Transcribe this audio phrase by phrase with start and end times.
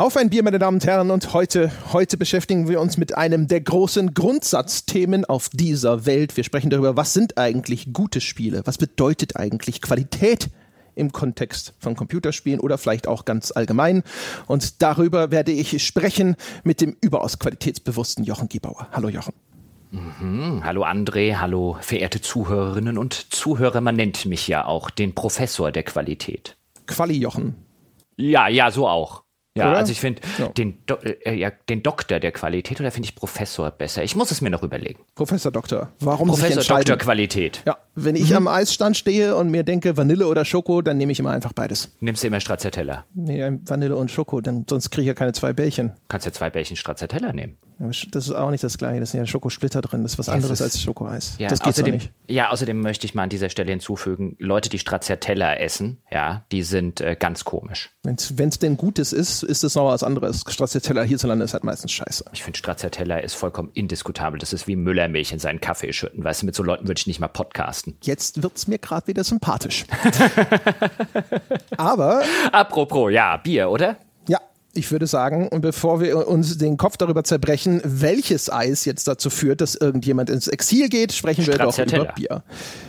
[0.00, 3.48] Auf ein Bier, meine Damen und Herren, und heute, heute beschäftigen wir uns mit einem
[3.48, 6.38] der großen Grundsatzthemen auf dieser Welt.
[6.38, 8.62] Wir sprechen darüber, was sind eigentlich gute Spiele?
[8.64, 10.48] Was bedeutet eigentlich Qualität
[10.94, 14.02] im Kontext von Computerspielen oder vielleicht auch ganz allgemein?
[14.46, 18.88] Und darüber werde ich sprechen mit dem überaus qualitätsbewussten Jochen Giebauer.
[18.92, 19.34] Hallo Jochen.
[19.90, 20.64] Mhm.
[20.64, 23.82] Hallo André, hallo verehrte Zuhörerinnen und Zuhörer.
[23.82, 26.56] Man nennt mich ja auch den Professor der Qualität.
[26.86, 27.54] Quali Jochen.
[28.16, 29.24] Ja, ja, so auch.
[29.56, 29.78] Ja, Oder?
[29.78, 30.48] also ich finde Ja.
[30.48, 34.04] den, Do äh, ja, den Doktor der Qualität oder finde ich Professor besser?
[34.04, 35.04] Ich muss es mir noch überlegen.
[35.16, 35.90] Professor Doktor.
[35.98, 36.62] Warum Professor?
[36.62, 37.60] Doktor Qualität.
[37.66, 41.18] Ja, wenn ich am Eisstand stehe und mir denke Vanille oder Schoko, dann nehme ich
[41.18, 41.90] immer einfach beides.
[42.00, 43.04] Nimmst du immer Stracciatella?
[43.14, 45.92] Nee, Vanille und Schoko, dann, sonst kriege ich ja keine zwei Bällchen.
[46.08, 47.56] Kannst ja zwei Bällchen Stracciatella nehmen.
[48.10, 50.60] Das ist auch nicht das gleiche, das sind ja Schokosplitter drin, das ist was anderes
[50.60, 51.36] ist- als Schokoeis.
[51.38, 52.10] Ja, das geht außerdem, nicht.
[52.28, 56.62] Ja, außerdem möchte ich mal an dieser Stelle hinzufügen, Leute, die Stracciatella essen, ja, die
[56.62, 57.90] sind äh, ganz komisch.
[58.02, 58.16] Wenn
[58.48, 60.44] es denn Gutes ist, ist es noch was anderes.
[60.46, 62.24] Stracciatella hierzulande ist halt meistens scheiße.
[62.32, 64.38] Ich finde Stracciatella ist vollkommen indiskutabel.
[64.38, 66.22] Das ist wie Müllermilch in seinen Kaffee schütten.
[66.22, 67.89] Weißt du, mit so Leuten würde ich nicht mal podcasten.
[68.02, 69.84] Jetzt wird's mir gerade wieder sympathisch.
[71.76, 73.96] Aber Apropos, ja, Bier, oder?
[74.28, 74.38] ja,
[74.72, 79.30] ich würde sagen, und bevor wir uns den Kopf darüber zerbrechen, welches Eis jetzt dazu
[79.30, 82.04] führt, dass irgendjemand ins Exil geht, sprechen wir doch über.
[82.12, 82.42] Bier.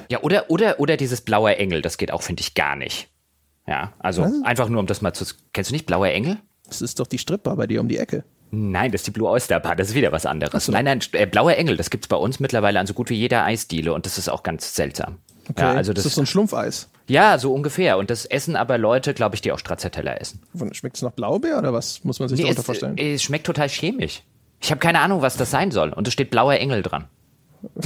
[0.10, 3.10] Ja, oder, oder, oder dieses blaue Engel, das geht auch, finde ich, gar nicht.
[3.68, 5.26] Ja, also einfach nur, um das mal zu.
[5.54, 6.38] Kennst du nicht blaue Engel?
[6.68, 8.24] Das ist doch die Stripper bei dir um die Ecke.
[8.52, 10.68] Nein, das ist die Blue Oyster Bar, das ist wieder was anderes.
[10.68, 13.46] Nein, nein, äh, blauer Engel, das gibt's bei uns mittlerweile an so gut wie jeder
[13.46, 15.18] Eisdiele und das ist auch ganz seltsam.
[15.50, 15.62] Okay.
[15.62, 16.90] Ja, also das, das, ist so ein Schlumpfeis.
[17.08, 17.98] ja, so ungefähr.
[17.98, 20.42] Und das essen aber Leute, glaube ich, die auch Stracciatella essen.
[20.74, 22.98] Schmeckt es nach Blaubeer oder was muss man sich Nee, darunter es, vorstellen?
[22.98, 24.24] äh, es schmeckt total chemisch.
[24.62, 25.90] Ich habe keine Ahnung, was das sein soll.
[25.94, 27.08] Und es steht blauer Engel dran.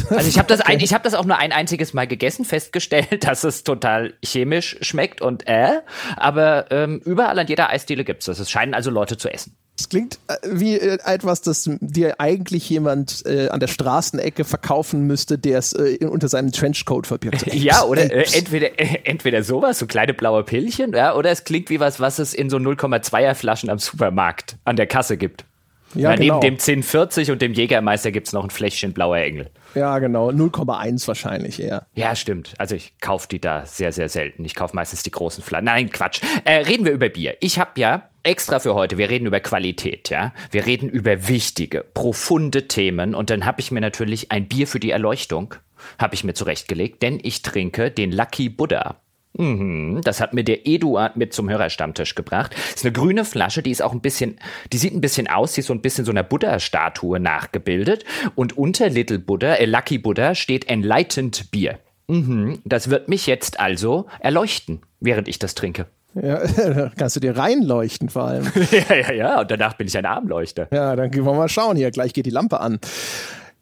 [0.10, 3.24] Also ich habe das, ein, ich hab das auch nur ein einziges Mal gegessen, festgestellt,
[3.28, 5.82] dass es total chemisch schmeckt und äh,
[6.18, 8.40] aber ähm, überall an jeder Eisdiele gibt's das.
[8.40, 9.56] Es scheinen also Leute zu essen.
[9.78, 15.06] Es klingt äh, wie äh, etwas, das dir eigentlich jemand äh, an der Straßenecke verkaufen
[15.06, 17.46] müsste, der es äh, unter seinem Trenchcoat verbirgt.
[17.56, 21.70] Ja, oder äh, entweder, äh, entweder sowas, so kleine blaue Pillchen, ja, oder es klingt
[21.70, 25.46] wie was, was es in so 0,2er Flaschen am Supermarkt an der Kasse gibt.
[25.96, 26.36] Ja, Ja, genau.
[26.36, 29.50] Neben dem 1040 und dem Jägermeister gibt's noch ein Fläschchen blauer Engel.
[29.74, 30.30] Ja, genau.
[30.30, 31.88] 0,1 wahrscheinlich eher.
[31.96, 32.54] Ja, stimmt.
[32.58, 34.46] Also ich kaufe die da sehr, sehr selten.
[34.46, 35.66] Ich kaufe meistens die großen Flaschen.
[35.66, 36.22] Nein, Quatsch.
[36.44, 37.36] Äh, reden wir über Bier.
[37.40, 40.34] Ich habe ja extra für heute, wir reden über Qualität, ja.
[40.52, 44.80] Wir reden über wichtige, profunde Themen und dann habe ich mir natürlich ein Bier für
[44.80, 45.56] die Erleuchtung,
[46.00, 48.96] habe ich mir zurechtgelegt, denn ich trinke den Lucky Buddha.
[49.38, 52.56] Mhm, das hat mir der Eduard mit zum Hörerstammtisch gebracht.
[52.74, 54.40] ist eine grüne Flasche, die ist auch ein bisschen,
[54.72, 58.06] die sieht ein bisschen aus, die ist so ein bisschen so einer Buddha-Statue nachgebildet.
[58.36, 61.80] Und unter Little Buddha, äh, Lucky Buddha, steht Enlightened Beer.
[62.08, 65.88] Mhm, das wird mich jetzt also erleuchten, während ich das trinke.
[66.14, 68.46] Ja, da kannst du dir reinleuchten vor allem.
[68.90, 70.68] ja, ja, ja, und danach bin ich ein Armleuchter.
[70.72, 71.92] Ja, dann gehen wir mal schauen hier.
[71.92, 72.80] Gleich geht die Lampe an.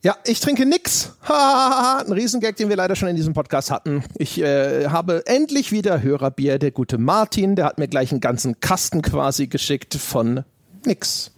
[0.03, 1.14] Ja, ich trinke nix.
[1.28, 4.03] Ein Riesengag, den wir leider schon in diesem Podcast hatten.
[4.18, 6.59] Ich äh, habe endlich wieder Hörerbier.
[6.59, 10.44] Der gute Martin, der hat mir gleich einen ganzen Kasten quasi geschickt von
[10.86, 11.31] nix.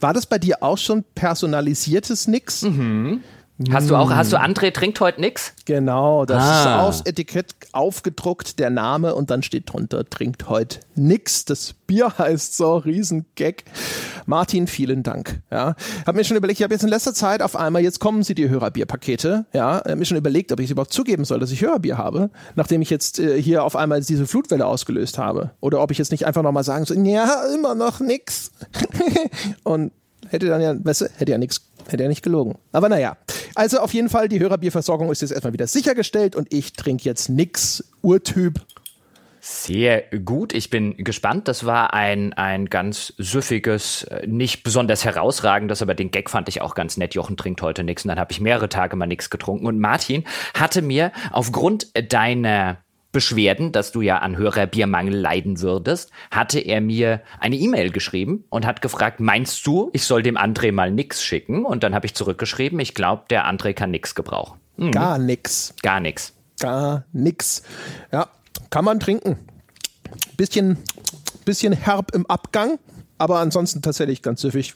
[0.00, 2.62] War das bei dir auch schon personalisiertes Nix?
[3.72, 5.52] Hast du auch, hast du André trinkt heute nix?
[5.64, 6.60] Genau, das Ah.
[6.62, 11.44] ist aufs Etikett aufgedruckt, der Name und dann steht drunter, trinkt heute nix.
[11.44, 13.64] Das Bier heißt so, Riesengag.
[14.26, 15.40] Martin, vielen Dank.
[15.50, 15.74] Ja,
[16.06, 18.36] hab mir schon überlegt, ich habe jetzt in letzter Zeit auf einmal, jetzt kommen sie
[18.36, 19.46] die Hörerbierpakete.
[19.52, 22.80] Ja, hab mir schon überlegt, ob ich überhaupt zugeben soll, dass ich Hörerbier habe, nachdem
[22.80, 25.50] ich jetzt äh, hier auf einmal diese Flutwelle ausgelöst habe.
[25.60, 28.52] Oder ob ich jetzt nicht einfach nochmal sagen soll, ja, immer noch nix.
[29.64, 29.90] und
[30.28, 32.56] hätte dann ja, weißt du, hätte ja nichts, hätte ja nicht gelogen.
[32.70, 33.16] Aber naja.
[33.58, 37.28] Also auf jeden Fall, die Hörerbierversorgung ist jetzt erstmal wieder sichergestellt und ich trinke jetzt
[37.28, 38.60] nix Urtyp.
[39.40, 40.54] Sehr gut.
[40.54, 41.48] Ich bin gespannt.
[41.48, 46.60] Das war ein, ein ganz süffiges, äh, nicht besonders herausragendes, aber den Gag fand ich
[46.60, 47.16] auch ganz nett.
[47.16, 49.66] Jochen trinkt heute nichts und dann habe ich mehrere Tage mal nichts getrunken.
[49.66, 50.22] Und Martin
[50.54, 52.78] hatte mir aufgrund deiner
[53.10, 58.66] Beschwerden, dass du ja an Hörerbiermangel leiden würdest, hatte er mir eine E-Mail geschrieben und
[58.66, 61.64] hat gefragt, meinst du, ich soll dem André mal nix schicken?
[61.64, 64.60] Und dann habe ich zurückgeschrieben, ich glaube, der André kann nix gebrauchen.
[64.90, 65.74] Gar nix.
[65.82, 66.34] Gar nix.
[66.60, 67.62] Gar nix.
[68.12, 68.28] Ja,
[68.70, 69.38] kann man trinken.
[70.36, 70.78] Bisschen,
[71.44, 72.78] bisschen herb im Abgang,
[73.18, 74.74] aber ansonsten tatsächlich ganz süffig.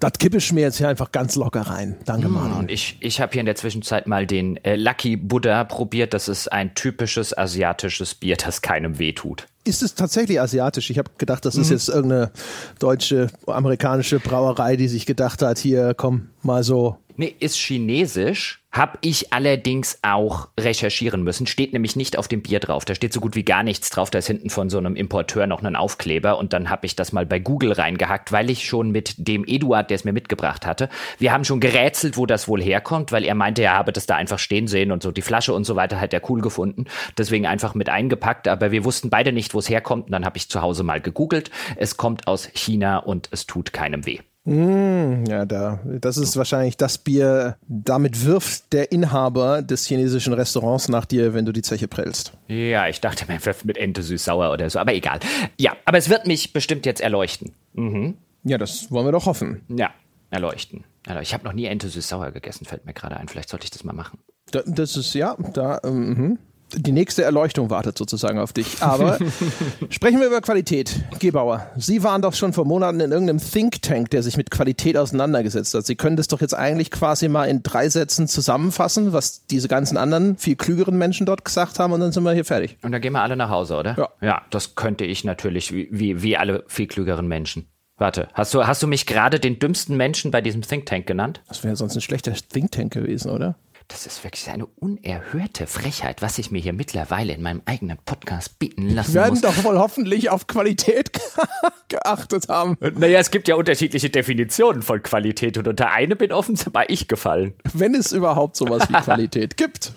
[0.00, 1.96] Das kippe ich mir jetzt hier einfach ganz locker rein.
[2.04, 2.58] Danke, Martin.
[2.58, 6.14] Und ich, ich habe hier in der Zwischenzeit mal den äh, Lucky Buddha probiert.
[6.14, 9.46] Das ist ein typisches asiatisches Bier, das keinem wehtut.
[9.64, 10.90] Ist es tatsächlich asiatisch?
[10.90, 12.30] Ich habe gedacht, das ist jetzt irgendeine
[12.78, 16.98] deutsche, amerikanische Brauerei, die sich gedacht hat, hier, komm, mal so.
[17.16, 21.46] Nee, ist chinesisch, Habe ich allerdings auch recherchieren müssen.
[21.46, 22.84] Steht nämlich nicht auf dem Bier drauf.
[22.84, 24.10] Da steht so gut wie gar nichts drauf.
[24.10, 26.36] Da ist hinten von so einem Importeur noch ein Aufkleber.
[26.36, 29.88] Und dann habe ich das mal bei Google reingehackt, weil ich schon mit dem Eduard,
[29.88, 33.34] der es mir mitgebracht hatte, wir haben schon gerätselt, wo das wohl herkommt, weil er
[33.34, 35.98] meinte, er habe das da einfach stehen sehen und so die Flasche und so weiter
[35.98, 36.84] hat er cool gefunden.
[37.16, 38.46] Deswegen einfach mit eingepackt.
[38.46, 40.04] Aber wir wussten beide nicht, wo es herkommt.
[40.04, 41.50] Und dann habe ich zu Hause mal gegoogelt.
[41.76, 44.18] Es kommt aus China und es tut keinem weh.
[44.46, 50.88] Mm, ja, da, das ist wahrscheinlich das Bier, damit wirft der Inhaber des chinesischen Restaurants
[50.88, 52.32] nach dir, wenn du die Zeche prellst.
[52.46, 55.18] Ja, ich dachte mir mit Ente süß-sauer oder so, aber egal.
[55.58, 57.54] Ja, aber es wird mich bestimmt jetzt erleuchten.
[57.74, 58.14] Mhm.
[58.44, 59.62] Ja, das wollen wir doch hoffen.
[59.68, 59.90] Ja,
[60.30, 60.84] erleuchten.
[61.20, 63.26] Ich habe noch nie Ente süß-sauer gegessen, fällt mir gerade ein.
[63.26, 64.18] Vielleicht sollte ich das mal machen.
[64.52, 66.38] Da, das ist, ja, da, mhm
[66.74, 68.82] die nächste Erleuchtung wartet sozusagen auf dich.
[68.82, 69.18] Aber
[69.90, 71.00] sprechen wir über Qualität.
[71.18, 74.96] Gebauer, Sie waren doch schon vor Monaten in irgendeinem Think Tank, der sich mit Qualität
[74.96, 75.86] auseinandergesetzt hat.
[75.86, 79.96] Sie können das doch jetzt eigentlich quasi mal in drei Sätzen zusammenfassen, was diese ganzen
[79.96, 82.76] anderen, viel klügeren Menschen dort gesagt haben und dann sind wir hier fertig.
[82.82, 83.96] Und dann gehen wir alle nach Hause, oder?
[83.96, 84.08] Ja.
[84.20, 87.68] Ja, das könnte ich natürlich, wie, wie alle viel klügeren Menschen.
[87.98, 91.40] Warte, hast du, hast du mich gerade den dümmsten Menschen bei diesem Think Tank genannt?
[91.48, 93.56] Das wäre sonst ein schlechter Think Tank gewesen, oder?
[93.88, 98.58] Das ist wirklich eine unerhörte Frechheit, was ich mir hier mittlerweile in meinem eigenen Podcast
[98.58, 99.42] bieten lassen Wir werden muss.
[99.42, 101.12] doch wohl hoffentlich auf Qualität
[101.88, 102.76] geachtet haben.
[102.80, 107.54] Naja, es gibt ja unterschiedliche Definitionen von Qualität und unter eine bin offenbar ich gefallen.
[107.74, 109.92] Wenn es überhaupt sowas wie Qualität gibt.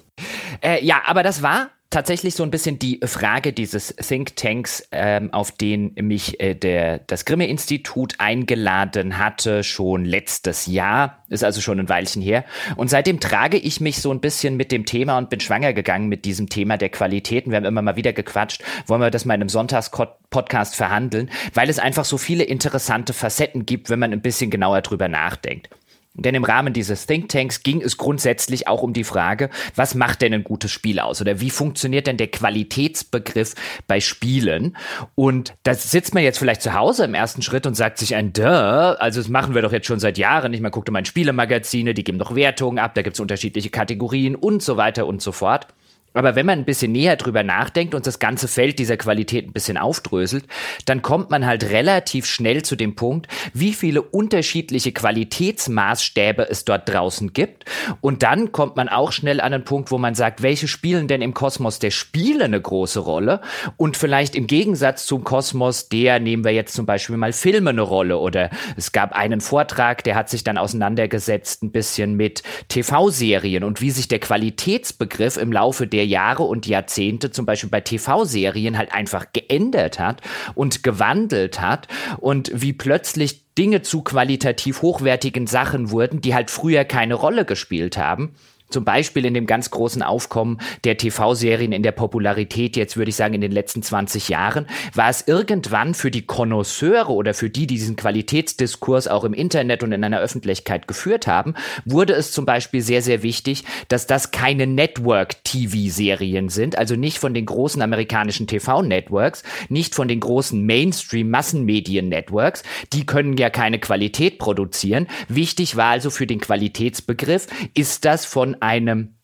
[0.62, 5.52] Äh, ja, aber das war tatsächlich so ein bisschen die Frage dieses Thinktanks, ähm, auf
[5.52, 11.90] den mich äh, der, das Grimme-Institut eingeladen hatte, schon letztes Jahr, ist also schon ein
[11.90, 12.46] Weilchen her.
[12.76, 16.10] Und seitdem trage ich mich so ein bisschen mit dem Thema und bin schwanger gegangen
[16.10, 17.52] mit diesem Thema der Qualitäten.
[17.52, 21.70] Wir haben immer mal wieder gequatscht, wollen wir das mal in einem Sonntagspodcast verhandeln, weil
[21.70, 25.70] es einfach so viele interessante Facetten gibt, wenn man ein bisschen genauer drüber nachdenkt.
[26.16, 30.34] Denn im Rahmen dieses Thinktanks ging es grundsätzlich auch um die Frage, was macht denn
[30.34, 31.22] ein gutes Spiel aus?
[31.22, 33.54] Oder wie funktioniert denn der Qualitätsbegriff
[33.88, 34.76] bei Spielen?
[35.16, 38.34] Und da sitzt man jetzt vielleicht zu Hause im ersten Schritt und sagt sich ein
[38.34, 40.62] Duh, also das machen wir doch jetzt schon seit Jahren nicht.
[40.62, 44.36] Man guckt immer in Spielemagazine, die geben doch Wertungen ab, da gibt es unterschiedliche Kategorien
[44.36, 45.68] und so weiter und so fort.
[46.14, 49.54] Aber wenn man ein bisschen näher drüber nachdenkt und das ganze Feld dieser Qualität ein
[49.54, 50.46] bisschen aufdröselt,
[50.86, 56.90] dann kommt man halt relativ schnell zu dem Punkt, wie viele unterschiedliche Qualitätsmaßstäbe es dort
[56.90, 57.66] draußen gibt.
[58.02, 61.22] Und dann kommt man auch schnell an den Punkt, wo man sagt, welche spielen denn
[61.22, 63.42] im Kosmos der Spiele eine große Rolle?
[63.78, 67.82] Und vielleicht im Gegensatz zum Kosmos der, nehmen wir jetzt zum Beispiel mal Filme eine
[67.82, 68.18] Rolle.
[68.18, 73.82] Oder es gab einen Vortrag, der hat sich dann auseinandergesetzt ein bisschen mit TV-Serien und
[73.82, 78.78] wie sich der Qualitätsbegriff im Laufe der der Jahre und Jahrzehnte zum Beispiel bei TV-Serien
[78.78, 80.22] halt einfach geändert hat
[80.56, 86.86] und gewandelt hat und wie plötzlich Dinge zu qualitativ hochwertigen Sachen wurden, die halt früher
[86.86, 88.34] keine Rolle gespielt haben.
[88.70, 93.16] Zum Beispiel in dem ganz großen Aufkommen der TV-Serien in der Popularität, jetzt würde ich
[93.16, 97.68] sagen in den letzten 20 Jahren, war es irgendwann für die Konnoisseure oder für die,
[97.68, 101.56] die diesen Qualitätsdiskurs auch im Internet und in einer Öffentlichkeit geführt haben,
[101.86, 107.34] wurde es zum Beispiel sehr, sehr wichtig, dass das keine Network-TV-Serien sind, also nicht von
[107.34, 115.08] den großen amerikanischen TV-Networks, nicht von den großen Mainstream-Massenmedien-Networks, die können ja keine Qualität produzieren.
[115.30, 119.16] Wichtig war also für den Qualitätsbegriff, ist das von einem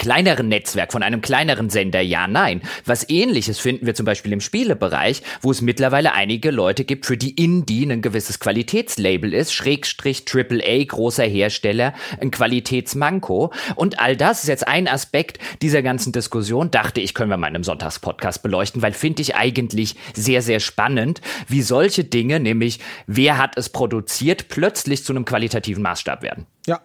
[0.00, 2.62] kleineren Netzwerk, von einem kleineren Sender, ja, nein.
[2.86, 7.18] Was ähnliches finden wir zum Beispiel im Spielebereich, wo es mittlerweile einige Leute gibt, für
[7.18, 13.52] die Indie ein gewisses Qualitätslabel ist, Schrägstrich AAA, großer Hersteller, ein Qualitätsmanko.
[13.74, 17.48] Und all das ist jetzt ein Aspekt dieser ganzen Diskussion, dachte ich, können wir mal
[17.48, 22.80] in einem Sonntagspodcast beleuchten, weil finde ich eigentlich sehr, sehr spannend, wie solche Dinge, nämlich
[23.06, 26.46] wer hat es produziert, plötzlich zu einem qualitativen Maßstab werden.
[26.66, 26.80] Ja,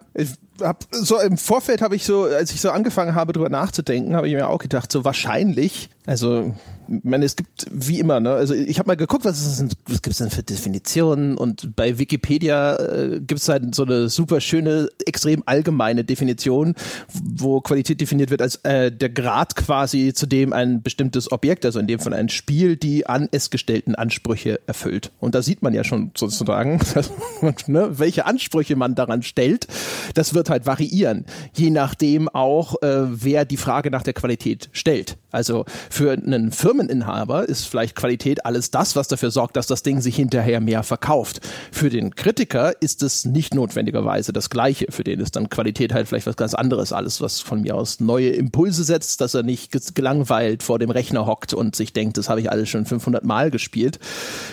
[0.62, 4.28] hab so im Vorfeld habe ich so, als ich so angefangen habe, drüber nachzudenken, habe
[4.28, 6.54] ich mir auch gedacht, so wahrscheinlich, also
[6.88, 8.32] ich meine, es gibt wie immer, ne?
[8.32, 11.98] Also ich habe mal geguckt, was, ist, was gibt es denn für Definitionen und bei
[11.98, 16.76] Wikipedia äh, gibt es halt so eine super schöne, extrem allgemeine Definition,
[17.12, 21.80] wo Qualität definiert wird als äh, der Grad quasi, zu dem ein bestimmtes Objekt, also
[21.80, 25.12] in dem von ein Spiel, die an es gestellten Ansprüche erfüllt.
[25.20, 26.80] Und da sieht man ja schon sozusagen,
[27.68, 29.68] ne, welche Ansprüche man daran stellt.
[30.14, 35.18] Das wird halt variieren, je nachdem auch, äh, wer die Frage nach der Qualität stellt.
[35.36, 40.02] Also für einen Firmeninhaber ist vielleicht Qualität alles das, was dafür sorgt, dass das Ding
[40.02, 41.42] sich hinterher mehr verkauft.
[41.72, 44.88] Für den Kritiker ist es nicht notwendigerweise das Gleiche.
[44.90, 46.94] Für den ist dann Qualität halt vielleicht was ganz anderes.
[46.94, 51.26] Alles, was von mir aus neue Impulse setzt, dass er nicht gelangweilt vor dem Rechner
[51.26, 54.00] hockt und sich denkt, das habe ich alles schon 500 Mal gespielt.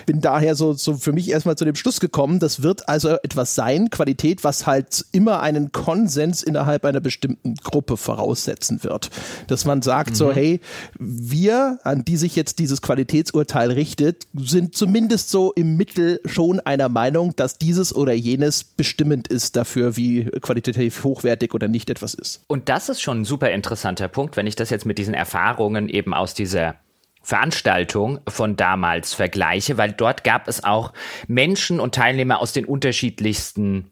[0.07, 3.55] Bin daher so, so für mich erstmal zu dem Schluss gekommen, das wird also etwas
[3.55, 9.11] sein, Qualität, was halt immer einen Konsens innerhalb einer bestimmten Gruppe voraussetzen wird.
[9.47, 10.15] Dass man sagt mhm.
[10.15, 10.61] so, hey,
[10.99, 16.89] wir, an die sich jetzt dieses Qualitätsurteil richtet, sind zumindest so im Mittel schon einer
[16.89, 22.43] Meinung, dass dieses oder jenes bestimmend ist dafür, wie qualitativ hochwertig oder nicht etwas ist.
[22.47, 25.89] Und das ist schon ein super interessanter Punkt, wenn ich das jetzt mit diesen Erfahrungen
[25.89, 26.77] eben aus dieser
[27.23, 30.93] Veranstaltung von damals vergleiche, weil dort gab es auch
[31.29, 33.92] Menschen und Teilnehmer aus den unterschiedlichsten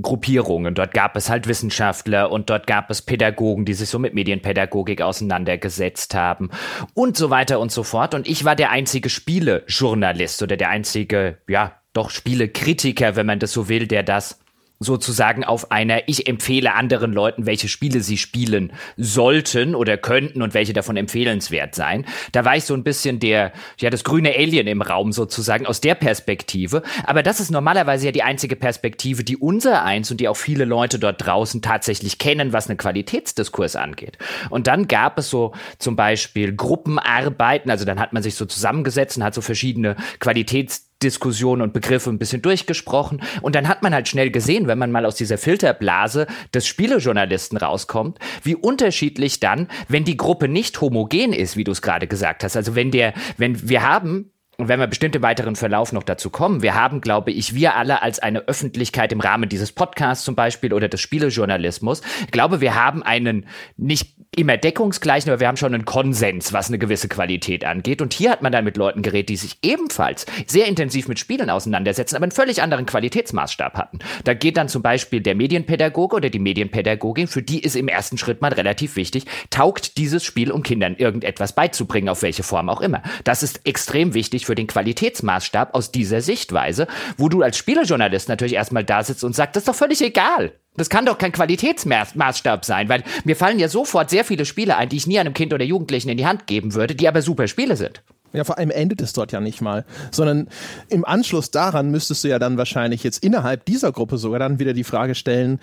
[0.00, 0.74] Gruppierungen.
[0.74, 5.00] Dort gab es halt Wissenschaftler und dort gab es Pädagogen, die sich so mit Medienpädagogik
[5.00, 6.50] auseinandergesetzt haben
[6.94, 8.14] und so weiter und so fort.
[8.14, 13.52] Und ich war der einzige Spielejournalist oder der einzige, ja, doch Spielekritiker, wenn man das
[13.52, 14.40] so will, der das
[14.84, 20.54] sozusagen auf einer, ich empfehle anderen Leuten, welche Spiele sie spielen sollten oder könnten und
[20.54, 22.06] welche davon empfehlenswert seien.
[22.32, 25.80] Da war ich so ein bisschen der, ja, das grüne Alien im Raum sozusagen aus
[25.80, 26.82] der Perspektive.
[27.04, 30.64] Aber das ist normalerweise ja die einzige Perspektive, die unser eins und die auch viele
[30.64, 34.18] Leute dort draußen tatsächlich kennen, was einen Qualitätsdiskurs angeht.
[34.50, 39.16] Und dann gab es so zum Beispiel Gruppenarbeiten, also dann hat man sich so zusammengesetzt
[39.16, 43.22] und hat so verschiedene Qualitäts Diskussionen und Begriffe ein bisschen durchgesprochen.
[43.42, 47.58] Und dann hat man halt schnell gesehen, wenn man mal aus dieser Filterblase des Spielejournalisten
[47.58, 52.42] rauskommt, wie unterschiedlich dann, wenn die Gruppe nicht homogen ist, wie du es gerade gesagt
[52.42, 52.56] hast.
[52.56, 56.30] Also wenn der, wenn wir haben und wenn wir bestimmt im weiteren Verlauf noch dazu
[56.30, 60.36] kommen, wir haben, glaube ich, wir alle als eine Öffentlichkeit im Rahmen dieses Podcasts zum
[60.36, 63.46] Beispiel oder des Spielejournalismus, glaube, wir haben einen
[63.76, 68.02] nicht immer deckungsgleichen, aber wir haben schon einen Konsens, was eine gewisse Qualität angeht.
[68.02, 71.50] Und hier hat man dann mit Leuten geredet, die sich ebenfalls sehr intensiv mit Spielen
[71.50, 73.98] auseinandersetzen, aber einen völlig anderen Qualitätsmaßstab hatten.
[74.24, 78.18] Da geht dann zum Beispiel der Medienpädagoge oder die Medienpädagogin, für die ist im ersten
[78.18, 82.80] Schritt mal relativ wichtig, taugt dieses Spiel, um Kindern irgendetwas beizubringen, auf welche Form auch
[82.80, 83.02] immer.
[83.24, 86.86] Das ist extrem wichtig für den Qualitätsmaßstab aus dieser Sichtweise,
[87.16, 90.52] wo du als Spielejournalist natürlich erstmal da sitzt und sagst, das ist doch völlig egal.
[90.76, 94.88] Das kann doch kein Qualitätsmaßstab sein, weil mir fallen ja sofort sehr viele Spiele ein,
[94.88, 97.46] die ich nie einem Kind oder Jugendlichen in die Hand geben würde, die aber super
[97.46, 98.02] Spiele sind.
[98.32, 100.48] Ja, vor allem endet es dort ja nicht mal, sondern
[100.88, 104.72] im Anschluss daran müsstest du ja dann wahrscheinlich jetzt innerhalb dieser Gruppe sogar dann wieder
[104.72, 105.60] die Frage stellen,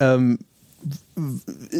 [0.00, 0.38] ähm,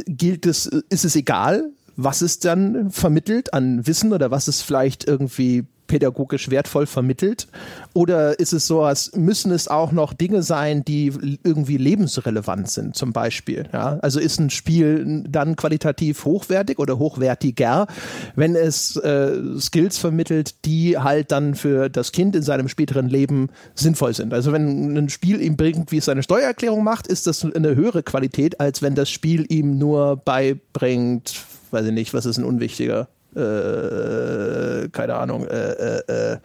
[0.06, 5.08] gilt es, ist es egal, was es dann vermittelt an Wissen oder was es vielleicht
[5.08, 7.46] irgendwie pädagogisch wertvoll vermittelt?
[7.92, 11.12] Oder ist es so, als müssen es auch noch Dinge sein, die
[11.44, 13.68] irgendwie lebensrelevant sind, zum Beispiel?
[13.72, 13.98] Ja?
[14.02, 17.86] Also ist ein Spiel dann qualitativ hochwertig oder hochwertiger,
[18.34, 23.50] wenn es äh, Skills vermittelt, die halt dann für das Kind in seinem späteren Leben
[23.74, 24.34] sinnvoll sind?
[24.34, 28.02] Also wenn ein Spiel ihm bringt, wie es seine Steuererklärung macht, ist das eine höhere
[28.02, 31.34] Qualität, als wenn das Spiel ihm nur beibringt,
[31.70, 36.38] weiß ich nicht, was ist ein unwichtiger äh, keine Ahnung, äh, äh, äh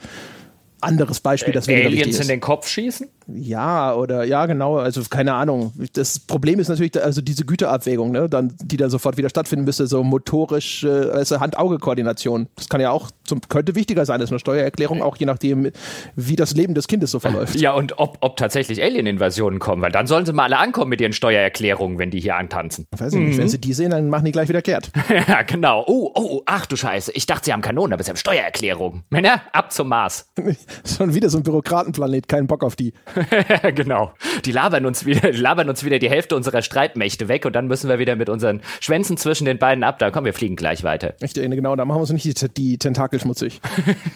[0.81, 2.21] anderes Beispiel, das weniger Aliens ist.
[2.21, 3.07] in den Kopf schießen?
[3.35, 5.73] Ja, oder ja, genau, also keine Ahnung.
[5.93, 9.87] Das Problem ist natürlich, also diese Güterabwägung, ne, dann, die dann sofort wieder stattfinden müsste,
[9.87, 12.47] so motorisch, äh, also Hand-Auge-Koordination.
[12.55, 15.71] Das kann ja auch, zum, könnte wichtiger sein als eine Steuererklärung, auch je nachdem,
[16.15, 17.55] wie das Leben des Kindes so verläuft.
[17.55, 21.01] Ja, und ob, ob tatsächlich Alien-Invasionen kommen, weil dann sollen sie mal alle ankommen mit
[21.01, 22.87] ihren Steuererklärungen, wenn die hier antanzen.
[22.97, 23.27] Weiß ich mhm.
[23.27, 24.91] nicht, wenn sie die sehen, dann machen die gleich wieder kehrt.
[25.27, 25.83] ja, genau.
[25.87, 27.11] Oh, oh, ach du Scheiße.
[27.13, 29.03] Ich dachte, sie haben Kanonen, aber sie haben Steuererklärungen.
[29.09, 30.27] Männer, ab zum Mars.
[30.85, 32.93] Schon wieder so ein Bürokratenplanet, keinen Bock auf die.
[33.75, 34.13] genau.
[34.45, 37.67] Die labern uns wieder, die labern uns wieder die Hälfte unserer Streitmächte weg und dann
[37.67, 39.99] müssen wir wieder mit unseren Schwänzen zwischen den beiden ab.
[39.99, 41.15] Da kommen wir fliegen gleich weiter.
[41.21, 43.61] Richtig, genau, da machen wir uns nicht die, die Tentakel schmutzig.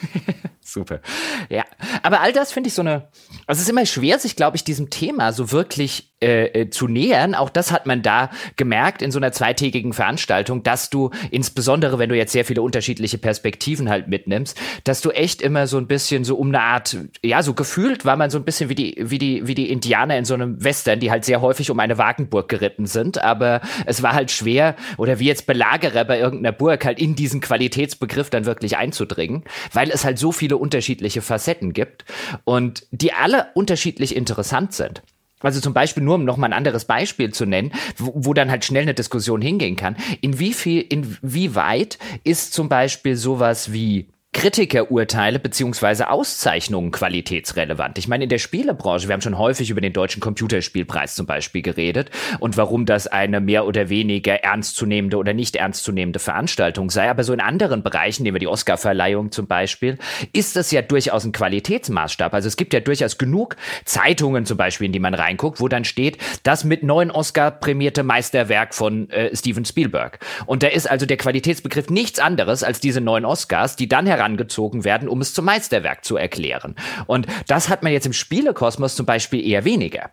[0.61, 1.01] Super.
[1.49, 1.65] Ja,
[2.01, 3.09] aber all das finde ich so eine.
[3.47, 6.87] Also es ist immer schwer, sich, glaube ich, diesem Thema so wirklich äh, äh, zu
[6.87, 7.35] nähern.
[7.35, 12.09] Auch das hat man da gemerkt in so einer zweitägigen Veranstaltung, dass du insbesondere, wenn
[12.09, 16.23] du jetzt sehr viele unterschiedliche Perspektiven halt mitnimmst, dass du echt immer so ein bisschen
[16.23, 19.17] so um eine Art, ja, so gefühlt war man so ein bisschen wie die, wie
[19.17, 22.47] die, wie die Indianer in so einem Western, die halt sehr häufig um eine Wagenburg
[22.47, 23.21] geritten sind.
[23.21, 27.41] Aber es war halt schwer, oder wie jetzt Belagerer bei irgendeiner Burg, halt in diesen
[27.41, 32.05] Qualitätsbegriff dann wirklich einzudringen, weil es halt so viele unterschiedliche Facetten gibt
[32.45, 35.03] und die alle unterschiedlich interessant sind.
[35.43, 38.65] Also zum Beispiel nur, um nochmal ein anderes Beispiel zu nennen, wo, wo, dann halt
[38.65, 39.95] schnell eine Diskussion hingehen kann.
[40.21, 47.97] In wie viel, inwieweit ist zum Beispiel sowas wie Kritikerurteile beziehungsweise Auszeichnungen qualitätsrelevant?
[47.97, 51.61] Ich meine, in der Spielebranche, wir haben schon häufig über den Deutschen Computerspielpreis zum Beispiel
[51.61, 52.09] geredet
[52.39, 57.09] und warum das eine mehr oder weniger ernstzunehmende oder nicht ernstzunehmende Veranstaltung sei.
[57.09, 59.97] Aber so in anderen Bereichen, nehmen wir die Oscarverleihung zum Beispiel,
[60.33, 62.33] ist das ja durchaus ein Qualitätsmaßstab.
[62.33, 65.85] Also es gibt ja durchaus genug Zeitungen zum Beispiel, in die man reinguckt, wo dann
[65.85, 70.19] steht, das mit neun Oscar prämierte Meisterwerk von äh, Steven Spielberg.
[70.47, 74.83] Und da ist also der Qualitätsbegriff nichts anderes als diese neun Oscars, die dann herangezogen
[74.83, 76.75] werden, um es zum Meisterwerk zu erklären.
[77.05, 80.11] Und das hat man jetzt im Spielekosmos zum Beispiel eher weniger.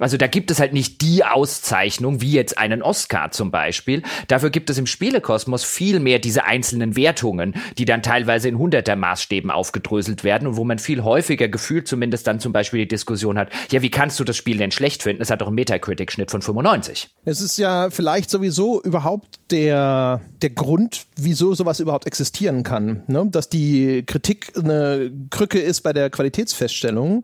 [0.00, 4.02] Also da gibt es halt nicht die Auszeichnung, wie jetzt einen Oscar zum Beispiel.
[4.26, 8.96] Dafür gibt es im Spielekosmos viel mehr diese einzelnen Wertungen, die dann teilweise in hunderter
[8.96, 13.38] Maßstäben aufgedröselt werden und wo man viel häufiger gefühlt zumindest dann zum Beispiel die Diskussion
[13.38, 15.22] hat, ja, wie kannst du das Spiel denn schlecht finden?
[15.22, 17.10] Es hat doch einen Metacritic-Schnitt von 95.
[17.24, 23.04] Es ist ja vielleicht sowieso überhaupt der, der Grund, wieso sowas überhaupt existieren kann.
[23.06, 23.28] Ne?
[23.30, 27.22] Dass die Kritik eine Krücke ist bei der Qualitätsfeststellung,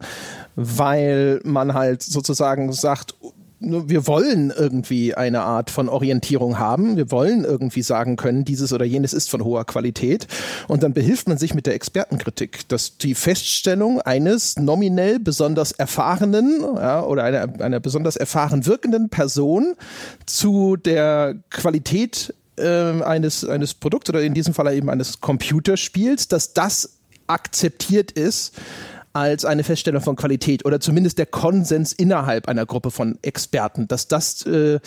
[0.55, 3.15] weil man halt sozusagen sagt,
[3.61, 6.97] wir wollen irgendwie eine Art von Orientierung haben.
[6.97, 10.27] Wir wollen irgendwie sagen können, dieses oder jenes ist von hoher Qualität.
[10.67, 16.63] Und dann behilft man sich mit der Expertenkritik, dass die Feststellung eines nominell besonders erfahrenen
[16.63, 19.75] ja, oder einer, einer besonders erfahren wirkenden Person
[20.25, 26.55] zu der Qualität äh, eines, eines Produkts oder in diesem Fall eben eines Computerspiels, dass
[26.55, 28.55] das akzeptiert ist
[29.13, 34.07] als eine Feststellung von Qualität oder zumindest der Konsens innerhalb einer Gruppe von Experten, dass
[34.07, 34.79] das äh,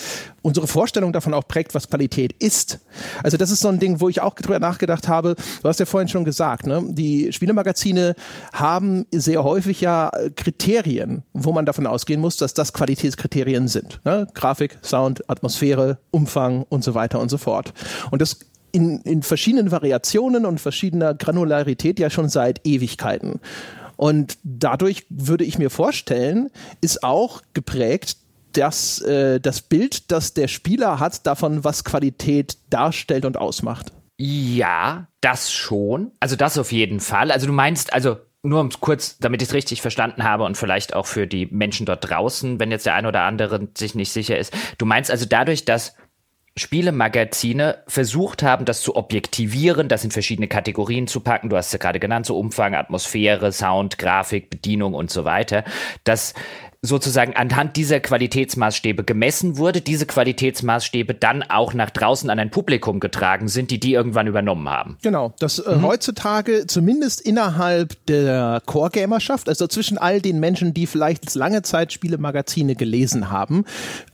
[0.42, 2.80] unsere Vorstellung davon auch prägt, was Qualität ist.
[3.22, 5.36] Also das ist so ein Ding, wo ich auch drüber nachgedacht habe.
[5.62, 6.84] Du hast ja vorhin schon gesagt, ne?
[6.88, 8.16] die Spielemagazine
[8.54, 14.00] haben sehr häufig ja Kriterien, wo man davon ausgehen muss, dass das Qualitätskriterien sind.
[14.06, 14.28] Ne?
[14.34, 17.74] Grafik, Sound, Atmosphäre, Umfang und so weiter und so fort.
[18.12, 18.40] Und das
[18.72, 23.40] in, in verschiedenen Variationen und verschiedener Granularität ja schon seit Ewigkeiten.
[23.96, 26.50] Und dadurch würde ich mir vorstellen,
[26.82, 28.18] ist auch geprägt
[28.54, 33.92] das, äh, das Bild, das der Spieler hat davon, was Qualität darstellt und ausmacht.
[34.18, 36.12] Ja, das schon.
[36.20, 37.32] Also das auf jeden Fall.
[37.32, 40.94] Also du meinst, also nur um kurz, damit ich es richtig verstanden habe und vielleicht
[40.94, 44.38] auch für die Menschen dort draußen, wenn jetzt der ein oder andere sich nicht sicher
[44.38, 44.54] ist.
[44.78, 45.96] Du meinst also dadurch, dass
[46.56, 51.50] Spielemagazine versucht haben, das zu objektivieren, das in verschiedene Kategorien zu packen.
[51.50, 55.64] Du hast es ja gerade genannt, so Umfang, Atmosphäre, Sound, Grafik, Bedienung und so weiter.
[56.04, 56.36] Dass
[56.86, 63.00] sozusagen anhand dieser Qualitätsmaßstäbe gemessen wurde, diese Qualitätsmaßstäbe dann auch nach draußen an ein Publikum
[63.00, 64.98] getragen sind, die die irgendwann übernommen haben.
[65.02, 65.84] Genau, dass äh, mhm.
[65.84, 72.76] heutzutage zumindest innerhalb der Core-Gamerschaft, also zwischen all den Menschen, die vielleicht lange Zeit Spielemagazine
[72.76, 73.64] gelesen haben,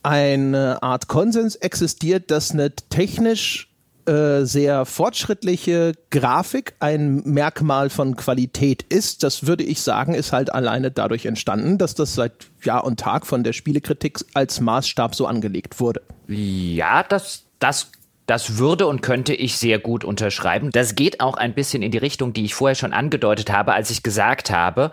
[0.03, 3.68] eine Art Konsens existiert, dass eine technisch
[4.05, 9.23] äh, sehr fortschrittliche Grafik ein Merkmal von Qualität ist.
[9.23, 12.33] Das würde ich sagen, ist halt alleine dadurch entstanden, dass das seit
[12.63, 16.01] Jahr und Tag von der Spielekritik als Maßstab so angelegt wurde.
[16.27, 17.91] Ja, das, das
[18.29, 20.69] das würde und könnte ich sehr gut unterschreiben.
[20.71, 23.89] Das geht auch ein bisschen in die Richtung, die ich vorher schon angedeutet habe, als
[23.89, 24.91] ich gesagt habe,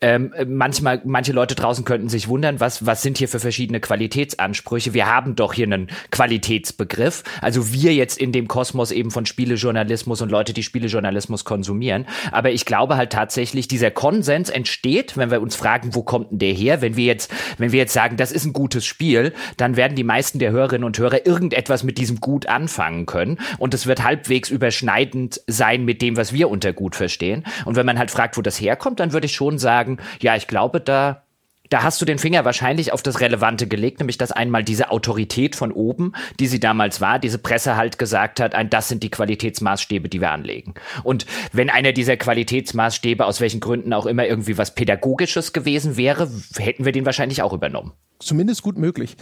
[0.00, 4.94] ähm, manchmal, manche Leute draußen könnten sich wundern, was, was sind hier für verschiedene Qualitätsansprüche?
[4.94, 7.24] Wir haben doch hier einen Qualitätsbegriff.
[7.40, 12.06] Also wir jetzt in dem Kosmos eben von Spielejournalismus und Leute, die Spielejournalismus konsumieren.
[12.30, 16.38] Aber ich glaube halt tatsächlich, dieser Konsens entsteht, wenn wir uns fragen, wo kommt denn
[16.38, 16.82] der her?
[16.82, 20.04] Wenn wir jetzt, wenn wir jetzt sagen, das ist ein gutes Spiel, dann werden die
[20.04, 24.04] meisten der Hörerinnen und Hörer irgendetwas mit diesem Gut anfangen anfangen können und es wird
[24.04, 27.44] halbwegs überschneidend sein mit dem, was wir unter gut verstehen.
[27.64, 30.46] Und wenn man halt fragt, wo das herkommt, dann würde ich schon sagen, ja, ich
[30.46, 31.22] glaube, da
[31.68, 35.56] da hast du den Finger wahrscheinlich auf das Relevante gelegt, nämlich dass einmal diese Autorität
[35.56, 39.10] von oben, die sie damals war, diese Presse halt gesagt hat, ein, das sind die
[39.10, 40.74] Qualitätsmaßstäbe, die wir anlegen.
[41.02, 46.30] Und wenn einer dieser Qualitätsmaßstäbe aus welchen Gründen auch immer irgendwie was Pädagogisches gewesen wäre,
[46.56, 49.16] hätten wir den wahrscheinlich auch übernommen zumindest gut möglich.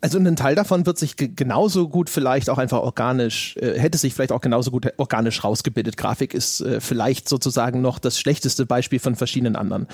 [0.00, 4.14] Also ein Teil davon wird sich genauso gut vielleicht auch einfach organisch, äh, hätte sich
[4.14, 5.96] vielleicht auch genauso gut organisch rausgebildet.
[5.96, 9.86] Grafik ist äh, vielleicht sozusagen noch das schlechteste Beispiel von verschiedenen anderen.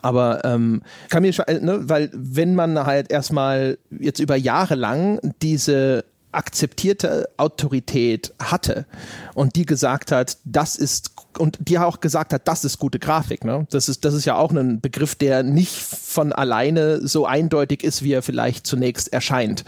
[0.00, 4.74] Aber ähm, kann mir schon, äh, ne, weil wenn man halt erstmal jetzt über Jahre
[4.74, 8.86] lang diese akzeptierte Autorität hatte
[9.34, 13.44] und die gesagt hat, das ist und die auch gesagt hat, das ist gute Grafik.
[13.44, 13.66] Ne?
[13.70, 18.02] Das ist das ist ja auch ein Begriff, der nicht von alleine so eindeutig ist,
[18.02, 19.64] wie er vielleicht zunächst erscheint.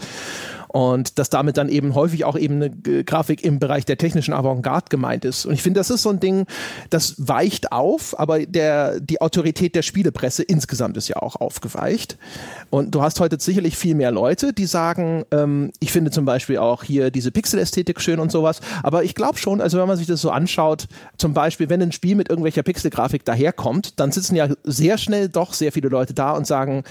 [0.71, 4.85] Und dass damit dann eben häufig auch eben eine Grafik im Bereich der technischen Avantgarde
[4.89, 5.45] gemeint ist.
[5.45, 6.45] Und ich finde, das ist so ein Ding,
[6.89, 12.17] das weicht auf, aber der, die Autorität der Spielepresse insgesamt ist ja auch aufgeweicht.
[12.69, 16.57] Und du hast heute sicherlich viel mehr Leute, die sagen, ähm, ich finde zum Beispiel
[16.57, 18.61] auch hier diese Pixel-Ästhetik schön und sowas.
[18.81, 21.91] Aber ich glaube schon, also wenn man sich das so anschaut, zum Beispiel, wenn ein
[21.91, 26.31] Spiel mit irgendwelcher Pixel-Grafik daherkommt, dann sitzen ja sehr schnell doch sehr viele Leute da
[26.31, 26.83] und sagen,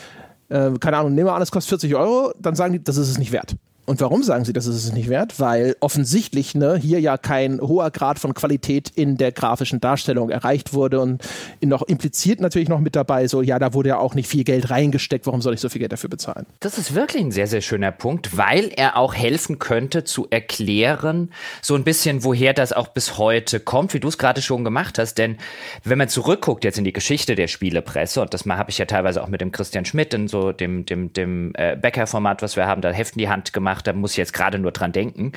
[0.51, 3.09] äh, keine Ahnung, nehmen wir an, es kostet 40 Euro, dann sagen die, das ist
[3.09, 3.57] es nicht wert.
[3.91, 5.41] Und warum sagen sie, das ist es nicht wert?
[5.41, 10.73] Weil offensichtlich ne, hier ja kein hoher Grad von Qualität in der grafischen Darstellung erreicht
[10.73, 11.25] wurde und
[11.61, 14.71] noch impliziert natürlich noch mit dabei, so ja, da wurde ja auch nicht viel Geld
[14.71, 16.47] reingesteckt, warum soll ich so viel Geld dafür bezahlen?
[16.61, 21.33] Das ist wirklich ein sehr, sehr schöner Punkt, weil er auch helfen könnte zu erklären,
[21.61, 25.01] so ein bisschen, woher das auch bis heute kommt, wie du es gerade schon gemacht
[25.01, 25.19] hast.
[25.19, 25.37] Denn
[25.83, 29.21] wenn man zurückguckt jetzt in die Geschichte der Spielepresse, und das habe ich ja teilweise
[29.21, 32.83] auch mit dem Christian Schmidt in so dem, dem, dem äh, Becker-Format, was wir haben,
[32.83, 35.33] da Heften die Hand gemacht, gemacht, da muss ich jetzt gerade nur dran denken.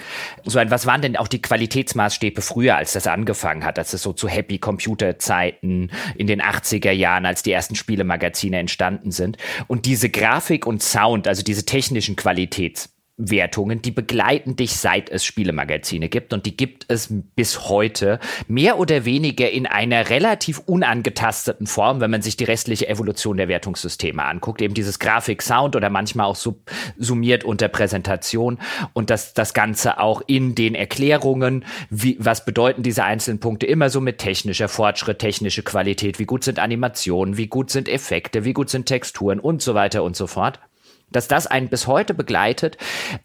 [0.45, 4.01] So ein, was waren denn auch die Qualitätsmaßstäbe früher, als das angefangen hat, als es
[4.01, 9.37] so zu Happy Computer Zeiten in den 80er Jahren, als die ersten Spielemagazine entstanden sind.
[9.67, 12.89] Und diese Grafik und Sound, also diese technischen Qualitäts
[13.29, 16.33] Wertungen, die begleiten dich, seit es Spielemagazine gibt.
[16.33, 22.11] Und die gibt es bis heute mehr oder weniger in einer relativ unangetasteten Form, wenn
[22.11, 26.35] man sich die restliche Evolution der Wertungssysteme anguckt, eben dieses Grafik, Sound oder manchmal auch
[26.35, 28.59] sub summiert unter Präsentation.
[28.93, 33.89] Und das, das Ganze auch in den Erklärungen, wie, was bedeuten diese einzelnen Punkte immer
[33.89, 38.53] so mit technischer Fortschritt, technische Qualität, wie gut sind Animationen, wie gut sind Effekte, wie
[38.53, 39.39] gut sind Texturen?
[39.39, 40.59] Und so weiter und so fort
[41.15, 42.77] dass das einen bis heute begleitet,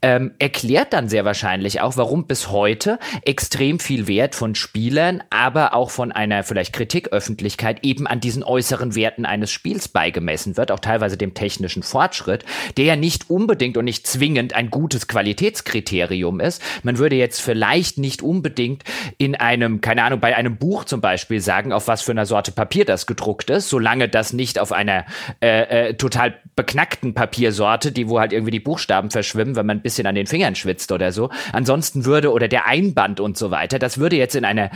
[0.02, 5.74] ähm, erklärt dann sehr wahrscheinlich auch, warum bis heute extrem viel Wert von Spielern, aber
[5.74, 10.80] auch von einer vielleicht Kritiköffentlichkeit eben an diesen äußeren Werten eines Spiels beigemessen wird, auch
[10.80, 12.44] teilweise dem technischen Fortschritt,
[12.76, 16.62] der ja nicht unbedingt und nicht zwingend ein gutes Qualitätskriterium ist.
[16.82, 18.84] Man würde jetzt vielleicht nicht unbedingt
[19.16, 22.52] in einem, keine Ahnung, bei einem Buch zum Beispiel sagen, auf was für einer Sorte
[22.52, 25.06] Papier das gedruckt ist, solange das nicht auf einer
[25.40, 29.78] äh, äh, total beknackten Papiersorte Karte, die wo halt irgendwie die Buchstaben verschwimmen, wenn man
[29.78, 31.30] ein bisschen an den Fingern schwitzt oder so.
[31.52, 34.70] Ansonsten würde oder der Einband und so weiter, das würde jetzt in einer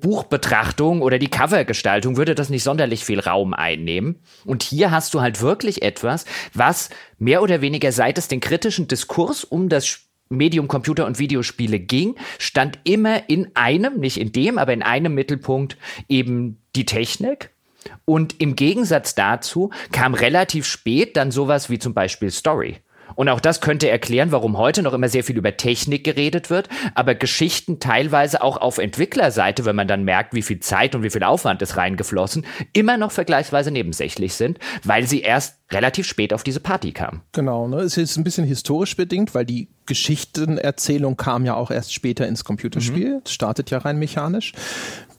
[0.00, 4.20] Buchbetrachtung oder die Covergestaltung würde das nicht sonderlich viel Raum einnehmen.
[4.44, 8.86] Und hier hast du halt wirklich etwas, was mehr oder weniger seit es den kritischen
[8.86, 14.58] Diskurs um das Medium Computer und Videospiele ging, stand immer in einem, nicht in dem,
[14.58, 17.50] aber in einem Mittelpunkt eben die Technik
[18.04, 22.80] und im Gegensatz dazu kam relativ spät dann sowas wie zum Beispiel Story.
[23.14, 26.68] Und auch das könnte erklären, warum heute noch immer sehr viel über Technik geredet wird,
[26.94, 31.10] aber Geschichten teilweise auch auf Entwicklerseite, wenn man dann merkt, wie viel Zeit und wie
[31.10, 36.42] viel Aufwand ist reingeflossen, immer noch vergleichsweise nebensächlich sind, weil sie erst relativ spät auf
[36.42, 37.22] diese Party kamen.
[37.32, 37.78] Genau, ne?
[37.78, 42.44] Es ist ein bisschen historisch bedingt, weil die Geschichtenerzählung kam ja auch erst später ins
[42.44, 43.14] Computerspiel.
[43.14, 43.22] Mhm.
[43.24, 44.52] Es startet ja rein mechanisch.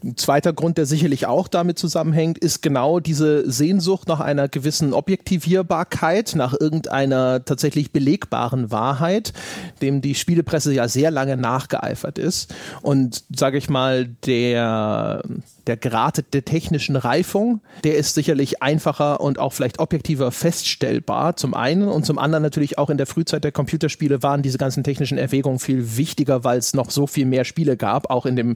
[0.03, 4.93] Ein zweiter Grund, der sicherlich auch damit zusammenhängt, ist genau diese Sehnsucht nach einer gewissen
[4.93, 9.33] Objektivierbarkeit, nach irgendeiner tatsächlich belegbaren Wahrheit,
[9.81, 12.53] dem die Spielepresse ja sehr lange nachgeeifert ist.
[12.81, 15.23] Und sage ich mal, der
[15.67, 21.53] der Grad der technischen Reifung, der ist sicherlich einfacher und auch vielleicht objektiver feststellbar zum
[21.53, 25.17] einen und zum anderen natürlich auch in der Frühzeit der Computerspiele waren diese ganzen technischen
[25.17, 28.56] Erwägungen viel wichtiger, weil es noch so viel mehr Spiele gab, auch in dem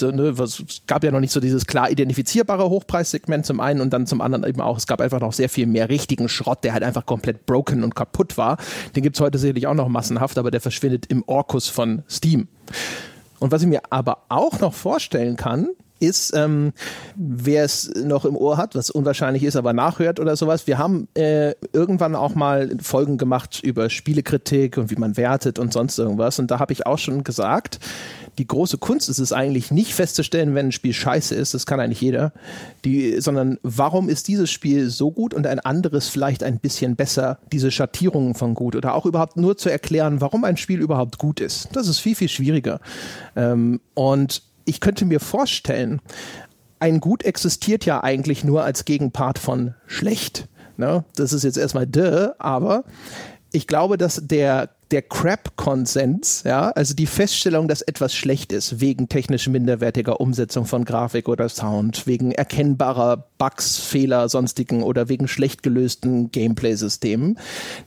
[0.00, 4.06] ne, es gab ja noch nicht so dieses klar identifizierbare Hochpreissegment zum einen und dann
[4.06, 6.82] zum anderen eben auch, es gab einfach noch sehr viel mehr richtigen Schrott, der halt
[6.82, 8.58] einfach komplett broken und kaputt war.
[8.94, 12.48] Den gibt es heute sicherlich auch noch massenhaft, aber der verschwindet im Orkus von Steam.
[13.38, 15.68] Und was ich mir aber auch noch vorstellen kann,
[16.00, 16.72] ist, ähm,
[17.16, 20.66] wer es noch im Ohr hat, was unwahrscheinlich ist, aber nachhört oder sowas.
[20.66, 25.72] Wir haben äh, irgendwann auch mal Folgen gemacht über Spielekritik und wie man wertet und
[25.72, 26.38] sonst irgendwas.
[26.38, 27.78] Und da habe ich auch schon gesagt,
[28.38, 31.80] die große Kunst ist es eigentlich nicht festzustellen, wenn ein Spiel scheiße ist, das kann
[31.80, 32.32] eigentlich jeder,
[32.84, 37.38] die, sondern warum ist dieses Spiel so gut und ein anderes vielleicht ein bisschen besser,
[37.52, 41.40] diese Schattierungen von gut oder auch überhaupt nur zu erklären, warum ein Spiel überhaupt gut
[41.40, 41.68] ist.
[41.72, 42.80] Das ist viel, viel schwieriger.
[43.34, 46.00] Ähm, und ich könnte mir vorstellen,
[46.78, 50.46] ein Gut existiert ja eigentlich nur als Gegenpart von schlecht.
[50.76, 51.04] Ne?
[51.16, 52.84] Das ist jetzt erstmal de, aber
[53.50, 59.10] ich glaube, dass der der Crap-Konsens, ja, also die Feststellung, dass etwas schlecht ist, wegen
[59.10, 65.62] technisch minderwertiger Umsetzung von Grafik oder Sound, wegen erkennbarer Bugs, Fehler, sonstigen oder wegen schlecht
[65.62, 67.38] gelösten Gameplay-Systemen,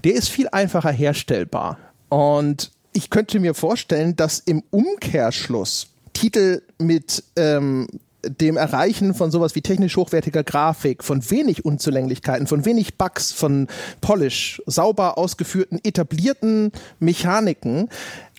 [0.04, 1.80] der ist viel einfacher herstellbar.
[2.10, 7.88] Und ich könnte mir vorstellen, dass im Umkehrschluss Titel mit ähm,
[8.24, 13.68] dem Erreichen von sowas wie technisch hochwertiger Grafik, von wenig Unzulänglichkeiten, von wenig Bugs, von
[14.00, 17.90] Polish, sauber ausgeführten, etablierten Mechaniken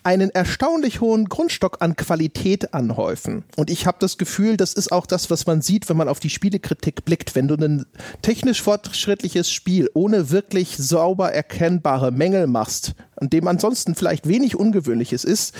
[0.03, 3.43] einen erstaunlich hohen Grundstock an Qualität anhäufen.
[3.55, 6.19] Und ich habe das Gefühl, das ist auch das, was man sieht, wenn man auf
[6.19, 7.35] die Spielekritik blickt.
[7.35, 7.85] Wenn du ein
[8.21, 15.23] technisch fortschrittliches Spiel ohne wirklich sauber erkennbare Mängel machst, an dem ansonsten vielleicht wenig Ungewöhnliches
[15.23, 15.55] ist,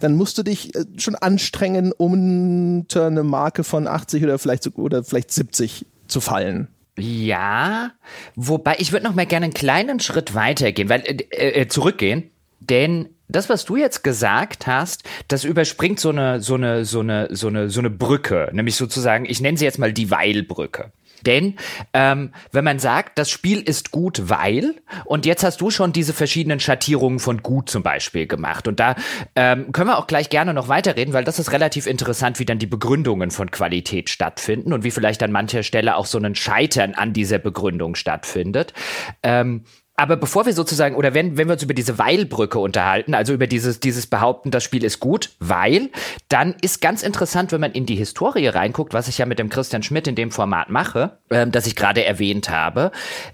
[0.00, 4.76] dann musst du dich äh, schon anstrengen, um unter eine Marke von 80 oder vielleicht,
[4.76, 6.68] oder vielleicht 70 zu fallen.
[6.96, 7.90] Ja,
[8.36, 12.30] wobei ich würde noch mal gerne einen kleinen Schritt weitergehen, weil äh, äh, zurückgehen,
[12.60, 17.28] denn das, was du jetzt gesagt hast, das überspringt so eine, so eine, so eine,
[17.34, 20.92] so eine, so eine Brücke, nämlich sozusagen, ich nenne sie jetzt mal die Weilbrücke.
[21.26, 21.54] Denn
[21.92, 26.12] ähm, wenn man sagt, das Spiel ist gut, weil, und jetzt hast du schon diese
[26.12, 28.68] verschiedenen Schattierungen von gut zum Beispiel gemacht.
[28.68, 28.94] Und da
[29.34, 32.58] ähm, können wir auch gleich gerne noch weiterreden, weil das ist relativ interessant, wie dann
[32.58, 36.94] die Begründungen von Qualität stattfinden und wie vielleicht an mancher Stelle auch so ein Scheitern
[36.94, 38.74] an dieser Begründung stattfindet.
[39.22, 39.64] Ähm,
[39.96, 43.46] aber bevor wir sozusagen, oder wenn, wenn wir uns über diese Weilbrücke unterhalten, also über
[43.46, 45.90] dieses, dieses Behaupten, das Spiel ist gut, weil,
[46.28, 49.50] dann ist ganz interessant, wenn man in die Historie reinguckt, was ich ja mit dem
[49.50, 52.90] Christian Schmidt in dem Format mache, ähm, das ich gerade erwähnt habe.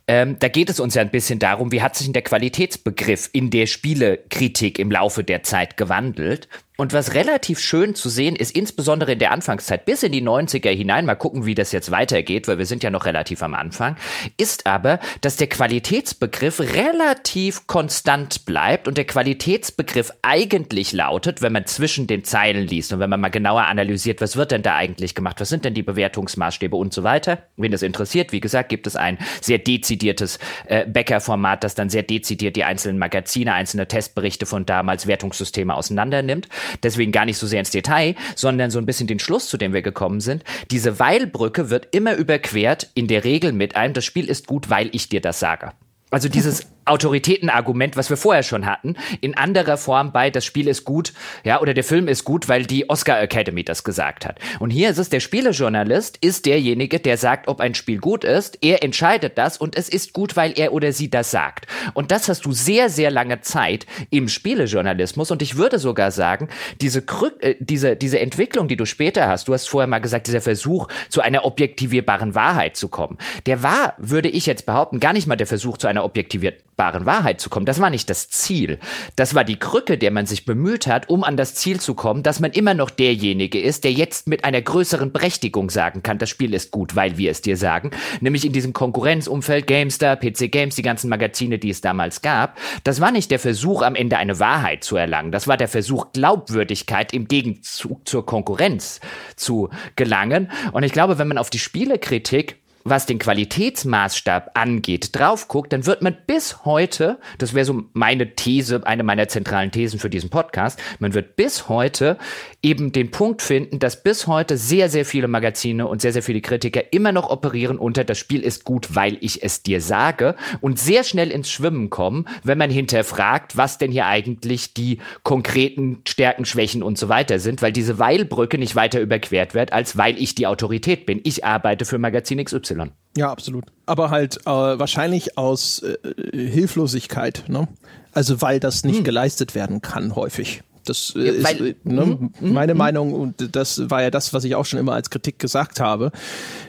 [0.06, 3.30] Ähm, da geht es uns ja ein bisschen darum, wie hat sich denn der Qualitätsbegriff
[3.32, 6.48] in der Spielekritik im Laufe der Zeit gewandelt.
[6.80, 10.70] Und was relativ schön zu sehen ist, insbesondere in der Anfangszeit bis in die 90er
[10.70, 13.96] hinein, mal gucken, wie das jetzt weitergeht, weil wir sind ja noch relativ am Anfang,
[14.38, 21.66] ist aber, dass der Qualitätsbegriff relativ konstant bleibt und der Qualitätsbegriff eigentlich lautet, wenn man
[21.66, 25.14] zwischen den Zeilen liest und wenn man mal genauer analysiert, was wird denn da eigentlich
[25.14, 27.42] gemacht, was sind denn die Bewertungsmaßstäbe und so weiter.
[27.58, 32.04] Wen das interessiert, wie gesagt, gibt es ein sehr dezidiertes äh, Bäcker-Format, das dann sehr
[32.04, 36.48] dezidiert die einzelnen Magazine, einzelne Testberichte von damals Wertungssysteme auseinandernimmt.
[36.82, 39.72] Deswegen gar nicht so sehr ins Detail, sondern so ein bisschen den Schluss, zu dem
[39.72, 40.44] wir gekommen sind.
[40.70, 44.88] Diese Weilbrücke wird immer überquert, in der Regel mit einem, das Spiel ist gut, weil
[44.92, 45.72] ich dir das sage.
[46.10, 50.84] Also dieses Autoritätenargument, was wir vorher schon hatten, in anderer Form bei das Spiel ist
[50.84, 51.12] gut,
[51.44, 54.38] ja, oder der Film ist gut, weil die Oscar Academy das gesagt hat.
[54.58, 58.58] Und hier ist es, der Spielejournalist ist derjenige, der sagt, ob ein Spiel gut ist.
[58.62, 61.66] Er entscheidet das und es ist gut, weil er oder sie das sagt.
[61.94, 65.30] Und das hast du sehr, sehr lange Zeit im Spielejournalismus.
[65.30, 66.48] Und ich würde sogar sagen,
[66.80, 70.26] diese, Krü äh, diese, diese Entwicklung, die du später hast, du hast vorher mal gesagt,
[70.26, 75.12] dieser Versuch, zu einer objektivierbaren Wahrheit zu kommen, der war, würde ich jetzt behaupten, gar
[75.12, 77.66] nicht mal der Versuch zu einer objektivierbaren greifbaren Wahrheit zu kommen.
[77.66, 78.78] Das war nicht das Ziel.
[79.16, 82.22] Das war die Krücke, der man sich bemüht hat, um an das Ziel zu kommen,
[82.22, 86.30] dass man immer noch derjenige ist, der jetzt mit einer größeren Berechtigung sagen kann, das
[86.30, 87.90] Spiel ist gut, weil wir es dir sagen.
[88.20, 92.56] Nämlich in diesem Konkurrenzumfeld GameStar, PC Games, die ganzen Magazine, die es damals gab.
[92.84, 95.32] Das war nicht der Versuch, am Ende eine Wahrheit zu erlangen.
[95.32, 99.00] Das war der Versuch, Glaubwürdigkeit im Gegenzug zur Konkurrenz
[99.36, 100.50] zu gelangen.
[100.72, 105.86] Und ich glaube, wenn man auf die Spielekritik was den Qualitätsmaßstab angeht, drauf guckt, dann
[105.86, 110.30] wird man bis heute, das wäre so meine These, eine meiner zentralen Thesen für diesen
[110.30, 112.16] Podcast, man wird bis heute
[112.62, 116.40] eben den Punkt finden, dass bis heute sehr, sehr viele Magazine und sehr, sehr viele
[116.40, 120.78] Kritiker immer noch operieren unter das Spiel ist gut, weil ich es dir sage und
[120.78, 126.44] sehr schnell ins Schwimmen kommen, wenn man hinterfragt, was denn hier eigentlich die konkreten Stärken,
[126.44, 130.34] Schwächen und so weiter sind, weil diese Weilbrücke nicht weiter überquert wird, als weil ich
[130.34, 131.20] die Autorität bin.
[131.24, 132.69] Ich arbeite für Magazin XY.
[133.16, 133.64] Ja, absolut.
[133.86, 135.96] Aber halt äh, wahrscheinlich aus äh,
[136.32, 137.68] Hilflosigkeit, ne?
[138.12, 139.04] Also weil das nicht mhm.
[139.04, 140.62] geleistet werden kann, häufig.
[140.84, 144.32] Das äh, ja, weil, ist ne, mm, meine mm, Meinung und das war ja das,
[144.32, 146.12] was ich auch schon immer als Kritik gesagt habe,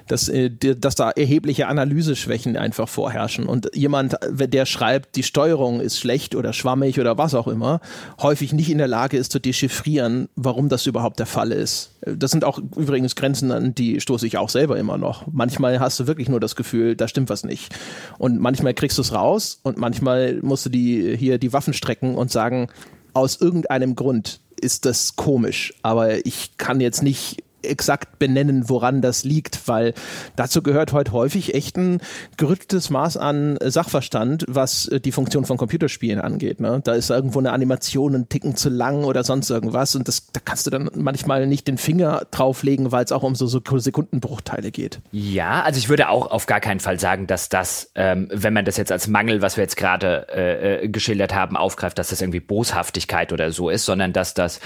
[0.08, 3.45] dass, äh, dass da erhebliche Analyseschwächen einfach vorherrschen.
[3.45, 7.80] Und jemand, der schreibt, die Steuerung ist schlecht oder schwammig oder was auch immer,
[8.21, 11.91] häufig nicht in der Lage ist zu dechiffrieren, warum das überhaupt der Fall ist.
[12.02, 15.28] Das sind auch übrigens Grenzen, an die stoße ich auch selber immer noch.
[15.32, 17.74] Manchmal hast du wirklich nur das Gefühl, da stimmt was nicht.
[18.17, 22.15] Und manchmal kriegst du es raus und manchmal musst du die hier die Waffen strecken
[22.15, 22.67] und sagen,
[23.13, 29.24] aus irgendeinem Grund ist das komisch, aber ich kann jetzt nicht exakt benennen, woran das
[29.24, 29.93] liegt, weil
[30.36, 32.02] dazu gehört heute häufig echt ein
[32.38, 36.60] gerütteltes Maß an Sachverstand, was äh, die Funktion von Computerspielen angeht.
[36.60, 36.82] Ne?
[36.84, 40.39] Da ist irgendwo eine Animation ein Ticken zu lang oder sonst irgendwas und das, da
[40.43, 44.71] kannst du dann manchmal nicht den Finger drauflegen, weil es auch um so, so Sekundenbruchteile
[44.71, 45.00] geht.
[45.12, 48.65] Ja, also ich würde auch auf gar keinen Fall sagen, dass das, ähm, wenn man
[48.65, 52.21] das jetzt als Mangel, was wir jetzt gerade äh, äh geschildert haben, aufgreift, dass das
[52.21, 54.60] irgendwie Boshaftigkeit oder so ist, sondern dass das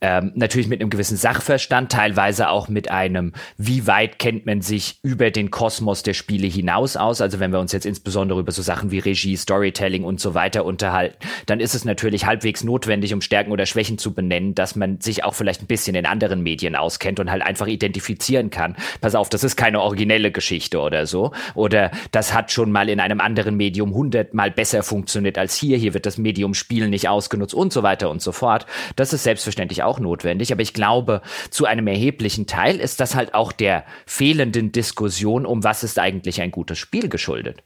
[0.00, 4.60] ähm, natürlich mit einem gewissen Sachverstand teilweise aber auch mit einem, wie weit kennt man
[4.60, 7.20] sich über den Kosmos der Spiele hinaus aus.
[7.20, 10.64] Also wenn wir uns jetzt insbesondere über so Sachen wie Regie, Storytelling und so weiter
[10.64, 15.00] unterhalten, dann ist es natürlich halbwegs notwendig, um Stärken oder Schwächen zu benennen, dass man
[15.00, 18.76] sich auch vielleicht ein bisschen in anderen Medien auskennt und halt einfach identifizieren kann.
[19.00, 21.32] Pass auf, das ist keine originelle Geschichte oder so.
[21.54, 25.76] Oder das hat schon mal in einem anderen Medium hundertmal besser funktioniert als hier.
[25.76, 28.66] Hier wird das Medium Spielen nicht ausgenutzt und so weiter und so fort.
[28.96, 30.52] Das ist selbstverständlich auch notwendig.
[30.52, 35.64] Aber ich glaube, zu einem erheblichen Teil ist das halt auch der fehlenden Diskussion um
[35.64, 37.62] was ist eigentlich ein gutes Spiel geschuldet.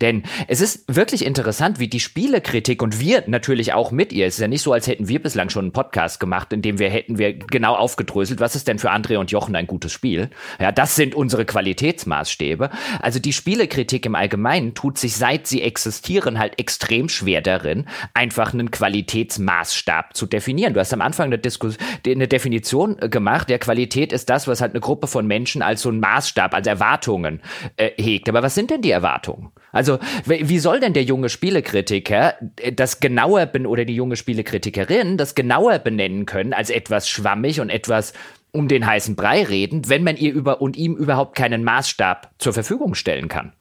[0.00, 4.26] Denn es ist wirklich interessant, wie die Spielekritik und wir natürlich auch mit ihr.
[4.26, 6.78] Es ist ja nicht so, als hätten wir bislang schon einen Podcast gemacht, in dem
[6.78, 10.30] wir hätten wir genau aufgedröselt, was ist denn für André und Jochen ein gutes Spiel?
[10.58, 12.70] Ja, das sind unsere Qualitätsmaßstäbe.
[13.00, 18.54] Also die Spielekritik im Allgemeinen tut sich, seit sie existieren, halt extrem schwer darin, einfach
[18.54, 20.74] einen Qualitätsmaßstab zu definieren.
[20.74, 23.48] Du hast am Anfang eine, Diskus eine Definition äh, gemacht.
[23.48, 26.66] Der Qualität ist das, was halt eine Gruppe von Menschen als so ein Maßstab, als
[26.66, 27.40] Erwartungen
[27.76, 28.28] äh, hegt.
[28.28, 29.52] Aber was sind denn die Erwartungen?
[29.72, 35.34] Also, wie soll denn der junge Spielekritiker äh, das genauer oder die junge Spielekritikerin das
[35.34, 38.12] genauer benennen können als etwas schwammig und etwas
[38.52, 42.52] um den heißen Brei redend, wenn man ihr über und ihm überhaupt keinen Maßstab zur
[42.52, 43.52] Verfügung stellen kann?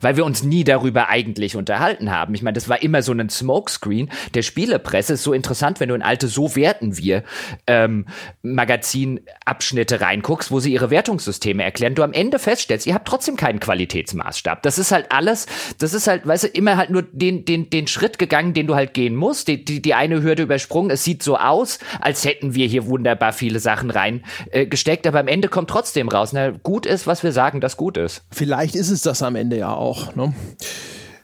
[0.00, 2.34] Weil wir uns nie darüber eigentlich unterhalten haben.
[2.34, 5.14] Ich meine, das war immer so ein Smokescreen der Spielepresse.
[5.14, 7.24] Ist so interessant, wenn du in alte So werten wir
[7.66, 8.06] ähm,
[8.42, 13.60] Magazinabschnitte reinguckst, wo sie ihre Wertungssysteme erklären, du am Ende feststellst, ihr habt trotzdem keinen
[13.60, 14.62] Qualitätsmaßstab.
[14.62, 15.46] Das ist halt alles,
[15.78, 18.74] das ist halt, weißt du, immer halt nur den, den, den Schritt gegangen, den du
[18.74, 20.90] halt gehen musst, die, die, die eine Hürde übersprungen.
[20.90, 25.28] Es sieht so aus, als hätten wir hier wunderbar viele Sachen reingesteckt, äh, aber am
[25.28, 28.24] Ende kommt trotzdem raus, na, gut ist, was wir sagen, das gut ist.
[28.30, 30.14] Vielleicht ist es das am Ende ja auch auch.
[30.14, 30.34] Ne?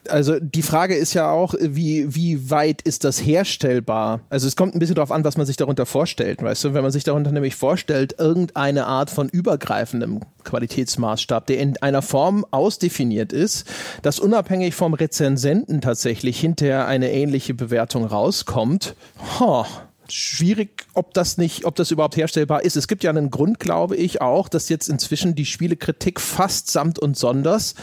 [0.07, 4.21] Also die Frage ist ja auch, wie, wie weit ist das herstellbar?
[4.29, 6.43] Also es kommt ein bisschen darauf an, was man sich darunter vorstellt.
[6.43, 11.77] Weißt du, wenn man sich darunter nämlich vorstellt, irgendeine Art von übergreifendem Qualitätsmaßstab, der in
[11.81, 13.65] einer Form ausdefiniert ist,
[14.03, 18.95] dass unabhängig vom Rezensenten tatsächlich hinterher eine ähnliche Bewertung rauskommt,
[19.39, 19.65] huh,
[20.09, 22.75] schwierig, ob das nicht, ob das überhaupt herstellbar ist.
[22.75, 26.99] Es gibt ja einen Grund, glaube ich, auch, dass jetzt inzwischen die Spielekritik fast samt
[26.99, 27.75] und sonders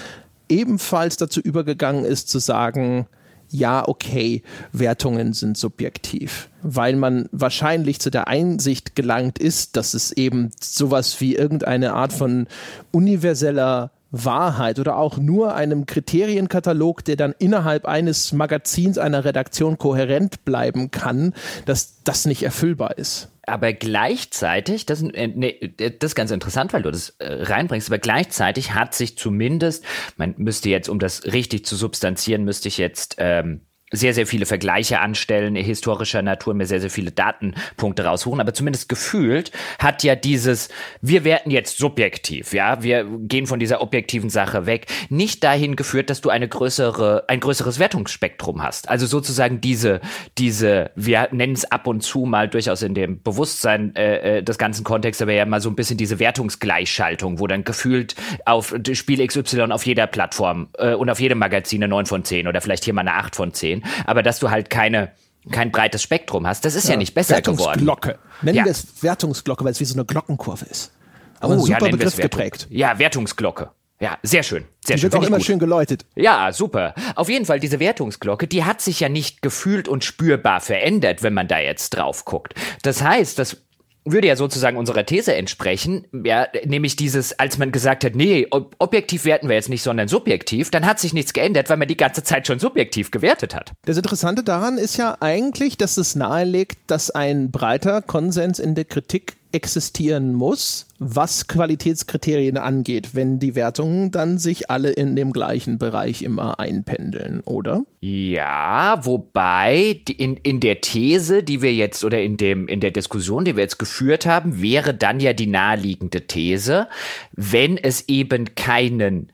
[0.53, 3.07] ebenfalls dazu übergegangen ist zu sagen,
[3.49, 10.13] ja, okay, Wertungen sind subjektiv, weil man wahrscheinlich zu der Einsicht gelangt ist, dass es
[10.13, 12.47] eben sowas wie irgendeine Art von
[12.93, 20.45] universeller Wahrheit oder auch nur einem Kriterienkatalog, der dann innerhalb eines Magazins, einer Redaktion kohärent
[20.45, 21.35] bleiben kann,
[21.65, 26.83] dass das nicht erfüllbar ist aber gleichzeitig, das, äh, nee, das ist ganz interessant, weil
[26.83, 29.85] du das äh, reinbringst, aber gleichzeitig hat sich zumindest,
[30.17, 34.47] man müsste jetzt, um das richtig zu substanzieren, müsste ich jetzt ähm, sehr, sehr viele
[34.47, 38.41] Vergleiche anstellen, historischer Natur, mir sehr, sehr viele Datenpunkte rausholen.
[38.41, 43.83] Aber zumindest gefühlt hat ja dieses, wir werten jetzt subjektiv, ja, wir gehen von dieser
[43.83, 48.89] objektiven Sache weg, nicht dahin geführt, dass du eine größere, ein größeres Wertungsspektrum hast.
[48.89, 50.01] Also sozusagen diese,
[50.39, 54.59] diese, wir nennen es ab und zu mal durchaus in dem Bewusstsein äh, äh des
[54.59, 59.25] ganzen Kontexts, aber ja mal so ein bisschen diese Wertungsgleichschaltung, wo dann gefühlt auf Spiel
[59.27, 62.85] XY auf jeder Plattform äh, und auf jedem Magazin eine 9 von 10 oder vielleicht
[62.85, 65.13] hier mal eine 8 von 10 aber dass du halt keine
[65.51, 68.11] kein breites Spektrum hast, das ist ja, ja nicht besser Wertungsglocke.
[68.11, 68.29] geworden.
[68.43, 68.65] Nennen ja.
[68.65, 70.93] wir es Wertungsglocke, weil es wie so eine Glockenkurve ist.
[71.41, 72.69] Aber oh, ein super ja, Begriff geprägt.
[72.71, 73.71] Ja, Wertungsglocke.
[73.99, 74.65] Ja, sehr schön.
[74.85, 75.13] Sehr die schön.
[75.13, 75.47] wird auch immer gut.
[75.47, 76.05] schön geläutet.
[76.17, 76.95] Ja, super.
[77.15, 81.35] Auf jeden Fall, diese Wertungsglocke, die hat sich ja nicht gefühlt und spürbar verändert, wenn
[81.35, 82.55] man da jetzt drauf guckt.
[82.83, 83.59] Das heißt, das
[84.05, 88.75] würde ja sozusagen unserer These entsprechen, ja, nämlich dieses, als man gesagt hat, nee, ob
[88.79, 91.97] objektiv werten wir jetzt nicht, sondern subjektiv, dann hat sich nichts geändert, weil man die
[91.97, 93.73] ganze Zeit schon subjektiv gewertet hat.
[93.85, 98.85] Das Interessante daran ist ja eigentlich, dass es nahelegt, dass ein breiter Konsens in der
[98.85, 105.79] Kritik existieren muss, was Qualitätskriterien angeht, wenn die Wertungen dann sich alle in dem gleichen
[105.79, 107.85] Bereich immer einpendeln, oder?
[108.01, 113.45] Ja, wobei in, in der These, die wir jetzt oder in dem in der Diskussion,
[113.45, 116.89] die wir jetzt geführt haben, wäre dann ja die naheliegende These,
[117.33, 119.33] wenn es eben keinen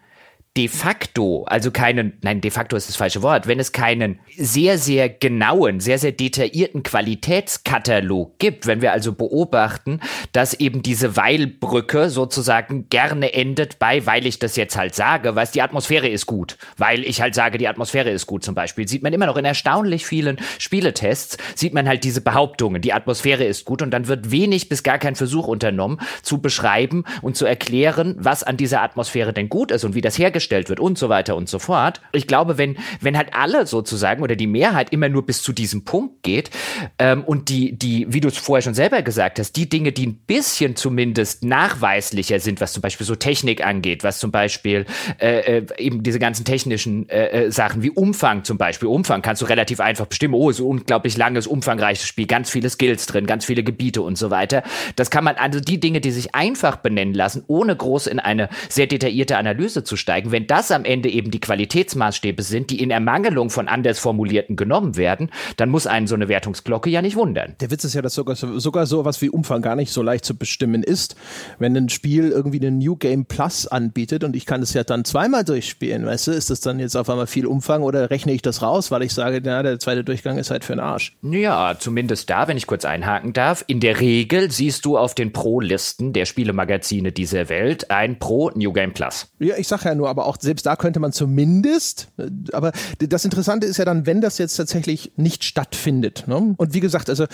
[0.58, 4.76] de facto, also keinen, nein, de facto ist das falsche Wort, wenn es keinen sehr,
[4.76, 10.00] sehr genauen, sehr, sehr detaillierten Qualitätskatalog gibt, wenn wir also beobachten,
[10.32, 15.46] dass eben diese Weilbrücke sozusagen gerne endet bei, weil ich das jetzt halt sage, weil
[15.46, 19.04] die Atmosphäre ist gut, weil ich halt sage, die Atmosphäre ist gut zum Beispiel, sieht
[19.04, 23.64] man immer noch in erstaunlich vielen Spieletests, sieht man halt diese Behauptungen, die Atmosphäre ist
[23.64, 28.16] gut und dann wird wenig bis gar kein Versuch unternommen, zu beschreiben und zu erklären,
[28.18, 31.08] was an dieser Atmosphäre denn gut ist und wie das hergestellt hergestellt wird und so
[31.08, 32.00] weiter und so fort.
[32.12, 35.84] Ich glaube, wenn, wenn halt alle sozusagen oder die Mehrheit immer nur bis zu diesem
[35.84, 36.50] Punkt geht
[36.98, 40.06] ähm, und die, die, wie du es vorher schon selber gesagt hast, die Dinge, die
[40.06, 44.86] ein bisschen zumindest nachweislicher sind, was zum Beispiel so Technik angeht, was zum Beispiel
[45.20, 48.88] äh, äh eben diese ganzen technischen äh, äh, Sachen wie Umfang zum Beispiel.
[48.88, 50.34] Umfang kannst du relativ einfach bestimmen.
[50.34, 54.30] Oh, so unglaublich langes, umfangreiches Spiel, ganz viele Skills drin, ganz viele Gebiete und so
[54.30, 54.62] weiter.
[54.96, 58.48] Das kann man, also die Dinge, die sich einfach benennen lassen, ohne groß in eine
[58.68, 62.90] sehr detaillierte Analyse zu steigen, wenn das am Ende eben die Qualitätsmaßstäbe sind, die in
[62.90, 67.54] Ermangelung von anders formulierten genommen werden, dann muss einen so eine Wertungsglocke ja nicht wundern.
[67.60, 70.24] Der Witz ist ja, dass sogar, sogar so was wie Umfang gar nicht so leicht
[70.24, 71.16] zu bestimmen ist.
[71.58, 75.04] Wenn ein Spiel irgendwie einen New Game Plus anbietet und ich kann es ja dann
[75.04, 78.42] zweimal durchspielen, weißt du, ist das dann jetzt auf einmal viel Umfang oder rechne ich
[78.42, 81.16] das raus, weil ich sage, na, der zweite Durchgang ist halt für den Arsch.
[81.22, 83.64] Ja, zumindest da, wenn ich kurz einhaken darf.
[83.66, 88.72] In der Regel siehst du auf den Pro-Listen der Spielemagazine dieser Welt ein Pro New
[88.72, 89.28] Game Plus.
[89.38, 92.08] Ja, ich sag ja nur, aber auch selbst da könnte man zumindest,
[92.52, 96.24] aber das Interessante ist ja dann, wenn das jetzt tatsächlich nicht stattfindet.
[96.26, 96.54] Ne?
[96.56, 97.26] Und wie gesagt, also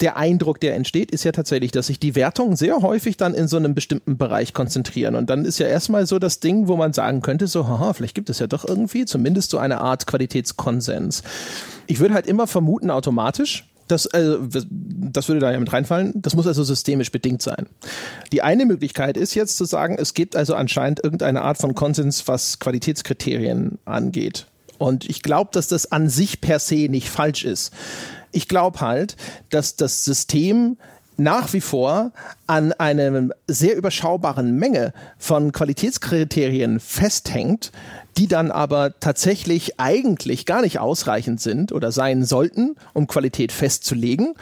[0.00, 3.48] der Eindruck, der entsteht, ist ja tatsächlich, dass sich die Wertungen sehr häufig dann in
[3.48, 5.14] so einem bestimmten Bereich konzentrieren.
[5.14, 8.14] Und dann ist ja erstmal so das Ding, wo man sagen könnte, so, haha, vielleicht
[8.14, 11.22] gibt es ja doch irgendwie zumindest so eine Art Qualitätskonsens.
[11.86, 14.38] Ich würde halt immer vermuten, automatisch, das, also,
[14.70, 16.12] das würde da ja mit reinfallen.
[16.14, 17.66] Das muss also systemisch bedingt sein.
[18.32, 22.26] Die eine Möglichkeit ist jetzt zu sagen, es gibt also anscheinend irgendeine Art von Konsens,
[22.28, 24.46] was Qualitätskriterien angeht.
[24.78, 27.72] Und ich glaube, dass das an sich per se nicht falsch ist.
[28.32, 29.16] Ich glaube halt,
[29.50, 30.76] dass das System
[31.16, 32.12] nach wie vor
[32.46, 37.70] an einer sehr überschaubaren Menge von Qualitätskriterien festhängt,
[38.16, 44.34] die dann aber tatsächlich eigentlich gar nicht ausreichend sind oder sein sollten, um Qualität festzulegen.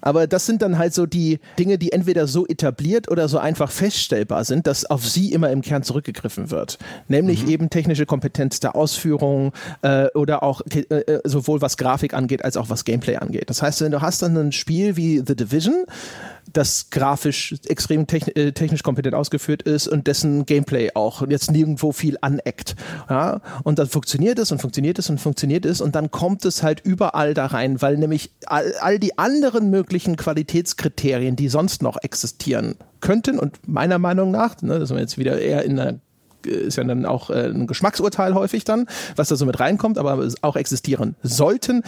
[0.00, 3.70] Aber das sind dann halt so die Dinge, die entweder so etabliert oder so einfach
[3.70, 6.78] feststellbar sind, dass auf sie immer im Kern zurückgegriffen wird.
[7.08, 7.50] Nämlich mhm.
[7.50, 9.52] eben technische Kompetenz der Ausführung
[9.82, 13.50] äh, oder auch äh, äh sowohl was Grafik angeht als auch was Gameplay angeht.
[13.50, 15.84] Das heißt, wenn du hast dann ein Spiel wie The Division,
[16.52, 22.18] das grafisch extrem äh, technisch kompetent ausgeführt ist und dessen Gameplay auch jetzt nirgendwo viel
[22.20, 22.74] aneckt.
[23.08, 23.40] Ja?
[23.64, 26.80] Und dann funktioniert es und funktioniert es und funktioniert es und dann kommt es halt
[26.80, 32.76] überall da rein, weil nämlich all, all die anderen möglichen Qualitätskriterien, die sonst noch existieren
[33.00, 35.98] könnten und meiner Meinung nach, ne, das sind jetzt wieder eher in einer
[36.46, 38.86] ist ja dann auch äh, ein Geschmacksurteil häufig dann,
[39.16, 41.82] was da so mit reinkommt, aber auch existieren sollten.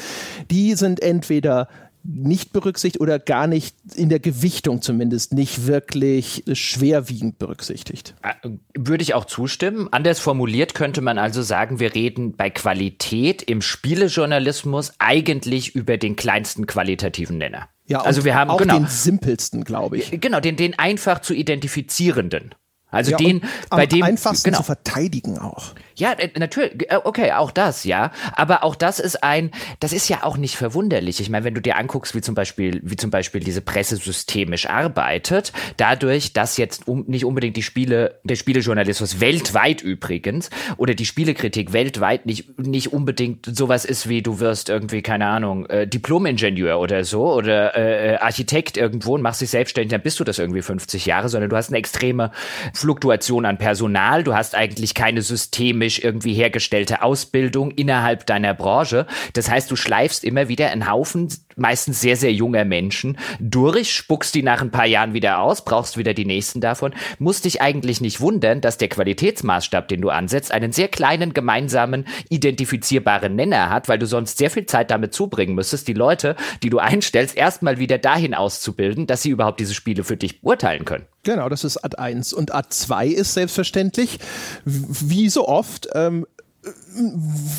[0.51, 1.68] Die sind entweder
[2.03, 8.14] nicht berücksichtigt oder gar nicht in der Gewichtung zumindest nicht wirklich schwerwiegend berücksichtigt.
[8.22, 9.88] Äh, würde ich auch zustimmen.
[9.90, 16.16] Anders formuliert könnte man also sagen, wir reden bei Qualität im Spielejournalismus eigentlich über den
[16.16, 17.68] kleinsten qualitativen Nenner.
[17.86, 20.20] Ja, also wir haben auch genau, den simpelsten, glaube ich.
[20.20, 22.55] Genau, den, den einfach zu identifizierenden.
[22.91, 24.59] Also ja, den, bei dem einfachsten genau.
[24.59, 25.74] zu verteidigen auch.
[26.01, 26.91] Ja, äh, natürlich.
[26.91, 28.11] Äh, okay, auch das, ja.
[28.32, 31.20] Aber auch das ist ein, das ist ja auch nicht verwunderlich.
[31.20, 34.66] Ich meine, wenn du dir anguckst, wie zum Beispiel, wie zum Beispiel diese Presse systemisch
[34.66, 41.05] arbeitet, dadurch, dass jetzt um, nicht unbedingt die Spiele, der Spielejournalismus weltweit übrigens oder die
[41.05, 46.80] Spielekritik weltweit nicht, nicht unbedingt sowas ist wie du wirst irgendwie, keine Ahnung, äh, Diplom-Ingenieur
[46.80, 50.62] oder so oder äh, Architekt irgendwo und machst dich selbstständig, dann bist du das irgendwie
[50.62, 52.32] 50 Jahre, sondern du hast eine extreme
[52.81, 59.07] Fluktuation an Personal, du hast eigentlich keine systemisch irgendwie hergestellte Ausbildung innerhalb deiner Branche.
[59.35, 61.28] Das heißt, du schleifst immer wieder einen Haufen
[61.61, 65.96] meistens sehr, sehr junger Menschen durch, spuckst die nach ein paar Jahren wieder aus, brauchst
[65.96, 70.52] wieder die nächsten davon, musst dich eigentlich nicht wundern, dass der Qualitätsmaßstab, den du ansetzt,
[70.52, 75.54] einen sehr kleinen, gemeinsamen, identifizierbaren Nenner hat, weil du sonst sehr viel Zeit damit zubringen
[75.54, 80.02] müsstest, die Leute, die du einstellst, erstmal wieder dahin auszubilden, dass sie überhaupt diese Spiele
[80.02, 81.06] für dich beurteilen können.
[81.22, 82.32] Genau, das ist Ad 1.
[82.32, 84.18] Und Ad 2 ist selbstverständlich,
[84.64, 86.26] wie so oft, ähm,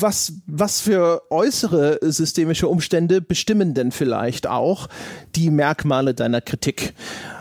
[0.00, 4.88] was, was für äußere systemische Umstände bestimmen denn vielleicht auch
[5.34, 6.94] die Merkmale deiner Kritik?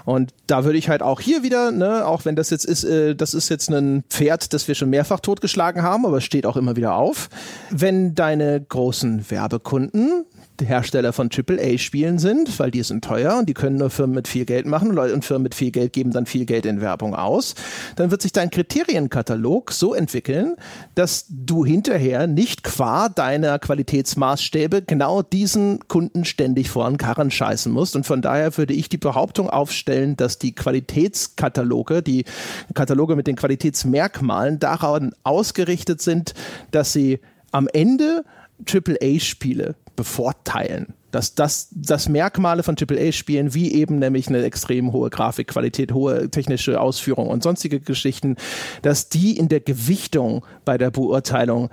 [0.05, 3.16] Und da würde ich halt auch hier wieder, ne, auch wenn das jetzt ist, äh,
[3.16, 6.57] das ist jetzt ein Pferd, das wir schon mehrfach totgeschlagen haben, aber es steht auch
[6.57, 7.30] immer wieder auf.
[7.70, 10.26] Wenn deine großen Werbekunden
[10.66, 14.45] Hersteller von AAA-Spielen sind, weil die sind teuer und die können nur Firmen mit viel
[14.45, 17.55] Geld machen und Firmen mit viel Geld geben dann viel Geld in Werbung aus,
[17.95, 20.55] dann wird sich dein Kriterienkatalog so entwickeln,
[20.95, 27.72] dass du hinterher nicht qua deiner Qualitätsmaßstäbe genau diesen Kunden ständig vor den Karren scheißen
[27.72, 27.95] musst.
[27.95, 32.26] Und von daher würde ich die Behauptung aufstellen, dass die Qualitätskataloge, die
[32.74, 36.34] Kataloge mit den Qualitätsmerkmalen daran ausgerichtet sind,
[36.72, 37.20] dass sie
[37.51, 38.24] am Ende
[38.66, 40.94] AAA-Spiele bevorteilen.
[41.12, 46.80] Dass das, das Merkmale von AAA-Spielen, wie eben nämlich eine extrem hohe Grafikqualität, hohe technische
[46.80, 48.38] Ausführung und sonstige Geschichten,
[48.82, 51.70] dass die in der Gewichtung bei der Beurteilung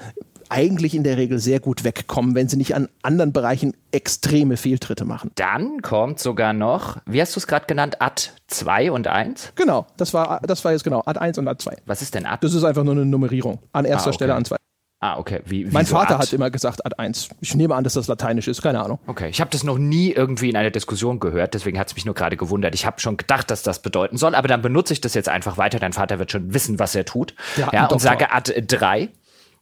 [0.48, 5.04] eigentlich in der Regel sehr gut wegkommen, wenn sie nicht an anderen Bereichen extreme Fehltritte
[5.04, 5.30] machen.
[5.34, 9.52] Dann kommt sogar noch, wie hast du es gerade genannt, Ad 2 und 1?
[9.54, 11.76] Genau, das war, das war jetzt genau, Ad 1 und Ad 2.
[11.86, 12.38] Was ist denn Ad?
[12.40, 13.60] Das ist einfach nur eine Nummerierung.
[13.72, 14.14] An erster ah, okay.
[14.14, 14.57] Stelle an 2.
[15.00, 15.40] Ah, okay.
[15.44, 16.24] Wie, mein Vater Ad?
[16.24, 17.28] hat immer gesagt Ad 1.
[17.40, 18.98] Ich nehme an, dass das lateinisch ist, keine Ahnung.
[19.06, 22.04] Okay, ich habe das noch nie irgendwie in einer Diskussion gehört, deswegen hat es mich
[22.04, 22.74] nur gerade gewundert.
[22.74, 25.56] Ich habe schon gedacht, dass das bedeuten soll, aber dann benutze ich das jetzt einfach
[25.56, 25.78] weiter.
[25.78, 27.34] Dein Vater wird schon wissen, was er tut.
[27.56, 29.10] Ja, ja und sage Ad 3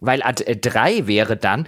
[0.00, 1.66] weil Ad 3 wäre dann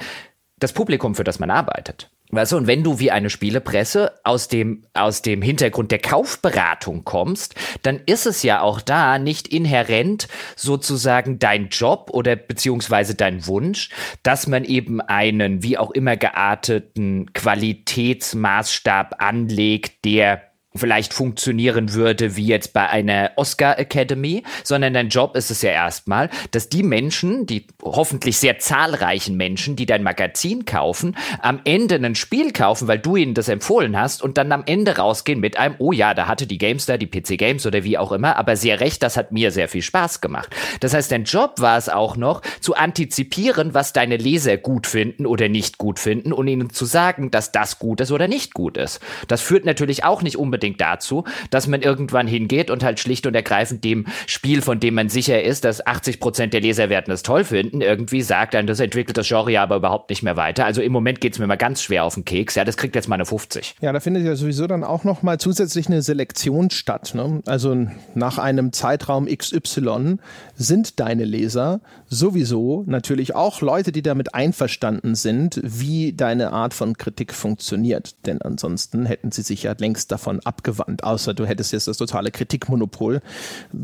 [0.58, 2.10] das Publikum, für das man arbeitet.
[2.30, 7.04] Weißt du, und wenn du wie eine Spielepresse aus dem, aus dem Hintergrund der Kaufberatung
[7.04, 13.46] kommst, dann ist es ja auch da nicht inhärent sozusagen dein Job oder beziehungsweise dein
[13.46, 13.88] Wunsch,
[14.22, 22.46] dass man eben einen wie auch immer gearteten Qualitätsmaßstab anlegt, der vielleicht funktionieren würde wie
[22.46, 27.46] jetzt bei einer Oscar Academy, sondern dein Job ist es ja erstmal, dass die Menschen,
[27.46, 32.98] die hoffentlich sehr zahlreichen Menschen, die dein Magazin kaufen, am Ende ein Spiel kaufen, weil
[32.98, 36.26] du ihnen das empfohlen hast und dann am Ende rausgehen mit einem, oh ja, da
[36.26, 39.32] hatte die Gamestar, die PC Games oder wie auch immer, aber sehr recht, das hat
[39.32, 40.54] mir sehr viel Spaß gemacht.
[40.80, 45.26] Das heißt, dein Job war es auch noch, zu antizipieren, was deine Leser gut finden
[45.26, 48.76] oder nicht gut finden und ihnen zu sagen, dass das gut ist oder nicht gut
[48.76, 49.00] ist.
[49.26, 53.26] Das führt natürlich auch nicht unbedingt unbedingt dazu, dass man irgendwann hingeht und halt schlicht
[53.26, 57.12] und ergreifend dem Spiel, von dem man sicher ist, dass 80 Prozent der Leser werden
[57.12, 60.36] es toll finden, irgendwie sagt dann, das entwickelt das Genre ja aber überhaupt nicht mehr
[60.36, 60.64] weiter.
[60.64, 62.54] Also im Moment geht es mir mal ganz schwer auf den Keks.
[62.54, 63.76] Ja, das kriegt jetzt mal eine 50.
[63.80, 67.12] Ja, da findet ja sowieso dann auch noch mal zusätzlich eine Selektion statt.
[67.14, 67.42] Ne?
[67.46, 70.16] Also nach einem Zeitraum XY
[70.54, 76.96] sind deine Leser sowieso natürlich auch Leute, die damit einverstanden sind, wie deine Art von
[76.96, 78.26] Kritik funktioniert.
[78.26, 82.32] Denn ansonsten hätten sie sich ja längst davon abgewandt, außer du hättest jetzt das totale
[82.32, 83.20] Kritikmonopol,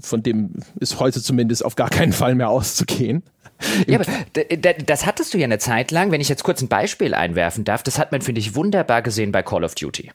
[0.00, 3.22] von dem ist heute zumindest auf gar keinen Fall mehr auszugehen.
[3.86, 4.06] Ja, aber
[4.86, 7.84] das hattest du ja eine Zeit lang, wenn ich jetzt kurz ein Beispiel einwerfen darf,
[7.84, 10.10] das hat man, finde ich, wunderbar gesehen bei Call of Duty.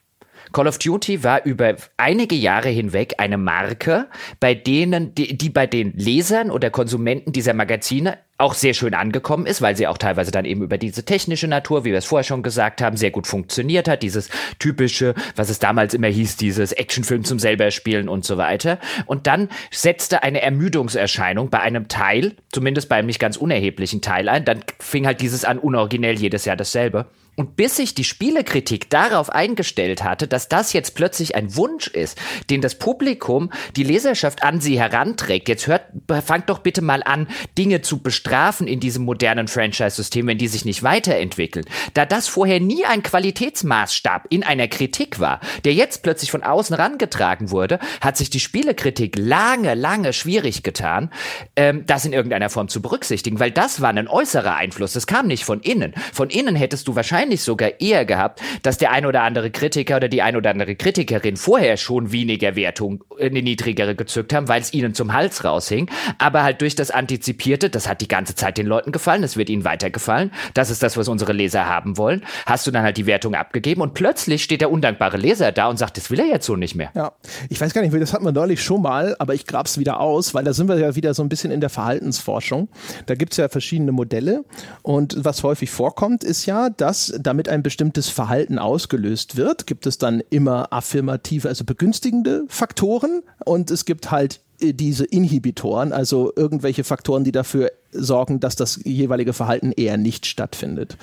[0.52, 4.08] Call of Duty war über einige Jahre hinweg eine Marke,
[4.40, 9.46] bei denen, die, die bei den Lesern oder Konsumenten dieser Magazine auch sehr schön angekommen
[9.46, 12.24] ist, weil sie auch teilweise dann eben über diese technische Natur, wie wir es vorher
[12.24, 14.02] schon gesagt haben, sehr gut funktioniert hat.
[14.02, 14.30] Dieses
[14.60, 18.80] typische, was es damals immer hieß, dieses Actionfilm zum selber spielen und so weiter.
[19.06, 24.30] Und dann setzte eine Ermüdungserscheinung bei einem Teil, zumindest bei einem nicht ganz unerheblichen Teil
[24.30, 24.46] ein.
[24.46, 27.08] Dann fing halt dieses an, unoriginell jedes Jahr dasselbe.
[27.40, 32.20] Und bis sich die Spielekritik darauf eingestellt hatte, dass das jetzt plötzlich ein Wunsch ist,
[32.50, 35.84] den das Publikum, die Leserschaft an sie heranträgt, jetzt hört,
[36.26, 40.66] fangt doch bitte mal an, Dinge zu bestrafen in diesem modernen Franchise-System, wenn die sich
[40.66, 41.64] nicht weiterentwickeln.
[41.94, 46.76] Da das vorher nie ein Qualitätsmaßstab in einer Kritik war, der jetzt plötzlich von außen
[46.76, 51.10] rangetragen wurde, hat sich die Spielekritik lange, lange schwierig getan,
[51.56, 55.28] ähm, das in irgendeiner Form zu berücksichtigen, weil das war ein äußerer Einfluss, das kam
[55.28, 55.94] nicht von innen.
[56.12, 59.98] Von innen hättest du wahrscheinlich wahrscheinlich sogar eher gehabt, dass der ein oder andere Kritiker
[59.98, 64.62] oder die ein oder andere Kritikerin vorher schon weniger Wertung, eine niedrigere gezückt haben, weil
[64.62, 65.90] es ihnen zum Hals raushing.
[66.18, 69.50] Aber halt durch das Antizipierte, das hat die ganze Zeit den Leuten gefallen, das wird
[69.50, 70.32] ihnen weitergefallen.
[70.56, 72.24] Das ist das, was unsere Leser haben wollen.
[72.46, 75.78] Hast du dann halt die Wertung abgegeben und plötzlich steht der undankbare Leser da und
[75.78, 76.92] sagt, das will er jetzt so nicht mehr.
[76.96, 77.12] Ja,
[77.50, 80.34] ich weiß gar nicht, das hatten wir neulich schon mal, aber ich grab's wieder aus,
[80.34, 82.70] weil da sind wir ja wieder so ein bisschen in der Verhaltensforschung.
[83.06, 84.46] Da gibt es ja verschiedene Modelle
[84.82, 89.98] und was häufig vorkommt, ist ja, dass damit ein bestimmtes Verhalten ausgelöst wird, gibt es
[89.98, 96.84] dann immer affirmative, also begünstigende Faktoren und es gibt halt äh, diese Inhibitoren, also irgendwelche
[96.84, 100.98] Faktoren, die dafür sorgen, dass das jeweilige Verhalten eher nicht stattfindet.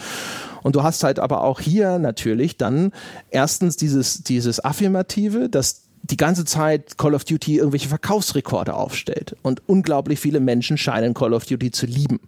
[0.63, 2.93] Und du hast halt aber auch hier natürlich dann
[3.31, 9.37] erstens dieses, dieses Affirmative, dass die ganze Zeit Call of Duty irgendwelche Verkaufsrekorde aufstellt.
[9.43, 12.21] Und unglaublich viele Menschen scheinen Call of Duty zu lieben.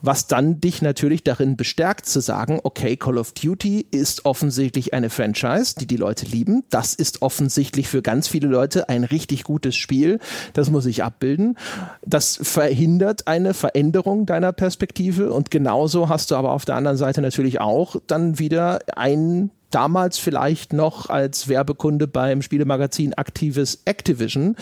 [0.00, 5.10] Was dann dich natürlich darin bestärkt zu sagen, okay, Call of Duty ist offensichtlich eine
[5.10, 6.64] Franchise, die die Leute lieben.
[6.70, 10.18] Das ist offensichtlich für ganz viele Leute ein richtig gutes Spiel.
[10.52, 11.56] Das muss ich abbilden.
[12.04, 15.32] Das verhindert eine Veränderung deiner Perspektive.
[15.32, 20.18] Und genauso hast du aber auf der anderen Seite natürlich auch dann wieder ein damals
[20.18, 24.56] vielleicht noch als Werbekunde beim Spielemagazin aktives Activision,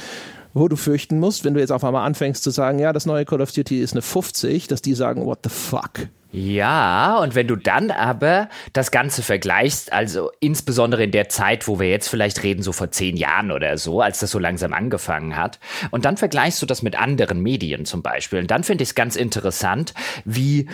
[0.54, 3.24] wo du fürchten musst, wenn du jetzt auf einmal anfängst zu sagen, ja, das neue
[3.24, 6.08] Call of Duty ist eine 50, dass die sagen, what the fuck?
[6.32, 11.80] Ja, und wenn du dann aber das Ganze vergleichst, also insbesondere in der Zeit, wo
[11.80, 15.36] wir jetzt vielleicht reden, so vor zehn Jahren oder so, als das so langsam angefangen
[15.36, 15.58] hat,
[15.90, 18.94] und dann vergleichst du das mit anderen Medien zum Beispiel, und dann finde ich es
[18.94, 19.92] ganz interessant,
[20.24, 20.68] wie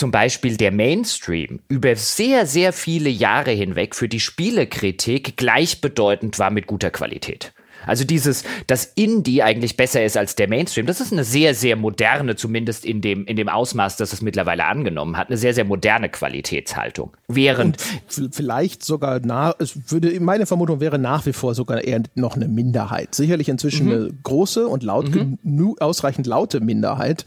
[0.00, 6.50] zum Beispiel der Mainstream über sehr, sehr viele Jahre hinweg für die Spielekritik gleichbedeutend war
[6.50, 7.52] mit guter Qualität.
[7.86, 11.76] Also dieses, dass Indie eigentlich besser ist als der Mainstream, das ist eine sehr, sehr
[11.76, 15.64] moderne, zumindest in dem, in dem Ausmaß, das es mittlerweile angenommen hat, eine sehr, sehr
[15.64, 17.16] moderne Qualitätshaltung.
[17.28, 17.78] Während.
[18.16, 22.36] Und vielleicht sogar nach, es würde, meine Vermutung wäre nach wie vor sogar eher noch
[22.36, 23.14] eine Minderheit.
[23.14, 23.92] Sicherlich inzwischen mhm.
[23.92, 25.76] eine große und laut, mhm.
[25.78, 27.24] ausreichend laute Minderheit,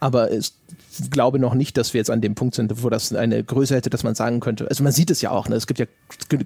[0.00, 0.54] aber es
[1.10, 3.90] glaube noch nicht, dass wir jetzt an dem Punkt sind, wo das eine Größe hätte,
[3.90, 4.68] dass man sagen könnte.
[4.68, 5.48] Also man sieht es ja auch.
[5.48, 5.56] Ne?
[5.56, 5.86] Es gibt ja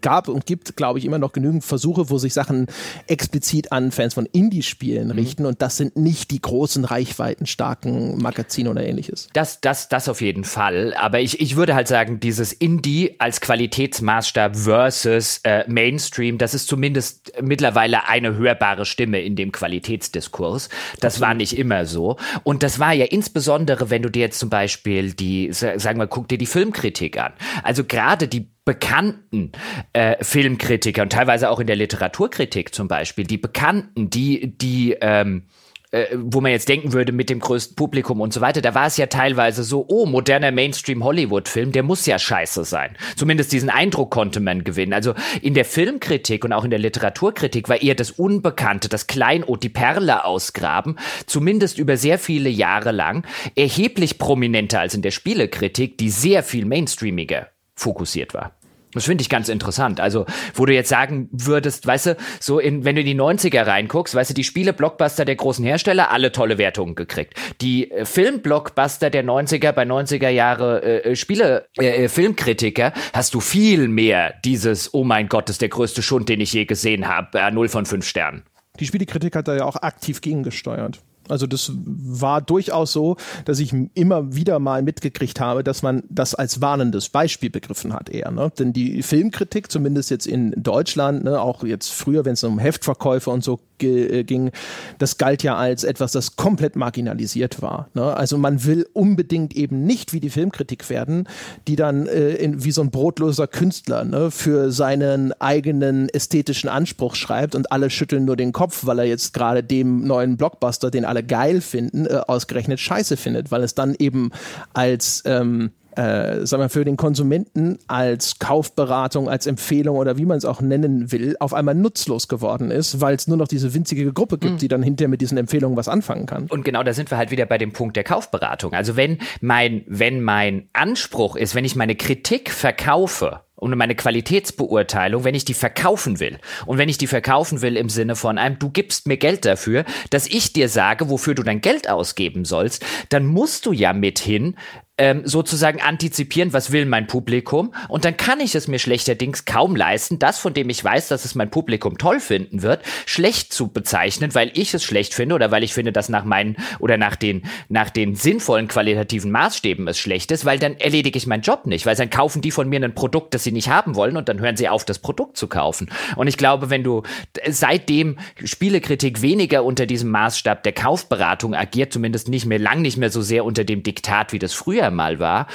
[0.00, 2.66] gab und gibt, glaube ich, immer noch genügend Versuche, wo sich Sachen
[3.06, 5.12] explizit an Fans von Indie-Spielen mhm.
[5.14, 9.28] richten und das sind nicht die großen Reichweiten starken Magazine oder ähnliches.
[9.32, 10.94] Das, das, das auf jeden Fall.
[10.94, 16.68] Aber ich, ich würde halt sagen, dieses Indie als Qualitätsmaßstab versus äh, Mainstream, das ist
[16.68, 20.68] zumindest mittlerweile eine hörbare Stimme in dem Qualitätsdiskurs.
[21.00, 22.16] Das war nicht immer so.
[22.42, 26.28] Und das war ja insbesondere, wenn du dir jetzt zum Beispiel die, sagen wir, guck
[26.28, 27.32] dir die Filmkritik an.
[27.62, 29.52] Also gerade die bekannten
[29.92, 35.44] äh, Filmkritiker und teilweise auch in der Literaturkritik zum Beispiel, die bekannten, die, die, ähm,
[35.92, 38.88] äh, wo man jetzt denken würde mit dem größten Publikum und so weiter, da war
[38.88, 42.96] es ja teilweise so, oh, moderner Mainstream-Hollywood-Film, der muss ja scheiße sein.
[43.14, 44.94] Zumindest diesen Eindruck konnte man gewinnen.
[44.94, 49.62] Also in der Filmkritik und auch in der Literaturkritik war eher das Unbekannte, das Kleinod,
[49.62, 55.98] die Perle ausgraben, zumindest über sehr viele Jahre lang, erheblich prominenter als in der Spielekritik,
[55.98, 57.46] die sehr viel mainstreamiger
[57.76, 58.55] fokussiert war.
[58.96, 60.00] Das finde ich ganz interessant.
[60.00, 63.66] Also, wo du jetzt sagen würdest, weißt du, so in, wenn du in die 90er
[63.66, 67.34] reinguckst, weißt du, die Spiele-Blockbuster der großen Hersteller, alle tolle Wertungen gekriegt.
[67.60, 73.34] Die äh, Film-Blockbuster der 90er bei 90er Jahre äh, äh, Spiele, äh, äh, Filmkritiker, hast
[73.34, 76.64] du viel mehr dieses, oh mein Gott, das ist der größte Schund, den ich je
[76.64, 78.42] gesehen habe, äh, 0 von 5 Sternen.
[78.80, 81.00] Die Spielekritik hat da ja auch aktiv gegengesteuert.
[81.28, 86.34] Also das war durchaus so, dass ich immer wieder mal mitgekriegt habe, dass man das
[86.34, 88.30] als warnendes Beispiel begriffen hat eher.
[88.30, 88.52] Ne?
[88.58, 93.30] Denn die Filmkritik, zumindest jetzt in Deutschland, ne, auch jetzt früher, wenn es um Heftverkäufe
[93.30, 94.50] und so ging,
[94.98, 97.88] das galt ja als etwas, das komplett marginalisiert war.
[97.94, 98.16] Ne?
[98.16, 101.28] Also man will unbedingt eben nicht wie die Filmkritik werden,
[101.68, 107.14] die dann äh, in, wie so ein brotloser Künstler ne, für seinen eigenen ästhetischen Anspruch
[107.14, 111.04] schreibt und alle schütteln nur den Kopf, weil er jetzt gerade dem neuen Blockbuster, den
[111.04, 114.30] alle geil finden, äh, ausgerechnet scheiße findet, weil es dann eben
[114.72, 120.38] als ähm, äh, sagen wir, für den Konsumenten als Kaufberatung, als Empfehlung oder wie man
[120.38, 124.12] es auch nennen will, auf einmal nutzlos geworden ist, weil es nur noch diese winzige
[124.12, 124.58] Gruppe gibt, mhm.
[124.58, 126.46] die dann hinterher mit diesen Empfehlungen was anfangen kann.
[126.48, 128.72] Und genau da sind wir halt wieder bei dem Punkt der Kaufberatung.
[128.72, 135.24] Also wenn mein, wenn mein Anspruch ist, wenn ich meine Kritik verkaufe, und meine Qualitätsbeurteilung,
[135.24, 136.38] wenn ich die verkaufen will.
[136.66, 139.84] Und wenn ich die verkaufen will im Sinne von einem, du gibst mir Geld dafür,
[140.10, 144.56] dass ich dir sage, wofür du dein Geld ausgeben sollst, dann musst du ja mithin
[144.98, 147.74] ähm, sozusagen antizipieren, was will mein Publikum.
[147.88, 151.24] Und dann kann ich es mir schlechterdings kaum leisten, das, von dem ich weiß, dass
[151.24, 155.50] es mein Publikum toll finden wird, schlecht zu bezeichnen, weil ich es schlecht finde oder
[155.50, 159.98] weil ich finde, dass nach meinen oder nach den, nach den sinnvollen qualitativen Maßstäben es
[159.98, 162.82] schlecht ist, weil dann erledige ich meinen Job nicht, weil dann kaufen die von mir
[162.82, 165.46] ein Produkt, das sie nicht haben wollen und dann hören sie auf, das Produkt zu
[165.46, 165.90] kaufen.
[166.16, 167.02] Und ich glaube, wenn du
[167.48, 173.10] seitdem Spielekritik weniger unter diesem Maßstab der Kaufberatung agiert, zumindest nicht mehr, lang nicht mehr
[173.10, 175.46] so sehr unter dem Diktat, wie das früher früher mal war,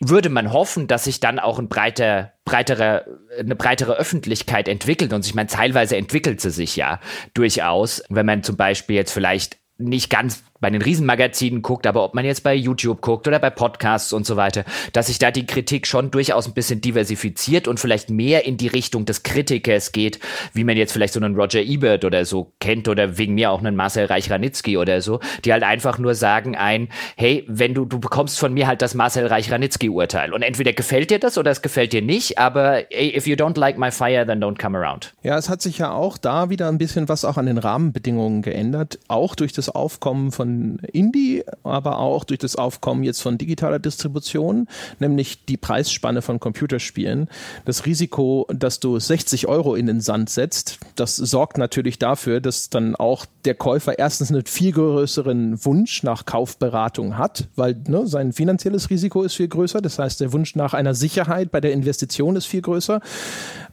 [0.00, 3.04] würde man hoffen, dass sich dann auch ein breiter, breitere,
[3.38, 5.12] eine breitere Öffentlichkeit entwickelt.
[5.12, 7.00] Und ich meine, teilweise entwickelt sie sich ja
[7.34, 8.02] durchaus.
[8.08, 12.24] Wenn man zum Beispiel jetzt vielleicht nicht ganz bei den Riesenmagazinen guckt, aber ob man
[12.24, 15.86] jetzt bei YouTube guckt oder bei Podcasts und so weiter, dass sich da die Kritik
[15.86, 20.18] schon durchaus ein bisschen diversifiziert und vielleicht mehr in die Richtung des Kritikers geht,
[20.52, 23.60] wie man jetzt vielleicht so einen Roger Ebert oder so kennt oder wegen mir auch
[23.60, 28.00] einen Marcel Reich-Ranitzky oder so, die halt einfach nur sagen ein, hey, wenn du, du
[28.00, 31.92] bekommst von mir halt das Marcel Reich-Ranitzky-Urteil und entweder gefällt dir das oder es gefällt
[31.92, 35.14] dir nicht, aber hey, if you don't like my fire, then don't come around.
[35.22, 38.42] Ja, es hat sich ja auch da wieder ein bisschen was auch an den Rahmenbedingungen
[38.42, 43.38] geändert, auch durch das Aufkommen von von Indie, aber auch durch das Aufkommen jetzt von
[43.38, 44.66] digitaler Distribution,
[44.98, 47.28] nämlich die Preisspanne von Computerspielen.
[47.64, 52.70] Das Risiko, dass du 60 Euro in den Sand setzt, das sorgt natürlich dafür, dass
[52.70, 58.32] dann auch der Käufer erstens einen viel größeren Wunsch nach Kaufberatung hat, weil ne, sein
[58.32, 59.80] finanzielles Risiko ist viel größer.
[59.80, 63.00] Das heißt, der Wunsch nach einer Sicherheit bei der Investition ist viel größer.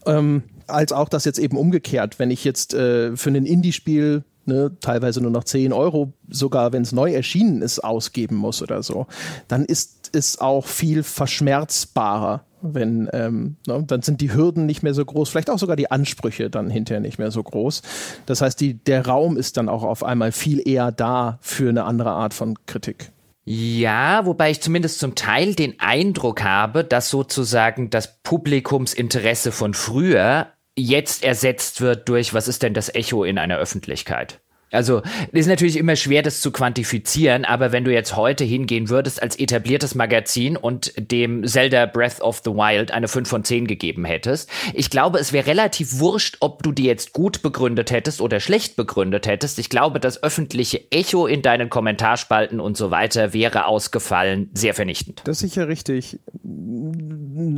[0.06, 4.72] Ähm, als auch das jetzt eben umgekehrt, wenn ich jetzt äh, für ein Indie-Spiel ne,
[4.80, 9.08] teilweise nur noch 10 Euro, sogar wenn es neu erschienen ist, ausgeben muss oder so,
[9.48, 12.46] dann ist es auch viel verschmerzbarer.
[12.62, 15.92] Wenn, ähm, ne, dann sind die Hürden nicht mehr so groß, vielleicht auch sogar die
[15.92, 17.84] Ansprüche dann hinterher nicht mehr so groß.
[18.26, 21.84] Das heißt, die, der Raum ist dann auch auf einmal viel eher da für eine
[21.84, 23.12] andere Art von Kritik.
[23.48, 30.48] Ja, wobei ich zumindest zum Teil den Eindruck habe, dass sozusagen das Publikumsinteresse von früher
[30.78, 34.42] jetzt ersetzt wird durch, was ist denn das Echo in einer Öffentlichkeit?
[34.76, 35.02] Also,
[35.32, 39.38] ist natürlich immer schwer, das zu quantifizieren, aber wenn du jetzt heute hingehen würdest als
[39.40, 44.50] etabliertes Magazin und dem Zelda Breath of the Wild eine 5 von 10 gegeben hättest,
[44.74, 48.76] ich glaube, es wäre relativ wurscht, ob du die jetzt gut begründet hättest oder schlecht
[48.76, 49.60] begründet hättest.
[49.60, 55.22] Ich glaube, das öffentliche Echo in deinen Kommentarspalten und so weiter wäre ausgefallen, sehr vernichtend.
[55.26, 56.20] Das ist sicher richtig.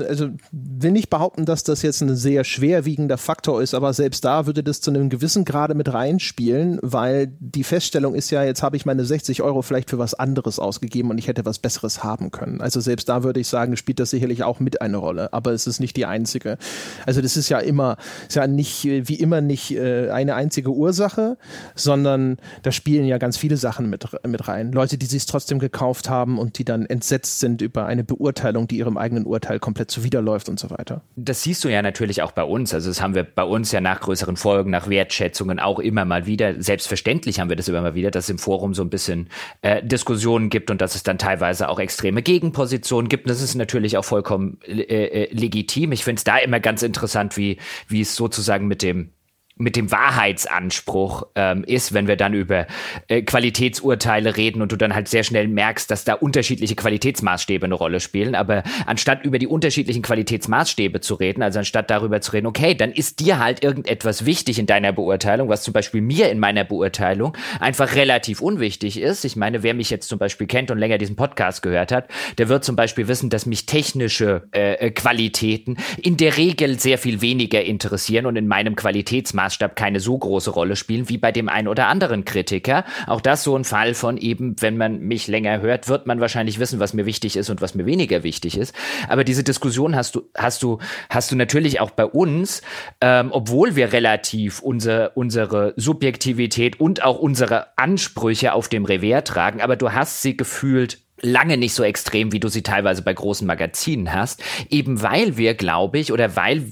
[0.08, 4.46] Also, will nicht behaupten, dass das jetzt ein sehr schwerwiegender Faktor ist, aber selbst da
[4.46, 8.64] würde das zu einem gewissen Grade mit reinspielen, weil weil die Feststellung ist ja, jetzt
[8.64, 12.04] habe ich meine 60 Euro vielleicht für was anderes ausgegeben und ich hätte was Besseres
[12.04, 12.60] haben können.
[12.60, 15.68] Also selbst da würde ich sagen, spielt das sicherlich auch mit eine Rolle, aber es
[15.68, 16.58] ist nicht die einzige.
[17.06, 17.96] Also das ist ja immer,
[18.28, 21.38] ist ja nicht, wie immer nicht äh, eine einzige Ursache,
[21.76, 24.74] sondern da spielen ja ganz viele Sachen mit, mit rein.
[24.74, 28.80] Leute, die sich trotzdem gekauft haben und die dann entsetzt sind über eine Beurteilung, die
[28.80, 31.04] ihrem eigenen Urteil komplett zuwiderläuft und so weiter.
[31.16, 32.74] Das siehst du ja natürlich auch bei uns.
[32.74, 36.26] Also das haben wir bei uns ja nach größeren Folgen, nach Wertschätzungen auch immer mal
[36.26, 36.62] wieder.
[36.62, 39.30] Selbstverständlich selbstverständlich haben wir das immer wieder, dass es im Forum so ein bisschen
[39.62, 43.30] äh, Diskussionen gibt und dass es dann teilweise auch extreme Gegenpositionen gibt.
[43.30, 45.92] Das ist natürlich auch vollkommen äh, äh, legitim.
[45.92, 47.58] Ich finde es da immer ganz interessant, wie,
[47.88, 49.12] wie es sozusagen mit dem
[49.58, 52.68] mit dem Wahrheitsanspruch ähm, ist, wenn wir dann über
[53.08, 57.76] äh, Qualitätsurteile reden und du dann halt sehr schnell merkst, dass da unterschiedliche Qualitätsmaßstäbe eine
[57.76, 58.36] Rolle spielen.
[58.36, 62.92] Aber anstatt über die unterschiedlichen Qualitätsmaßstäbe zu reden, also anstatt darüber zu reden, okay, dann
[62.92, 67.36] ist dir halt irgendetwas wichtig in deiner Beurteilung, was zum Beispiel mir in meiner Beurteilung
[67.60, 69.26] einfach relativ unwichtig ist.
[69.26, 72.50] Ich meine, wer mich jetzt zum Beispiel kennt und länger diesen Podcast gehört hat, der
[72.50, 77.22] wird zum Beispiel wissen, dass mich technische äh, äh Qualitäten in der Regel sehr viel
[77.22, 81.48] weniger interessieren und in meinem Qualitätsmaß Maßstab keine so große Rolle spielen wie bei dem
[81.48, 82.84] einen oder anderen Kritiker.
[83.06, 86.60] Auch das so ein Fall von eben, wenn man mich länger hört, wird man wahrscheinlich
[86.60, 88.76] wissen, was mir wichtig ist und was mir weniger wichtig ist.
[89.08, 90.80] Aber diese Diskussion hast du, hast du,
[91.10, 92.62] hast du natürlich auch bei uns,
[93.00, 99.62] ähm, obwohl wir relativ unser, unsere Subjektivität und auch unsere Ansprüche auf dem Revers tragen,
[99.62, 103.48] aber du hast sie gefühlt lange nicht so extrem, wie du sie teilweise bei großen
[103.48, 106.66] Magazinen hast, eben weil wir, glaube ich, oder weil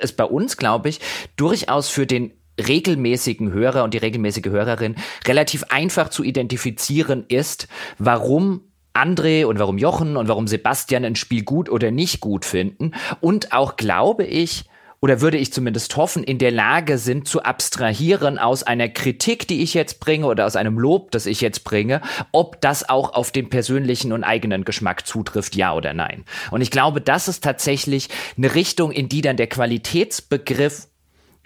[0.00, 1.00] es bei uns, glaube ich,
[1.36, 7.68] durchaus für den regelmäßigen Hörer und die regelmäßige Hörerin relativ einfach zu identifizieren ist,
[7.98, 8.62] warum
[8.94, 12.92] André und warum Jochen und warum Sebastian ein Spiel gut oder nicht gut finden.
[13.20, 14.64] Und auch glaube ich
[15.02, 19.62] oder würde ich zumindest hoffen, in der Lage sind zu abstrahieren aus einer Kritik, die
[19.62, 22.00] ich jetzt bringe oder aus einem Lob, das ich jetzt bringe,
[22.30, 26.24] ob das auch auf den persönlichen und eigenen Geschmack zutrifft, ja oder nein.
[26.52, 30.86] Und ich glaube, das ist tatsächlich eine Richtung, in die dann der Qualitätsbegriff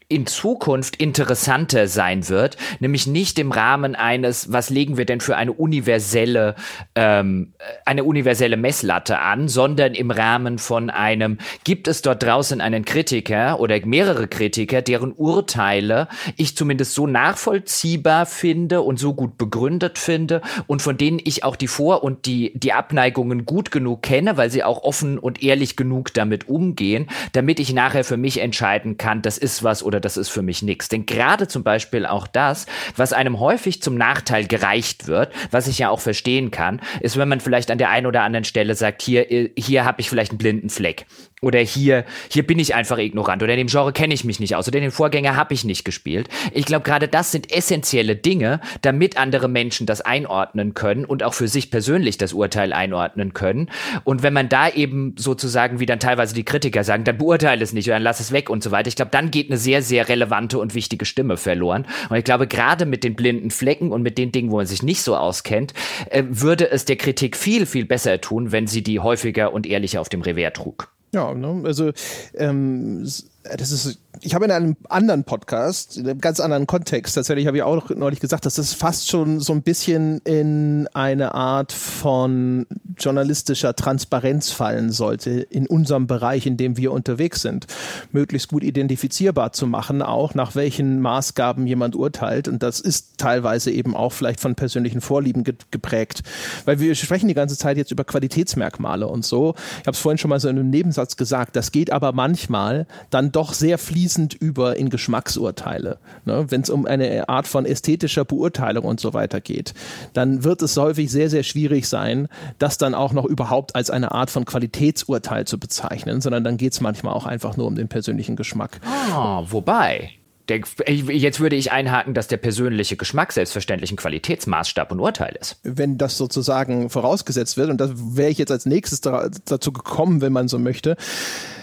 [0.09, 5.37] in Zukunft interessanter sein wird, nämlich nicht im Rahmen eines, was legen wir denn für
[5.37, 6.55] eine universelle,
[6.95, 7.55] ähm,
[7.85, 13.59] eine universelle Messlatte an, sondern im Rahmen von einem, gibt es dort draußen einen Kritiker
[13.59, 20.41] oder mehrere Kritiker, deren Urteile ich zumindest so nachvollziehbar finde und so gut begründet finde
[20.69, 24.51] und von denen ich auch die Vor- und die, die Abneigungen gut genug kenne, weil
[24.51, 29.21] sie auch offen und ehrlich genug damit umgehen, damit ich nachher für mich entscheiden kann,
[29.23, 30.89] das ist was oder oder das ist für mich nichts.
[30.89, 32.67] Denn gerade zum Beispiel auch das,
[32.97, 37.29] was einem häufig zum Nachteil gereicht wird, was ich ja auch verstehen kann, ist, wenn
[37.29, 39.27] man vielleicht an der einen oder anderen Stelle sagt, hier,
[39.57, 41.07] hier habe ich vielleicht einen blinden Fleck.
[41.43, 43.43] Oder hier, hier bin ich einfach ignorant.
[43.43, 44.69] Oder in dem Genre kenne ich mich nicht aus.
[44.69, 46.31] Oder den Vorgänger habe ich nicht gespielt.
[46.55, 51.35] Ich glaube, gerade das sind essentielle Dinge, damit andere Menschen das einordnen können und auch
[51.35, 53.71] für sich persönlich das Urteil einordnen können.
[54.03, 57.75] Und wenn man da eben sozusagen, wie dann teilweise die Kritiker sagen, dann beurteile es
[57.75, 58.89] nicht oder dann lass es weg und so weiter.
[58.89, 61.87] Ich glaube, dann geht eine sehr, sehr relevante und wichtige Stimme verloren.
[62.09, 64.83] Und ich glaube, gerade mit den blinden Flecken und mit den Dingen, wo man sich
[64.83, 65.75] nicht so auskennt,
[66.09, 70.01] äh, würde es der Kritik viel, viel besser tun, wenn sie die häufiger und ehrlicher
[70.01, 70.96] auf dem Revers trug.
[71.17, 71.63] Ja, ne?
[71.65, 71.93] also
[72.35, 73.11] ähm,
[73.57, 77.59] das ist ich habe in einem anderen Podcast, in einem ganz anderen Kontext, tatsächlich habe
[77.59, 82.67] ich auch neulich gesagt, dass das fast schon so ein bisschen in eine Art von
[82.99, 87.67] journalistischer Transparenz fallen sollte in unserem Bereich, in dem wir unterwegs sind.
[88.13, 92.49] Möglichst gut identifizierbar zu machen, auch nach welchen Maßgaben jemand urteilt.
[92.49, 96.23] Und das ist teilweise eben auch vielleicht von persönlichen Vorlieben geprägt.
[96.65, 99.55] Weil wir sprechen die ganze Zeit jetzt über Qualitätsmerkmale und so.
[99.81, 102.87] Ich habe es vorhin schon mal so in einem Nebensatz gesagt, das geht aber manchmal
[103.11, 105.99] dann doch sehr fließend über in Geschmacksurteile.
[106.25, 106.47] Ne?
[106.49, 109.75] Wenn es um eine Art von ästhetischer Beurteilung und so weiter geht,
[110.15, 112.29] dann wird es häufig sehr, sehr schwierig sein,
[112.59, 116.73] das dann auch noch überhaupt als eine Art von Qualitätsurteil zu bezeichnen, sondern dann geht
[116.73, 118.81] es manchmal auch einfach nur um den persönlichen Geschmack.
[119.13, 120.16] Ah, wobei.
[120.49, 125.59] Der, jetzt würde ich einhaken, dass der persönliche Geschmack selbstverständlich ein Qualitätsmaßstab und Urteil ist.
[125.65, 130.21] Wenn das sozusagen vorausgesetzt wird, und da wäre ich jetzt als nächstes da, dazu gekommen,
[130.21, 130.97] wenn man so möchte,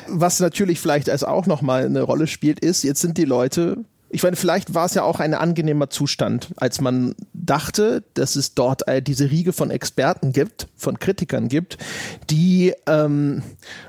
[0.07, 4.21] was natürlich vielleicht als auch nochmal eine Rolle spielt, ist, jetzt sind die Leute ich
[4.21, 8.83] meine, vielleicht war es ja auch ein angenehmer Zustand, als man dachte, dass es dort
[9.07, 11.79] diese Riege von Experten gibt, von Kritikern gibt,
[12.29, 13.41] die ähm,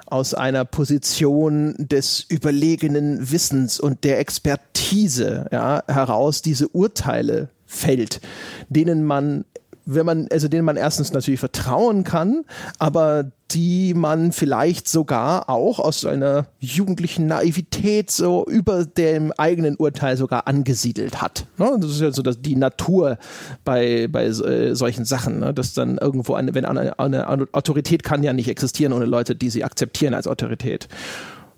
[0.06, 8.22] aus einer Position des überlegenen Wissens und der Expertise ja, heraus diese Urteile fällt,
[8.70, 9.44] denen man
[9.86, 12.44] wenn man, also denen man erstens natürlich vertrauen kann,
[12.78, 20.16] aber die man vielleicht sogar auch aus einer jugendlichen Naivität so über dem eigenen Urteil
[20.16, 21.46] sogar angesiedelt hat.
[21.58, 21.76] Ne?
[21.78, 23.18] Das ist ja so dass die Natur
[23.64, 25.52] bei, bei äh, solchen Sachen, ne?
[25.54, 29.50] dass dann irgendwo eine, wenn eine, eine Autorität kann ja nicht existieren ohne Leute, die
[29.50, 30.88] sie akzeptieren als Autorität.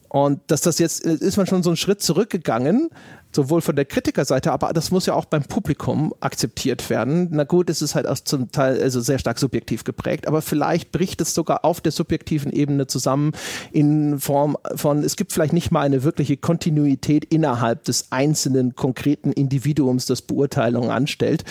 [0.08, 2.90] Und dass das jetzt äh, ist man schon so einen Schritt zurückgegangen,
[3.36, 7.28] sowohl von der Kritikerseite, aber das muss ja auch beim Publikum akzeptiert werden.
[7.30, 10.90] Na gut, es ist halt auch zum Teil also sehr stark subjektiv geprägt, aber vielleicht
[10.90, 13.32] bricht es sogar auf der subjektiven Ebene zusammen
[13.72, 19.32] in Form von, es gibt vielleicht nicht mal eine wirkliche Kontinuität innerhalb des einzelnen konkreten
[19.32, 21.44] Individuums, das Beurteilungen anstellt.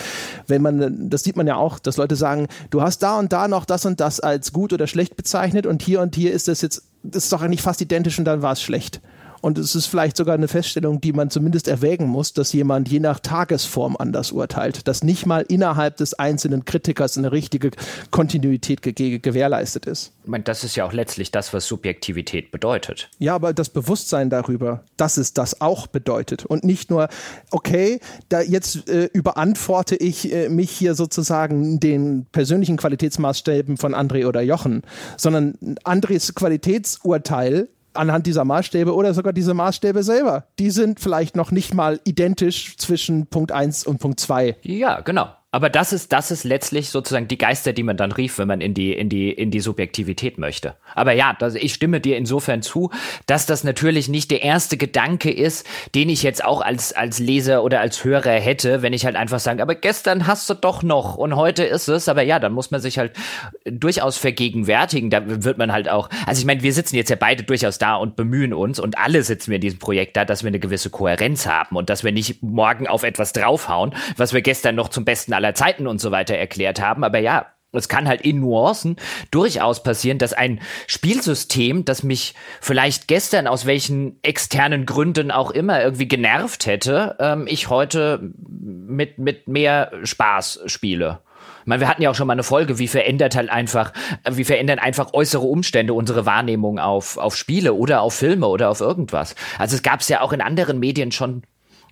[0.48, 3.46] Wenn man, das sieht man ja auch, dass Leute sagen, du hast da und da
[3.46, 6.62] noch das und das als gut oder schlecht bezeichnet und hier und hier ist das
[6.62, 6.82] jetzt,
[7.12, 9.00] ist doch eigentlich fast identisch und dann war es schlecht.
[9.46, 12.98] Und es ist vielleicht sogar eine Feststellung, die man zumindest erwägen muss, dass jemand je
[12.98, 17.70] nach Tagesform anders urteilt, dass nicht mal innerhalb des einzelnen Kritikers eine richtige
[18.10, 20.10] Kontinuität ge gewährleistet ist.
[20.24, 23.08] Ich meine, das ist ja auch letztlich das, was Subjektivität bedeutet.
[23.20, 27.08] Ja, aber das Bewusstsein darüber, dass es das auch bedeutet und nicht nur,
[27.52, 34.26] okay, da jetzt äh, überantworte ich äh, mich hier sozusagen den persönlichen Qualitätsmaßstäben von André
[34.26, 34.82] oder Jochen,
[35.16, 40.44] sondern Andres Qualitätsurteil anhand dieser Maßstäbe oder sogar diese Maßstäbe selber.
[40.58, 44.56] Die sind vielleicht noch nicht mal identisch zwischen Punkt 1 und Punkt 2.
[44.62, 45.28] Ja, genau.
[45.56, 48.60] Aber das ist, das ist letztlich sozusagen die Geister, die man dann rief, wenn man
[48.60, 50.74] in die, in die, in die Subjektivität möchte.
[50.94, 52.90] Aber ja, das, ich stimme dir insofern zu,
[53.24, 57.64] dass das natürlich nicht der erste Gedanke ist, den ich jetzt auch als, als Leser
[57.64, 61.16] oder als Hörer hätte, wenn ich halt einfach sage, aber gestern hast du doch noch
[61.16, 62.10] und heute ist es.
[62.10, 63.12] Aber ja, dann muss man sich halt
[63.64, 65.08] durchaus vergegenwärtigen.
[65.08, 67.96] Da wird man halt auch, also ich meine, wir sitzen jetzt ja beide durchaus da
[67.96, 70.90] und bemühen uns und alle sitzen wir in diesem Projekt da, dass wir eine gewisse
[70.90, 75.06] Kohärenz haben und dass wir nicht morgen auf etwas draufhauen, was wir gestern noch zum
[75.06, 77.04] besten aller aller Zeiten und so weiter erklärt haben.
[77.04, 78.96] Aber ja, es kann halt in Nuancen
[79.30, 85.82] durchaus passieren, dass ein Spielsystem, das mich vielleicht gestern aus welchen externen Gründen auch immer
[85.82, 91.20] irgendwie genervt hätte, ähm, ich heute mit, mit mehr Spaß spiele.
[91.60, 93.92] Ich meine, wir hatten ja auch schon mal eine Folge, wie verändert halt einfach,
[94.30, 98.80] wie verändern einfach äußere Umstände unsere Wahrnehmung auf, auf Spiele oder auf Filme oder auf
[98.80, 99.34] irgendwas.
[99.58, 101.42] Also es gab es ja auch in anderen Medien schon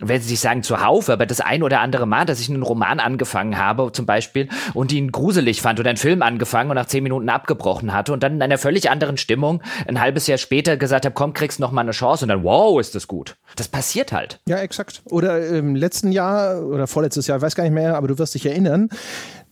[0.00, 3.00] wenn Sie sich sagen zuhauf, aber das ein oder andere Mal, dass ich einen Roman
[3.00, 7.02] angefangen habe, zum Beispiel, und ihn gruselig fand oder einen Film angefangen und nach zehn
[7.02, 11.04] Minuten abgebrochen hatte und dann in einer völlig anderen Stimmung ein halbes Jahr später gesagt
[11.04, 13.36] habe, komm, kriegst noch mal eine Chance und dann, wow, ist das gut.
[13.56, 14.40] Das passiert halt.
[14.48, 15.02] Ja, exakt.
[15.06, 18.46] Oder im letzten Jahr oder vorletztes Jahr, weiß gar nicht mehr, aber du wirst dich
[18.46, 18.88] erinnern,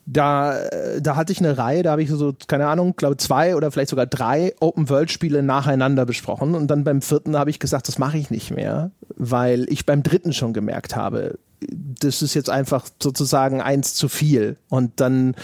[0.06, 0.58] da,
[1.00, 3.90] da hatte ich eine Reihe, da habe ich so, keine Ahnung, glaube zwei oder vielleicht
[3.90, 6.54] sogar drei Open-World-Spiele nacheinander besprochen.
[6.54, 10.02] Und dann beim vierten habe ich gesagt, das mache ich nicht mehr, weil ich beim
[10.02, 11.38] dritten schon gemerkt habe,
[11.68, 14.56] das ist jetzt einfach sozusagen eins zu viel.
[14.68, 15.34] Und dann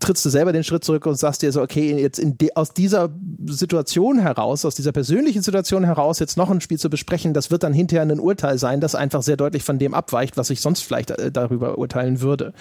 [0.00, 3.10] trittst du selber den Schritt zurück und sagst dir so, okay, jetzt de, aus dieser
[3.46, 7.62] Situation heraus, aus dieser persönlichen Situation heraus, jetzt noch ein Spiel zu besprechen, das wird
[7.62, 10.82] dann hinterher ein Urteil sein, das einfach sehr deutlich von dem abweicht, was ich sonst
[10.82, 12.52] vielleicht äh, darüber urteilen würde.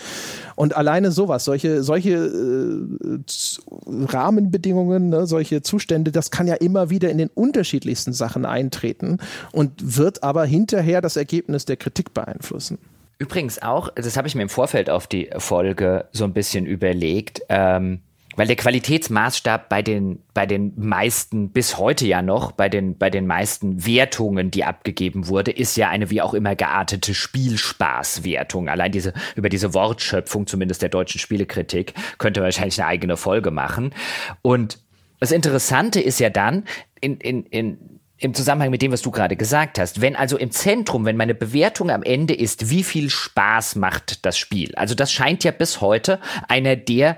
[0.55, 3.19] Und alleine sowas, solche, solche äh,
[3.87, 9.17] Rahmenbedingungen, ne, solche Zustände, das kann ja immer wieder in den unterschiedlichsten Sachen eintreten
[9.51, 12.70] und wird aber hinterher das Ergebnis der Kritik beeinflussen.
[13.21, 17.43] Übrigens auch, das habe ich mir im Vorfeld auf die Folge so ein bisschen überlegt,
[17.49, 18.01] ähm,
[18.35, 23.11] weil der Qualitätsmaßstab bei den, bei den meisten, bis heute ja noch, bei den, bei
[23.11, 28.69] den meisten Wertungen, die abgegeben wurde, ist ja eine wie auch immer geartete Spielspaßwertung.
[28.69, 33.51] Allein diese, über diese Wortschöpfung, zumindest der deutschen Spielekritik, könnte man wahrscheinlich eine eigene Folge
[33.51, 33.93] machen.
[34.41, 34.79] Und
[35.19, 36.63] das Interessante ist ja dann,
[36.99, 40.51] in, in, in im Zusammenhang mit dem, was du gerade gesagt hast, wenn also im
[40.51, 44.75] Zentrum, wenn meine Bewertung am Ende ist, wie viel Spaß macht das Spiel?
[44.75, 47.17] Also das scheint ja bis heute einer der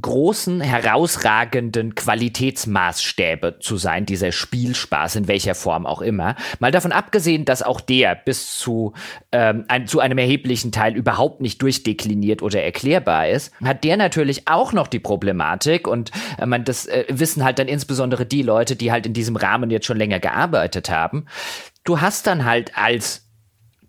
[0.00, 6.34] großen, herausragenden Qualitätsmaßstäbe zu sein, dieser Spielspaß, in welcher Form auch immer.
[6.60, 8.94] Mal davon abgesehen, dass auch der bis zu,
[9.32, 14.48] ähm, ein, zu einem erheblichen Teil überhaupt nicht durchdekliniert oder erklärbar ist, hat der natürlich
[14.48, 18.76] auch noch die Problematik und äh, man, das äh, wissen halt dann insbesondere die Leute,
[18.76, 21.26] die halt in diesem Rahmen jetzt schon länger gearbeitet haben.
[21.84, 23.28] Du hast dann halt als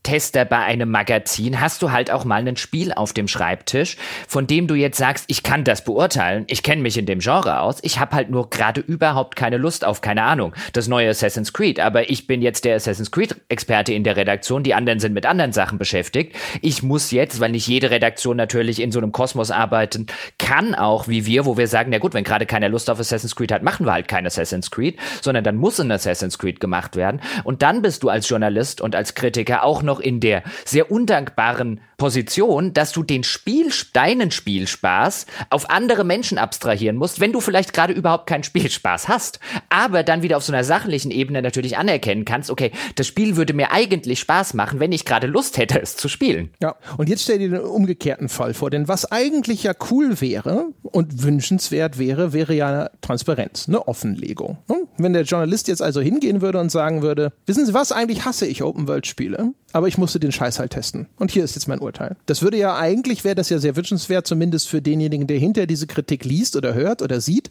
[0.03, 3.97] Tester bei einem Magazin hast du halt auch mal ein Spiel auf dem Schreibtisch,
[4.27, 7.61] von dem du jetzt sagst, ich kann das beurteilen, ich kenne mich in dem Genre
[7.61, 11.53] aus, ich habe halt nur gerade überhaupt keine Lust auf, keine Ahnung, das neue Assassin's
[11.53, 15.25] Creed, aber ich bin jetzt der Assassin's Creed-Experte in der Redaktion, die anderen sind mit
[15.25, 16.35] anderen Sachen beschäftigt.
[16.61, 21.07] Ich muss jetzt, weil nicht jede Redaktion natürlich in so einem Kosmos arbeiten kann, auch
[21.07, 23.63] wie wir, wo wir sagen, na gut, wenn gerade keiner Lust auf Assassin's Creed hat,
[23.63, 27.21] machen wir halt kein Assassin's Creed, sondern dann muss ein Assassin's Creed gemacht werden.
[27.43, 31.81] Und dann bist du als Journalist und als Kritiker auch noch in der sehr undankbaren
[31.97, 37.71] Position, dass du den Spiel, deinen Spielspaß auf andere Menschen abstrahieren musst, wenn du vielleicht
[37.71, 39.39] gerade überhaupt keinen Spielspaß hast.
[39.69, 43.53] Aber dann wieder auf so einer sachlichen Ebene natürlich anerkennen kannst, okay, das Spiel würde
[43.53, 46.49] mir eigentlich Spaß machen, wenn ich gerade Lust hätte, es zu spielen.
[46.61, 50.71] Ja, und jetzt stell dir den umgekehrten Fall vor, denn was eigentlich ja cool wäre
[50.81, 54.57] und wünschenswert wäre, wäre ja Transparenz, eine Offenlegung.
[54.69, 54.87] Hm?
[54.97, 58.45] Wenn der Journalist jetzt also hingehen würde und sagen würde, wissen Sie was, eigentlich hasse
[58.45, 61.07] ich Open-World-Spiele, aber ich musste den Scheiß halt testen.
[61.17, 62.15] Und hier ist jetzt mein Urteil.
[62.25, 65.87] Das würde ja eigentlich, wäre das ja sehr wünschenswert, zumindest für denjenigen, der hinter diese
[65.87, 67.49] Kritik liest oder hört oder sieht,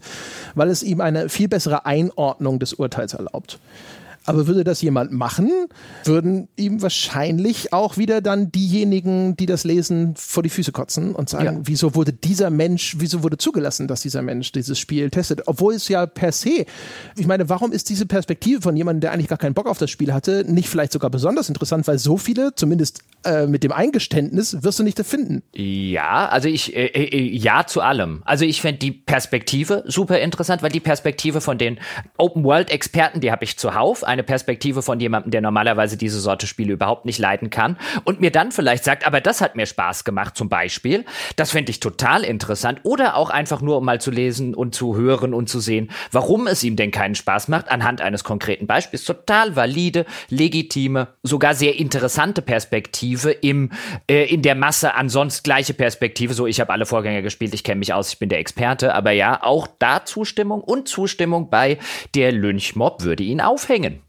[0.54, 3.58] weil es ihm eine viel bessere Einordnung des Urteils erlaubt.
[4.24, 5.50] Aber würde das jemand machen,
[6.04, 11.28] würden ihm wahrscheinlich auch wieder dann diejenigen, die das lesen, vor die Füße kotzen und
[11.28, 11.60] sagen, ja.
[11.64, 15.42] wieso wurde dieser Mensch, wieso wurde zugelassen, dass dieser Mensch dieses Spiel testet?
[15.46, 16.66] Obwohl es ja per se,
[17.16, 19.90] ich meine, warum ist diese Perspektive von jemandem, der eigentlich gar keinen Bock auf das
[19.90, 24.62] Spiel hatte, nicht vielleicht sogar besonders interessant, weil so viele, zumindest äh, mit dem Eingeständnis,
[24.62, 25.42] wirst du nicht finden.
[25.54, 28.22] Ja, also ich, äh, äh, ja zu allem.
[28.24, 31.78] Also ich fände die Perspektive super interessant, weil die Perspektive von den
[32.18, 37.04] Open-World-Experten, die habe ich zuhauf eine Perspektive von jemandem, der normalerweise diese Sorte Spiele überhaupt
[37.04, 40.48] nicht leiden kann und mir dann vielleicht sagt, aber das hat mir Spaß gemacht zum
[40.48, 41.04] Beispiel.
[41.36, 42.80] Das fände ich total interessant.
[42.84, 46.46] Oder auch einfach nur, um mal zu lesen und zu hören und zu sehen, warum
[46.46, 49.04] es ihm denn keinen Spaß macht, anhand eines konkreten Beispiels.
[49.04, 53.70] Total valide, legitime, sogar sehr interessante Perspektive im,
[54.08, 56.34] äh, in der Masse ansonsten gleiche Perspektive.
[56.34, 58.94] So, ich habe alle Vorgänger gespielt, ich kenne mich aus, ich bin der Experte.
[58.94, 61.78] Aber ja, auch da Zustimmung und Zustimmung bei
[62.14, 64.01] der Lynchmob würde ihn aufhängen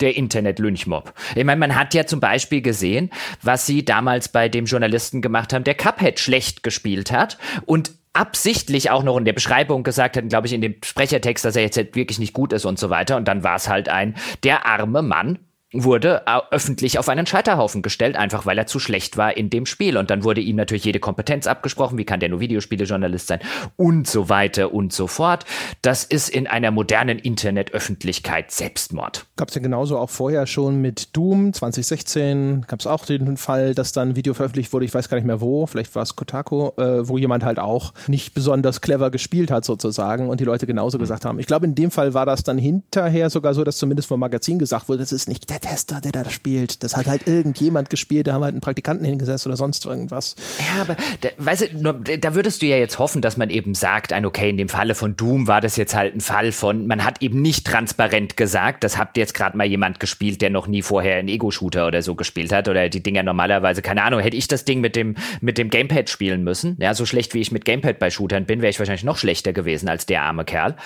[0.00, 1.12] der Internet-Lynchmob.
[1.34, 3.10] Ich meine, man hat ja zum Beispiel gesehen,
[3.42, 8.90] was sie damals bei dem Journalisten gemacht haben, der Cuphead schlecht gespielt hat und absichtlich
[8.90, 11.76] auch noch in der Beschreibung gesagt hat, glaube ich, in dem Sprechertext, dass er jetzt
[11.94, 13.16] wirklich nicht gut ist und so weiter.
[13.16, 15.38] Und dann war es halt ein, der arme Mann
[15.72, 19.98] wurde öffentlich auf einen Scheiterhaufen gestellt, einfach weil er zu schlecht war in dem Spiel.
[19.98, 23.40] Und dann wurde ihm natürlich jede Kompetenz abgesprochen, wie kann der nur Videospielejournalist sein
[23.76, 25.44] und so weiter und so fort.
[25.82, 29.26] Das ist in einer modernen Internetöffentlichkeit Selbstmord.
[29.36, 33.74] Gab es ja genauso auch vorher schon mit Doom 2016, gab es auch den Fall,
[33.74, 36.16] dass dann ein Video veröffentlicht wurde, ich weiß gar nicht mehr wo, vielleicht war es
[36.16, 40.66] Kotaku, äh, wo jemand halt auch nicht besonders clever gespielt hat sozusagen und die Leute
[40.66, 41.02] genauso mhm.
[41.02, 41.38] gesagt haben.
[41.38, 44.58] Ich glaube, in dem Fall war das dann hinterher sogar so, dass zumindest vom Magazin
[44.58, 46.82] gesagt wurde, das ist nicht Tester, der da spielt.
[46.82, 50.36] Das hat halt irgendjemand gespielt, da haben halt einen Praktikanten hingesetzt oder sonst irgendwas.
[50.58, 54.12] Ja, aber da, weißt du, da würdest du ja jetzt hoffen, dass man eben sagt,
[54.12, 57.04] ein okay, in dem Falle von Doom war das jetzt halt ein Fall von, man
[57.04, 60.82] hat eben nicht transparent gesagt, das habt jetzt gerade mal jemand gespielt, der noch nie
[60.82, 64.48] vorher einen Ego-Shooter oder so gespielt hat oder die Dinger normalerweise, keine Ahnung, hätte ich
[64.48, 67.64] das Ding mit dem, mit dem Gamepad spielen müssen, ja, so schlecht wie ich mit
[67.64, 70.76] Gamepad bei Shootern bin, wäre ich wahrscheinlich noch schlechter gewesen als der arme Kerl.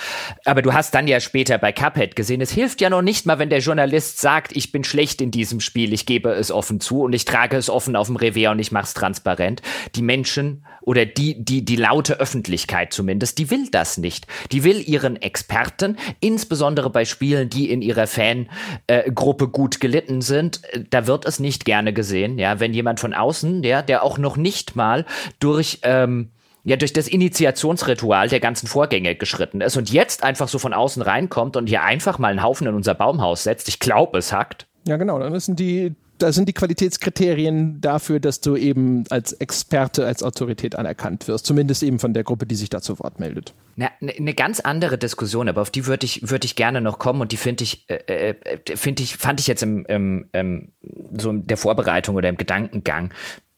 [0.45, 3.39] Aber du hast dann ja später bei Cuphead gesehen, es hilft ja noch nicht mal,
[3.39, 7.03] wenn der Journalist sagt, ich bin schlecht in diesem Spiel, ich gebe es offen zu
[7.03, 9.63] und ich trage es offen auf dem Revier und ich mache es transparent.
[9.97, 14.27] Die Menschen oder die, die, die laute Öffentlichkeit zumindest, die will das nicht.
[14.53, 21.07] Die will ihren Experten, insbesondere bei Spielen, die in ihrer Fangruppe gut gelitten sind, da
[21.07, 24.77] wird es nicht gerne gesehen, ja, wenn jemand von außen, ja, der auch noch nicht
[24.77, 25.07] mal
[25.41, 26.31] durch, ähm,
[26.65, 31.03] ja durch das Initiationsritual der ganzen Vorgänge geschritten ist und jetzt einfach so von außen
[31.03, 34.67] reinkommt und hier einfach mal einen Haufen in unser Baumhaus setzt, ich glaube, es hackt.
[34.87, 35.19] Ja, genau.
[35.19, 40.77] Dann sind die, da sind die Qualitätskriterien dafür, dass du eben als Experte, als Autorität
[40.77, 41.47] anerkannt wirst.
[41.47, 43.55] Zumindest eben von der Gruppe, die sich da zu Wort meldet.
[43.77, 47.21] Eine ne ganz andere Diskussion, aber auf die würde ich, würde ich gerne noch kommen
[47.21, 50.73] und die finde ich, äh, äh finde ich, fand ich jetzt im, im, im,
[51.17, 53.13] so in der Vorbereitung oder im Gedankengang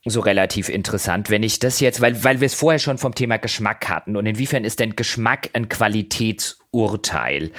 [0.07, 3.39] so relativ interessant, wenn ich das jetzt, weil, weil wir es vorher schon vom Thema
[3.39, 7.53] Geschmack hatten und inwiefern ist denn Geschmack ein Qualitätsurteil?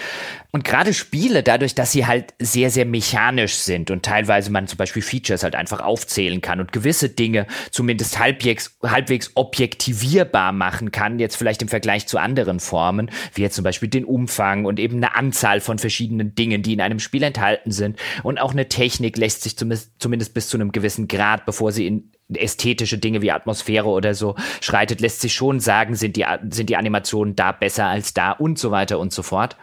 [0.51, 4.77] Und gerade Spiele, dadurch, dass sie halt sehr, sehr mechanisch sind und teilweise man zum
[4.77, 11.17] Beispiel Features halt einfach aufzählen kann und gewisse Dinge zumindest halbwegs, halbwegs objektivierbar machen kann,
[11.17, 14.97] jetzt vielleicht im Vergleich zu anderen Formen, wie jetzt zum Beispiel den Umfang und eben
[14.97, 17.97] eine Anzahl von verschiedenen Dingen, die in einem Spiel enthalten sind.
[18.21, 21.87] Und auch eine Technik lässt sich zumindest, zumindest bis zu einem gewissen Grad, bevor sie
[21.87, 26.69] in ästhetische Dinge wie Atmosphäre oder so schreitet, lässt sich schon sagen, sind die, sind
[26.69, 29.57] die Animationen da besser als da und so weiter und so fort.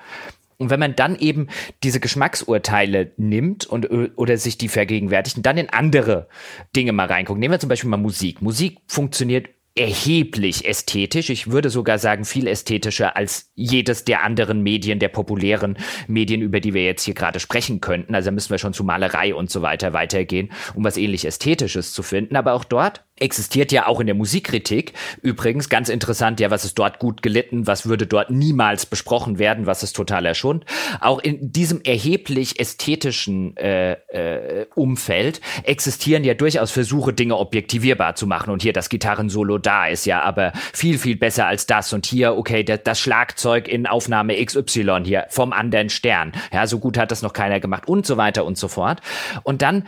[0.58, 1.48] Und wenn man dann eben
[1.82, 6.28] diese Geschmacksurteile nimmt und oder sich die vergegenwärtigt und dann in andere
[6.76, 7.40] Dinge mal reinguckt.
[7.40, 8.42] Nehmen wir zum Beispiel mal Musik.
[8.42, 11.30] Musik funktioniert erheblich ästhetisch.
[11.30, 16.60] Ich würde sogar sagen, viel ästhetischer als jedes der anderen Medien, der populären Medien, über
[16.60, 18.14] die wir jetzt hier gerade sprechen könnten.
[18.14, 22.02] Also müssen wir schon zu Malerei und so weiter weitergehen, um was ähnlich Ästhetisches zu
[22.02, 22.36] finden.
[22.36, 24.92] Aber auch dort existiert ja auch in der Musikkritik.
[25.22, 29.66] Übrigens, ganz interessant, ja, was ist dort gut gelitten, was würde dort niemals besprochen werden,
[29.66, 30.66] was ist totaler Schund.
[31.00, 38.26] Auch in diesem erheblich ästhetischen äh, äh, Umfeld existieren ja durchaus Versuche, Dinge objektivierbar zu
[38.26, 38.50] machen.
[38.50, 41.92] Und hier das Gitarrensolo da ist ja aber viel, viel besser als das.
[41.92, 46.32] Und hier, okay, das, das Schlagzeug in Aufnahme XY hier vom anderen Stern.
[46.52, 49.00] Ja, so gut hat das noch keiner gemacht und so weiter und so fort.
[49.44, 49.84] Und dann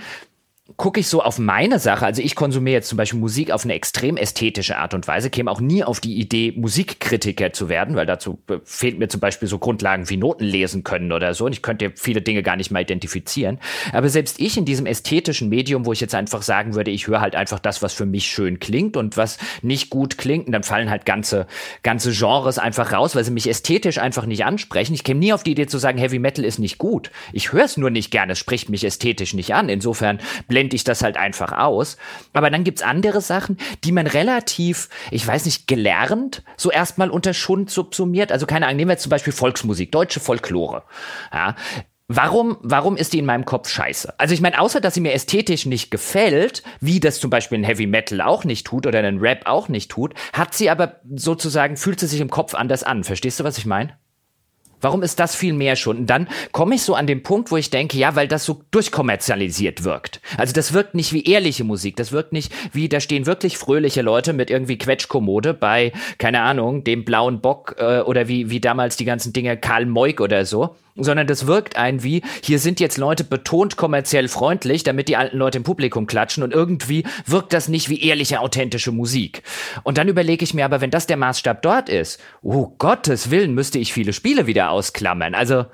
[0.78, 3.74] gucke ich so auf meine Sache, also ich konsumiere jetzt zum Beispiel Musik auf eine
[3.74, 8.06] extrem ästhetische Art und Weise, käme auch nie auf die Idee, Musikkritiker zu werden, weil
[8.06, 11.52] dazu äh, fehlt mir zum Beispiel so Grundlagen wie Noten lesen können oder so und
[11.52, 13.58] ich könnte viele Dinge gar nicht mal identifizieren.
[13.92, 17.20] Aber selbst ich in diesem ästhetischen Medium, wo ich jetzt einfach sagen würde, ich höre
[17.20, 20.62] halt einfach das, was für mich schön klingt und was nicht gut klingt, und dann
[20.62, 21.46] fallen halt ganze,
[21.82, 24.94] ganze Genres einfach raus, weil sie mich ästhetisch einfach nicht ansprechen.
[24.94, 27.10] Ich käme nie auf die Idee zu sagen, Heavy Metal ist nicht gut.
[27.34, 29.68] Ich höre es nur nicht gerne, es spricht mich ästhetisch nicht an.
[29.68, 30.20] Insofern
[30.54, 31.96] blende ich das halt einfach aus.
[32.32, 37.34] Aber dann gibt's andere Sachen, die man relativ, ich weiß nicht, gelernt, so erstmal unter
[37.34, 38.30] Schund subsumiert.
[38.30, 40.84] Also keine Ahnung, nehmen wir jetzt zum Beispiel Volksmusik, deutsche Folklore.
[41.32, 41.56] Ja,
[42.06, 44.20] Warum, warum ist die in meinem Kopf scheiße?
[44.20, 47.64] Also ich meine, außer dass sie mir ästhetisch nicht gefällt, wie das zum Beispiel ein
[47.64, 51.78] Heavy Metal auch nicht tut oder ein Rap auch nicht tut, hat sie aber sozusagen,
[51.78, 53.04] fühlt sie sich im Kopf anders an.
[53.04, 53.98] Verstehst du, was ich meine?
[54.84, 55.96] Warum ist das viel mehr schon?
[55.96, 58.62] Und dann komme ich so an den Punkt, wo ich denke, ja, weil das so
[58.70, 60.20] durchkommerzialisiert wirkt.
[60.36, 64.02] Also das wirkt nicht wie ehrliche Musik, das wirkt nicht wie, da stehen wirklich fröhliche
[64.02, 68.96] Leute mit irgendwie Quetschkommode bei, keine Ahnung, dem blauen Bock äh, oder wie, wie damals
[68.96, 72.98] die ganzen Dinge Karl Moik oder so sondern das wirkt ein wie, hier sind jetzt
[72.98, 77.68] Leute betont kommerziell freundlich, damit die alten Leute im Publikum klatschen und irgendwie wirkt das
[77.68, 79.42] nicht wie ehrliche, authentische Musik.
[79.82, 83.54] Und dann überlege ich mir aber, wenn das der Maßstab dort ist, oh Gottes Willen,
[83.54, 85.34] müsste ich viele Spiele wieder ausklammern.
[85.34, 85.66] Also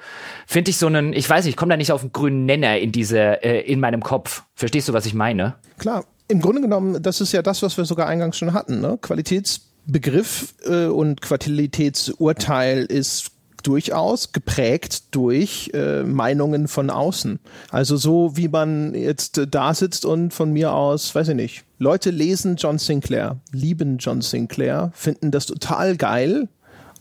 [0.46, 2.78] finde ich so einen, ich weiß nicht, ich komme da nicht auf einen grünen Nenner
[2.78, 4.44] in diese, äh, in meinem Kopf.
[4.54, 5.56] Verstehst du, was ich meine?
[5.78, 6.04] Klar.
[6.28, 8.80] Im Grunde genommen, das ist ja das, was wir sogar eingangs schon hatten.
[8.80, 8.98] Ne?
[9.02, 17.38] Qualitätsbegriff äh, und Qualitätsurteil ist durchaus geprägt durch äh, Meinungen von außen.
[17.70, 21.64] Also so wie man jetzt äh, da sitzt und von mir aus, weiß ich nicht,
[21.78, 26.48] Leute lesen John Sinclair, lieben John Sinclair, finden das total geil.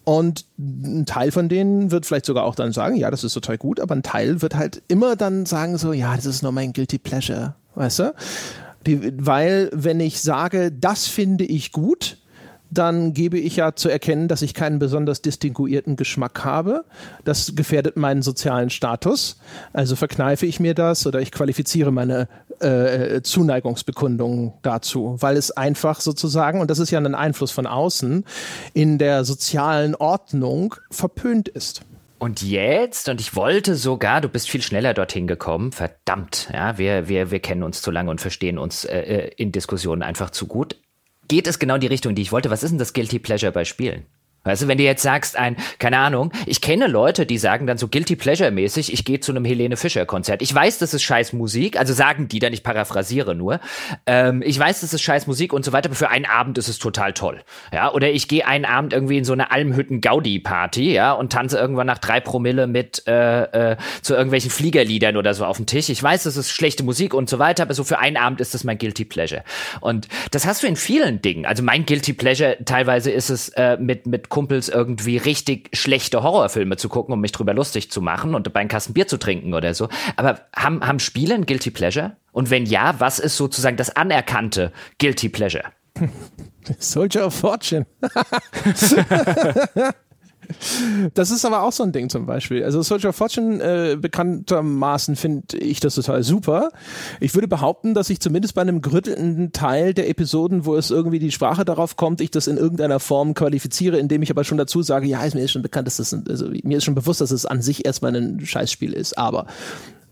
[0.05, 3.57] Und ein Teil von denen wird vielleicht sogar auch dann sagen, ja, das ist total
[3.57, 6.73] gut, aber ein Teil wird halt immer dann sagen so, ja, das ist nur mein
[6.73, 8.13] Guilty Pleasure, weißt du?
[8.87, 12.17] Die, weil wenn ich sage, das finde ich gut,
[12.71, 16.85] dann gebe ich ja zu erkennen, dass ich keinen besonders distinguierten Geschmack habe.
[17.23, 19.39] Das gefährdet meinen sozialen Status.
[19.73, 22.27] Also verkneife ich mir das oder ich qualifiziere meine
[22.59, 28.25] äh, Zuneigungsbekundungen dazu, weil es einfach sozusagen, und das ist ja ein Einfluss von außen,
[28.73, 31.81] in der sozialen Ordnung verpönt ist.
[32.19, 37.07] Und jetzt, und ich wollte sogar, du bist viel schneller dorthin gekommen, verdammt, ja, wir,
[37.07, 40.45] wir, wir kennen uns zu lange und verstehen uns äh, äh in Diskussionen einfach zu
[40.45, 40.75] gut
[41.29, 42.49] geht es genau in die Richtung, die ich wollte.
[42.49, 44.05] Was ist denn das Guilty Pleasure bei Spielen?
[44.43, 47.77] Weißt du, wenn du jetzt sagst, ein, keine Ahnung, ich kenne Leute, die sagen dann
[47.77, 50.41] so guilty pleasure mäßig, ich gehe zu einem Helene Fischer Konzert.
[50.41, 53.59] Ich weiß, das ist scheiß Musik, also sagen die dann, ich paraphrasiere nur.
[54.05, 56.69] Ähm, ich weiß, das ist scheiß Musik und so weiter, aber für einen Abend ist
[56.69, 57.41] es total toll.
[57.73, 61.87] Ja, oder ich gehe einen Abend irgendwie in so eine Almhütten-Gaudi-Party, ja, und tanze irgendwann
[61.87, 65.89] nach drei Promille mit äh, äh, zu irgendwelchen Fliegerliedern oder so auf dem Tisch.
[65.89, 68.53] Ich weiß, das ist schlechte Musik und so weiter, aber so für einen Abend ist
[68.53, 69.43] das mein guilty pleasure.
[69.81, 71.45] Und das hast du in vielen Dingen.
[71.45, 76.77] Also mein guilty pleasure teilweise ist es äh, mit mit Kumpels irgendwie richtig schlechte Horrorfilme
[76.77, 79.53] zu gucken, um mich drüber lustig zu machen und dabei einen Kasten Bier zu trinken
[79.53, 79.89] oder so.
[80.15, 82.15] Aber haben, haben Spiele ein Guilty Pleasure?
[82.31, 85.65] Und wenn ja, was ist sozusagen das anerkannte Guilty Pleasure?
[86.79, 87.85] Soldier of Fortune.
[91.13, 92.63] Das ist aber auch so ein Ding zum Beispiel.
[92.63, 96.69] Also Soldier of Fortune äh, bekanntermaßen finde ich das total super.
[97.19, 101.19] Ich würde behaupten, dass ich zumindest bei einem gerüttelnden Teil der Episoden, wo es irgendwie
[101.19, 104.81] die Sprache darauf kommt, ich das in irgendeiner Form qualifiziere, indem ich aber schon dazu
[104.81, 107.31] sage, ja, ist mir ist schon bekannt, dass das, also mir ist schon bewusst, dass
[107.31, 109.17] es an sich erstmal ein Scheißspiel ist.
[109.17, 109.45] Aber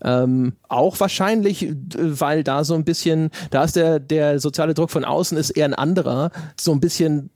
[0.02, 5.04] ähm, auch wahrscheinlich, weil da so ein bisschen, da ist der, der soziale Druck von
[5.04, 7.30] außen ist eher ein anderer, so ein bisschen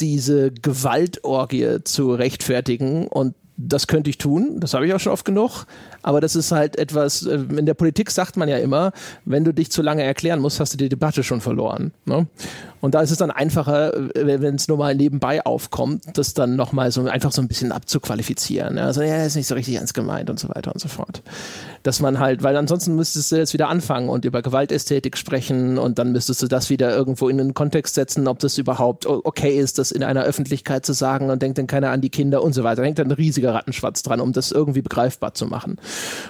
[0.00, 5.24] diese Gewaltorgie zu rechtfertigen und das könnte ich tun, das habe ich auch schon oft
[5.24, 5.66] genug,
[6.02, 8.92] aber das ist halt etwas, äh, in der Politik sagt man ja immer,
[9.24, 11.92] wenn du dich zu lange erklären musst, hast du die Debatte schon verloren.
[12.04, 12.28] Ne?
[12.80, 16.54] Und da ist es dann einfacher, äh, wenn es nur mal nebenbei aufkommt, das dann
[16.54, 18.76] nochmal so einfach so ein bisschen abzuqualifizieren.
[18.76, 18.84] Ja?
[18.84, 21.22] Also ja, ist nicht so richtig ernst gemeint und so weiter und so fort.
[21.82, 25.98] Dass man halt, weil ansonsten müsstest du jetzt wieder anfangen und über Gewaltästhetik sprechen und
[25.98, 29.78] dann müsstest du das wieder irgendwo in den Kontext setzen, ob das überhaupt okay ist,
[29.78, 32.62] das in einer Öffentlichkeit zu sagen und denkt dann keiner an die Kinder und so
[32.62, 32.82] weiter.
[32.82, 35.76] Da hängt dann ein riesiger Rattenschwanz dran, um das irgendwie begreifbar zu machen.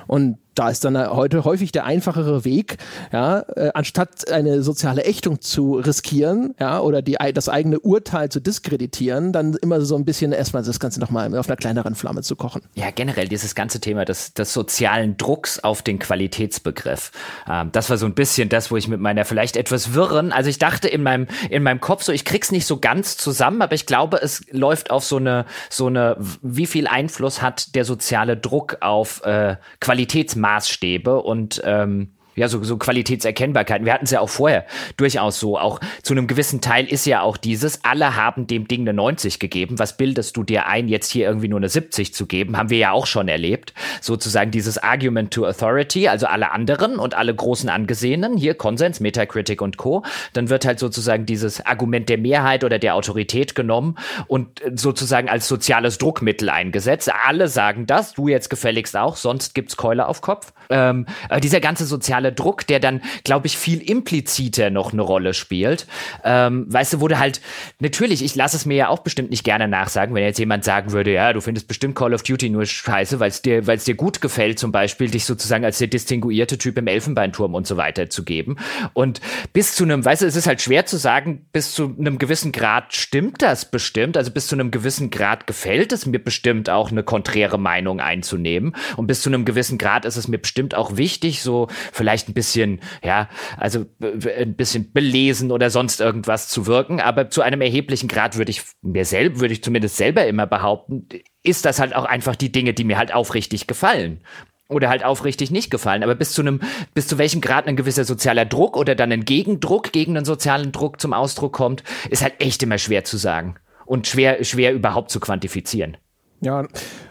[0.06, 2.78] Und da ist dann heute häufig der einfachere Weg,
[3.12, 8.40] ja, äh, anstatt eine soziale Ächtung zu riskieren, ja, oder die, das eigene Urteil zu
[8.40, 12.34] diskreditieren, dann immer so ein bisschen erstmal das Ganze nochmal auf einer kleineren Flamme zu
[12.34, 12.62] kochen.
[12.74, 17.12] Ja, generell dieses ganze Thema des, des sozialen Drucks auf den Qualitätsbegriff.
[17.48, 20.50] Ähm, das war so ein bisschen das, wo ich mit meiner vielleicht etwas wirren, also
[20.50, 23.74] ich dachte in meinem, in meinem Kopf so, ich krieg's nicht so ganz zusammen, aber
[23.74, 28.36] ich glaube, es läuft auf so eine, so eine, wie viel Einfluss hat der soziale
[28.36, 33.84] Druck auf äh, Qualitätsmaßnahmen Maßstäbe und ähm, ja, so, so Qualitätserkennbarkeiten.
[33.84, 34.64] Wir hatten es ja auch vorher
[34.96, 35.58] durchaus so.
[35.58, 39.38] Auch zu einem gewissen Teil ist ja auch dieses, alle haben dem Ding eine 90
[39.38, 39.78] gegeben.
[39.78, 42.56] Was bildest du dir ein, jetzt hier irgendwie nur eine 70 zu geben?
[42.56, 43.74] Haben wir ja auch schon erlebt.
[44.00, 49.60] Sozusagen dieses Argument to Authority, also alle anderen und alle großen Angesehenen, hier Konsens, Metacritic
[49.60, 50.04] und Co.
[50.32, 53.96] Dann wird halt sozusagen dieses Argument der Mehrheit oder der Autorität genommen
[54.26, 57.10] und sozusagen als soziales Druckmittel eingesetzt.
[57.26, 60.52] Alle sagen das, du jetzt gefälligst auch, sonst gibt's Keule auf Kopf.
[60.70, 61.06] Ähm,
[61.42, 65.86] dieser ganze soziale soziale Druck, der dann, glaube ich, viel impliziter noch eine Rolle spielt.
[66.24, 67.40] Ähm, weißt du, wurde halt,
[67.80, 70.92] natürlich, ich lasse es mir ja auch bestimmt nicht gerne nachsagen, wenn jetzt jemand sagen
[70.92, 73.84] würde, ja, du findest bestimmt Call of Duty nur scheiße, weil es dir, weil es
[73.84, 77.76] dir gut gefällt, zum Beispiel, dich sozusagen als der distinguierte Typ im Elfenbeinturm und so
[77.76, 78.56] weiter zu geben.
[78.92, 79.20] Und
[79.52, 82.52] bis zu einem, weißt du, es ist halt schwer zu sagen, bis zu einem gewissen
[82.52, 86.90] Grad stimmt das bestimmt, also bis zu einem gewissen Grad gefällt es mir bestimmt auch
[86.90, 88.74] eine konträre Meinung einzunehmen.
[88.96, 92.28] Und bis zu einem gewissen Grad ist es mir bestimmt auch wichtig, so vielleicht vielleicht
[92.28, 97.60] ein bisschen, ja, also ein bisschen belesen oder sonst irgendwas zu wirken, aber zu einem
[97.60, 101.08] erheblichen Grad würde ich mir selber, würde ich zumindest selber immer behaupten,
[101.42, 104.20] ist das halt auch einfach die Dinge, die mir halt aufrichtig gefallen
[104.68, 106.02] oder halt aufrichtig nicht gefallen.
[106.02, 106.60] Aber bis zu einem,
[106.94, 110.72] bis zu welchem Grad ein gewisser sozialer Druck oder dann ein Gegendruck gegen einen sozialen
[110.72, 115.10] Druck zum Ausdruck kommt, ist halt echt immer schwer zu sagen und schwer, schwer überhaupt
[115.10, 115.96] zu quantifizieren.
[116.40, 116.66] Ja,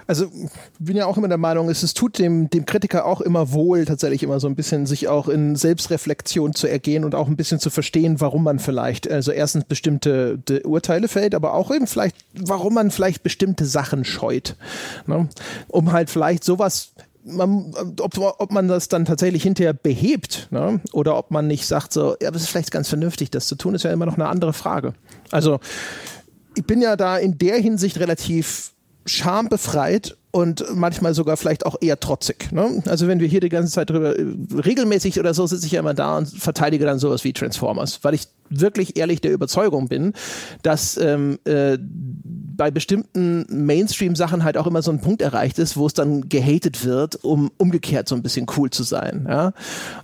[0.08, 0.28] also
[0.80, 3.86] bin ja auch immer der Meinung, es, es tut dem, dem Kritiker auch immer wohl,
[3.86, 7.60] tatsächlich immer so ein bisschen sich auch in Selbstreflexion zu ergehen und auch ein bisschen
[7.60, 12.74] zu verstehen, warum man vielleicht, also erstens bestimmte Urteile fällt, aber auch eben vielleicht, warum
[12.74, 14.56] man vielleicht bestimmte Sachen scheut.
[15.06, 15.28] Ne?
[15.68, 16.94] Um halt vielleicht sowas
[17.30, 20.80] man, ob, ob man das dann tatsächlich hinterher behebt ne?
[20.94, 23.76] oder ob man nicht sagt, so, ja, das ist vielleicht ganz vernünftig, das zu tun,
[23.76, 24.94] ist ja immer noch eine andere Frage.
[25.30, 25.60] Also
[26.56, 28.72] ich bin ja da in der Hinsicht relativ
[29.08, 32.52] schambefreit und manchmal sogar vielleicht auch eher trotzig.
[32.52, 32.84] Ne?
[32.86, 34.14] Also wenn wir hier die ganze Zeit drüber,
[34.64, 38.14] regelmäßig oder so sitze ich ja immer da und verteidige dann sowas wie Transformers, weil
[38.14, 40.14] ich wirklich ehrlich der Überzeugung bin,
[40.62, 41.78] dass ähm, äh,
[42.58, 46.84] bei bestimmten Mainstream-Sachen halt auch immer so ein Punkt erreicht ist, wo es dann gehatet
[46.84, 49.26] wird, um umgekehrt so ein bisschen cool zu sein.
[49.30, 49.54] Ja?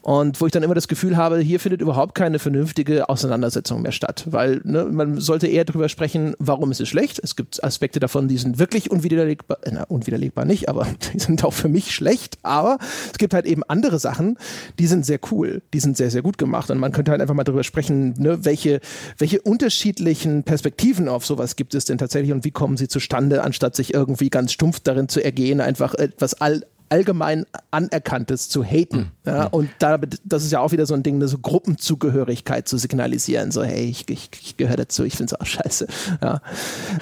[0.01, 3.91] Und wo ich dann immer das Gefühl habe, hier findet überhaupt keine vernünftige Auseinandersetzung mehr
[3.91, 4.25] statt.
[4.27, 7.19] Weil ne, man sollte eher darüber sprechen, warum ist es schlecht.
[7.23, 11.53] Es gibt Aspekte davon, die sind wirklich unwiderlegbar, na, unwiderlegbar nicht, aber die sind auch
[11.53, 12.37] für mich schlecht.
[12.43, 12.77] Aber
[13.11, 14.37] es gibt halt eben andere Sachen,
[14.77, 16.69] die sind sehr cool, die sind sehr, sehr gut gemacht.
[16.69, 18.79] Und man könnte halt einfach mal darüber sprechen, ne, welche,
[19.17, 23.75] welche unterschiedlichen Perspektiven auf sowas gibt es denn tatsächlich und wie kommen sie zustande, anstatt
[23.75, 28.97] sich irgendwie ganz stumpf darin zu ergehen, einfach etwas all, allgemein Anerkanntes zu haten.
[28.97, 29.11] Mhm.
[29.25, 32.77] Ja, und damit, das ist ja auch wieder so ein Ding, eine so Gruppenzugehörigkeit zu
[32.77, 33.49] signalisieren.
[33.49, 35.87] So, hey, ich, ich, ich gehöre dazu, ich finde es auch scheiße.
[36.21, 36.27] Ja.
[36.27, 36.41] ja,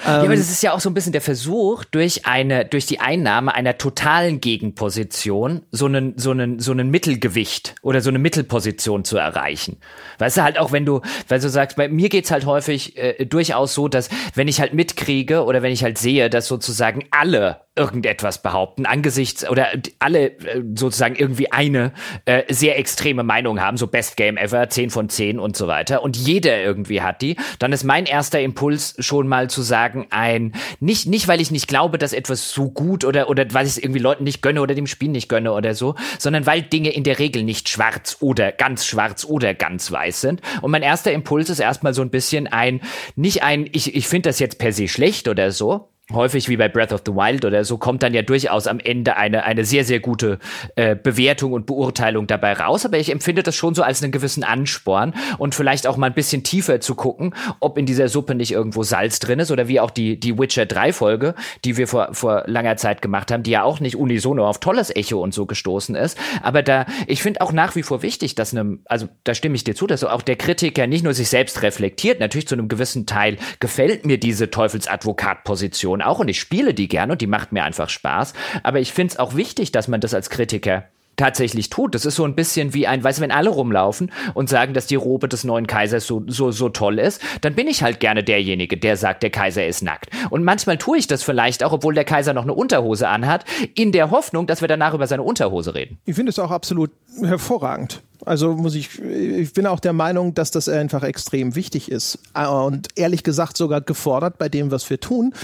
[0.06, 3.00] aber ähm, das ist ja auch so ein bisschen der Versuch, durch eine, durch die
[3.00, 9.04] Einnahme einer totalen Gegenposition so einen, so einen, so einen Mittelgewicht oder so eine Mittelposition
[9.04, 9.76] zu erreichen.
[10.20, 13.26] Weißt du, halt auch wenn du, weil du sagst, bei mir geht's halt häufig äh,
[13.26, 17.60] durchaus so, dass wenn ich halt mitkriege oder wenn ich halt sehe, dass sozusagen alle
[17.74, 21.92] irgendetwas behaupten, angesichts oder alle äh, sozusagen irgendwie eine
[22.24, 26.02] äh, sehr extreme Meinung haben, so Best Game Ever, 10 von 10 und so weiter,
[26.02, 30.52] und jeder irgendwie hat die, dann ist mein erster Impuls schon mal zu sagen, ein,
[30.80, 33.78] nicht, nicht weil ich nicht glaube, dass etwas so gut oder, oder weil ich es
[33.78, 37.04] irgendwie Leuten nicht gönne oder dem Spiel nicht gönne oder so, sondern weil Dinge in
[37.04, 40.40] der Regel nicht schwarz oder ganz schwarz oder ganz weiß sind.
[40.60, 42.80] Und mein erster Impuls ist erstmal so ein bisschen ein,
[43.16, 46.68] nicht ein, ich, ich finde das jetzt per se schlecht oder so, häufig wie bei
[46.68, 49.84] Breath of the Wild oder so kommt dann ja durchaus am Ende eine, eine sehr,
[49.84, 50.38] sehr gute
[50.76, 52.84] äh, Bewertung und Beurteilung dabei raus.
[52.84, 56.14] Aber ich empfinde das schon so als einen gewissen Ansporn und vielleicht auch mal ein
[56.14, 59.80] bisschen tiefer zu gucken, ob in dieser Suppe nicht irgendwo Salz drin ist oder wie
[59.80, 61.34] auch die, die Witcher 3 Folge,
[61.64, 64.94] die wir vor, vor langer Zeit gemacht haben, die ja auch nicht unisono auf tolles
[64.94, 66.18] Echo und so gestoßen ist.
[66.42, 69.64] Aber da, ich finde auch nach wie vor wichtig, dass einem, also da stimme ich
[69.64, 73.06] dir zu, dass auch der Kritiker nicht nur sich selbst reflektiert, natürlich zu einem gewissen
[73.06, 77.64] Teil gefällt mir diese Teufelsadvokat-Position auch und ich spiele die gerne und die macht mir
[77.64, 78.34] einfach Spaß.
[78.62, 80.84] Aber ich finde es auch wichtig, dass man das als Kritiker
[81.16, 81.94] tatsächlich tut.
[81.94, 84.86] Das ist so ein bisschen wie ein, weißt du, wenn alle rumlaufen und sagen, dass
[84.86, 88.24] die Robe des neuen Kaisers so, so, so toll ist, dann bin ich halt gerne
[88.24, 90.08] derjenige, der sagt, der Kaiser ist nackt.
[90.30, 93.92] Und manchmal tue ich das vielleicht auch, obwohl der Kaiser noch eine Unterhose anhat, in
[93.92, 95.98] der Hoffnung, dass wir danach über seine Unterhose reden.
[96.04, 98.02] Ich finde es auch absolut hervorragend.
[98.24, 102.88] Also muss ich, ich bin auch der Meinung, dass das einfach extrem wichtig ist und
[102.96, 105.34] ehrlich gesagt sogar gefordert bei dem, was wir tun,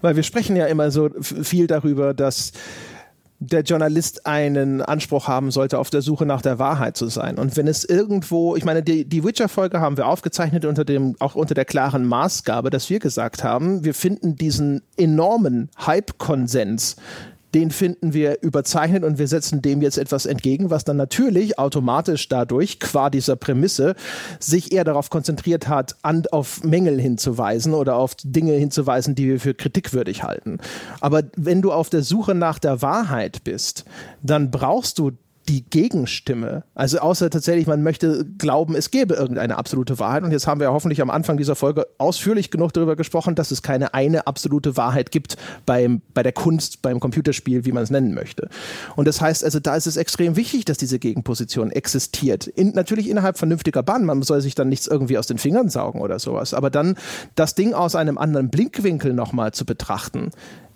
[0.00, 2.52] weil wir sprechen ja immer so viel darüber, dass
[3.40, 7.38] der Journalist einen Anspruch haben sollte, auf der Suche nach der Wahrheit zu sein.
[7.38, 11.36] Und wenn es irgendwo, ich meine, die, die Witcher-Folge haben wir aufgezeichnet unter dem, auch
[11.36, 16.96] unter der klaren Maßgabe, dass wir gesagt haben, wir finden diesen enormen Hype-Konsens
[17.54, 22.28] den finden wir überzeichnet und wir setzen dem jetzt etwas entgegen, was dann natürlich automatisch
[22.28, 23.94] dadurch, qua dieser Prämisse,
[24.38, 29.40] sich eher darauf konzentriert hat, an, auf Mängel hinzuweisen oder auf Dinge hinzuweisen, die wir
[29.40, 30.58] für kritikwürdig halten.
[31.00, 33.84] Aber wenn du auf der Suche nach der Wahrheit bist,
[34.22, 35.12] dann brauchst du
[35.48, 36.64] die Gegenstimme.
[36.74, 40.22] Also außer tatsächlich, man möchte glauben, es gäbe irgendeine absolute Wahrheit.
[40.22, 43.62] Und jetzt haben wir hoffentlich am Anfang dieser Folge ausführlich genug darüber gesprochen, dass es
[43.62, 48.12] keine eine absolute Wahrheit gibt beim, bei der Kunst, beim Computerspiel, wie man es nennen
[48.14, 48.48] möchte.
[48.94, 52.46] Und das heißt also, da ist es extrem wichtig, dass diese Gegenposition existiert.
[52.46, 54.04] In, natürlich innerhalb vernünftiger Bahn.
[54.04, 56.52] Man soll sich dann nichts irgendwie aus den Fingern saugen oder sowas.
[56.52, 56.96] Aber dann
[57.34, 60.30] das Ding aus einem anderen Blickwinkel nochmal zu betrachten,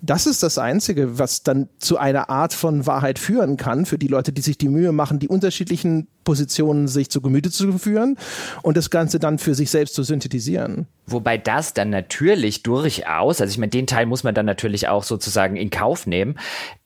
[0.04, 4.08] das ist das Einzige, was dann zu einer Art von Wahrheit führen kann für die
[4.08, 8.18] Leute, die sich die Mühe machen, die unterschiedlichen Positionen sich zu Gemüte zu führen
[8.62, 10.88] und das Ganze dann für sich selbst zu synthetisieren.
[11.06, 15.04] Wobei das dann natürlich durchaus, also ich meine, den Teil muss man dann natürlich auch
[15.04, 16.36] sozusagen in Kauf nehmen.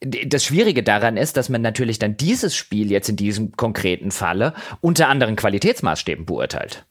[0.00, 4.52] Das Schwierige daran ist, dass man natürlich dann dieses Spiel jetzt in diesem konkreten Falle
[4.82, 6.84] unter anderen Qualitätsmaßstäben beurteilt.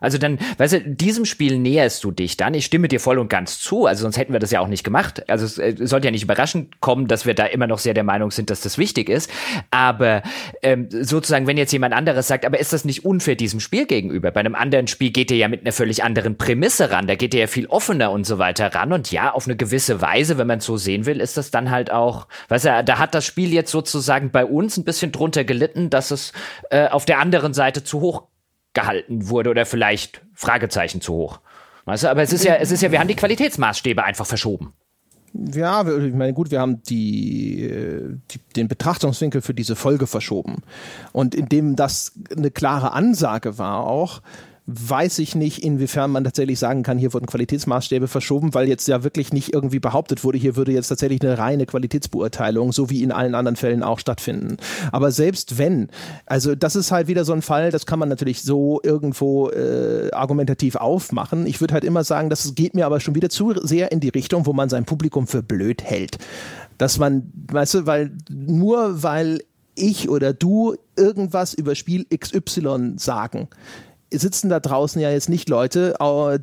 [0.00, 2.54] Also dann, weißt du, diesem Spiel näherst du dich dann.
[2.54, 3.86] Ich stimme dir voll und ganz zu.
[3.86, 5.28] Also sonst hätten wir das ja auch nicht gemacht.
[5.28, 8.04] Also es äh, sollte ja nicht überraschend kommen, dass wir da immer noch sehr der
[8.04, 9.30] Meinung sind, dass das wichtig ist.
[9.70, 10.22] Aber
[10.62, 14.30] ähm, sozusagen, wenn jetzt jemand anderes sagt, aber ist das nicht unfair diesem Spiel gegenüber?
[14.30, 17.06] Bei einem anderen Spiel geht er ja mit einer völlig anderen Prämisse ran.
[17.06, 18.92] Da geht er ja viel offener und so weiter ran.
[18.92, 21.70] Und ja, auf eine gewisse Weise, wenn man es so sehen will, ist das dann
[21.70, 25.44] halt auch, weißt du, da hat das Spiel jetzt sozusagen bei uns ein bisschen drunter
[25.44, 26.32] gelitten, dass es
[26.70, 28.29] äh, auf der anderen Seite zu hoch
[28.72, 31.40] gehalten wurde oder vielleicht Fragezeichen zu hoch.
[31.84, 34.74] Weißt du, aber es ist ja, es ist ja, wir haben die Qualitätsmaßstäbe einfach verschoben.
[35.32, 40.62] Ja, ich meine, gut, wir haben die, die, den Betrachtungswinkel für diese Folge verschoben.
[41.12, 44.22] Und indem das eine klare Ansage war auch,
[44.72, 49.02] weiß ich nicht, inwiefern man tatsächlich sagen kann, hier wurden Qualitätsmaßstäbe verschoben, weil jetzt ja
[49.02, 53.10] wirklich nicht irgendwie behauptet wurde, hier würde jetzt tatsächlich eine reine Qualitätsbeurteilung, so wie in
[53.12, 54.58] allen anderen Fällen auch stattfinden.
[54.92, 55.88] Aber selbst wenn,
[56.26, 60.10] also das ist halt wieder so ein Fall, das kann man natürlich so irgendwo äh,
[60.12, 61.46] argumentativ aufmachen.
[61.46, 64.10] Ich würde halt immer sagen, das geht mir aber schon wieder zu sehr in die
[64.10, 66.18] Richtung, wo man sein Publikum für blöd hält.
[66.78, 69.40] Dass man, weißt du, weil nur weil
[69.74, 73.48] ich oder du irgendwas über Spiel XY sagen,
[74.18, 75.94] sitzen da draußen ja jetzt nicht Leute,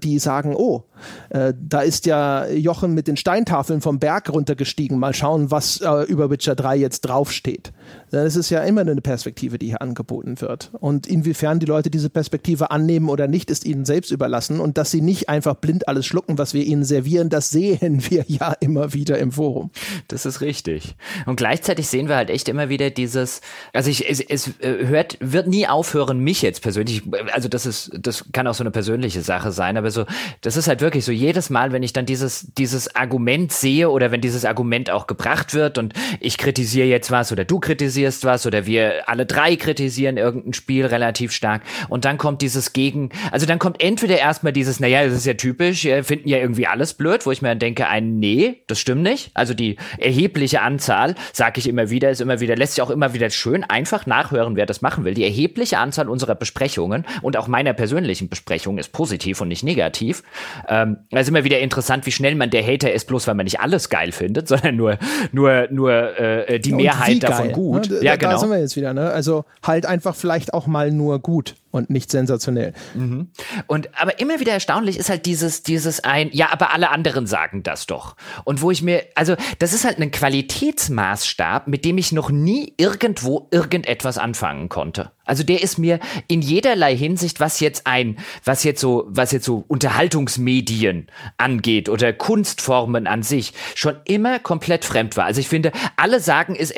[0.01, 0.83] die sagen, oh,
[1.29, 4.97] äh, da ist ja Jochen mit den Steintafeln vom Berg runtergestiegen.
[4.97, 7.73] Mal schauen, was äh, über Witcher 3 jetzt draufsteht.
[8.11, 10.71] Das ist ja immer eine Perspektive, die hier angeboten wird.
[10.79, 14.59] Und inwiefern die Leute diese Perspektive annehmen oder nicht, ist ihnen selbst überlassen.
[14.59, 18.23] Und dass sie nicht einfach blind alles schlucken, was wir ihnen servieren, das sehen wir
[18.27, 19.71] ja immer wieder im Forum.
[20.07, 20.95] Das ist richtig.
[21.25, 23.41] Und gleichzeitig sehen wir halt echt immer wieder dieses,
[23.73, 27.03] also ich, es, es äh, hört, wird nie aufhören, mich jetzt persönlich,
[27.33, 30.05] also das ist, das kann auch so eine persönliche Sache sein, aber so,
[30.41, 34.11] das ist halt wirklich so jedes Mal, wenn ich dann dieses, dieses Argument sehe oder
[34.11, 38.45] wenn dieses Argument auch gebracht wird und ich kritisiere jetzt was oder du kritisierst was
[38.45, 43.45] oder wir alle drei kritisieren irgendein Spiel relativ stark und dann kommt dieses Gegen, also
[43.45, 47.25] dann kommt entweder erstmal dieses, naja, das ist ja typisch, finden ja irgendwie alles blöd,
[47.25, 49.31] wo ich mir dann denke, ein nee, das stimmt nicht.
[49.33, 53.13] Also die erhebliche Anzahl, sage ich immer wieder, ist immer wieder, lässt sich auch immer
[53.13, 55.13] wieder schön einfach nachhören, wer das machen will.
[55.13, 60.23] Die erhebliche Anzahl unserer Besprechungen und auch meiner persönlichen Besprechung ist positiv und nicht negativ.
[60.67, 63.35] Äh, ähm, es ist immer wieder interessant, wie schnell man der Hater ist, bloß weil
[63.35, 64.97] man nicht alles geil findet, sondern nur,
[65.31, 67.86] nur, nur äh, die ja, Mehrheit davon geil, gut.
[67.86, 67.86] Ne?
[67.89, 68.31] Ja, da, genau.
[68.31, 69.09] Da sind wir jetzt wieder, ne?
[69.11, 72.73] Also halt einfach vielleicht auch mal nur gut und nicht sensationell.
[72.93, 73.29] Mhm.
[73.67, 77.63] Und aber immer wieder erstaunlich ist halt dieses, dieses ein, ja, aber alle anderen sagen
[77.63, 78.15] das doch.
[78.43, 82.73] Und wo ich mir, also das ist halt ein Qualitätsmaßstab, mit dem ich noch nie
[82.77, 85.11] irgendwo irgendetwas anfangen konnte.
[85.27, 89.45] Also der ist mir in jederlei Hinsicht, was jetzt ein, was jetzt so, was jetzt
[89.45, 95.25] so Unterhaltungsmedien angeht oder Kunstformen an sich, schon immer komplett fremd war.
[95.25, 96.73] Also ich finde, alle sagen, ist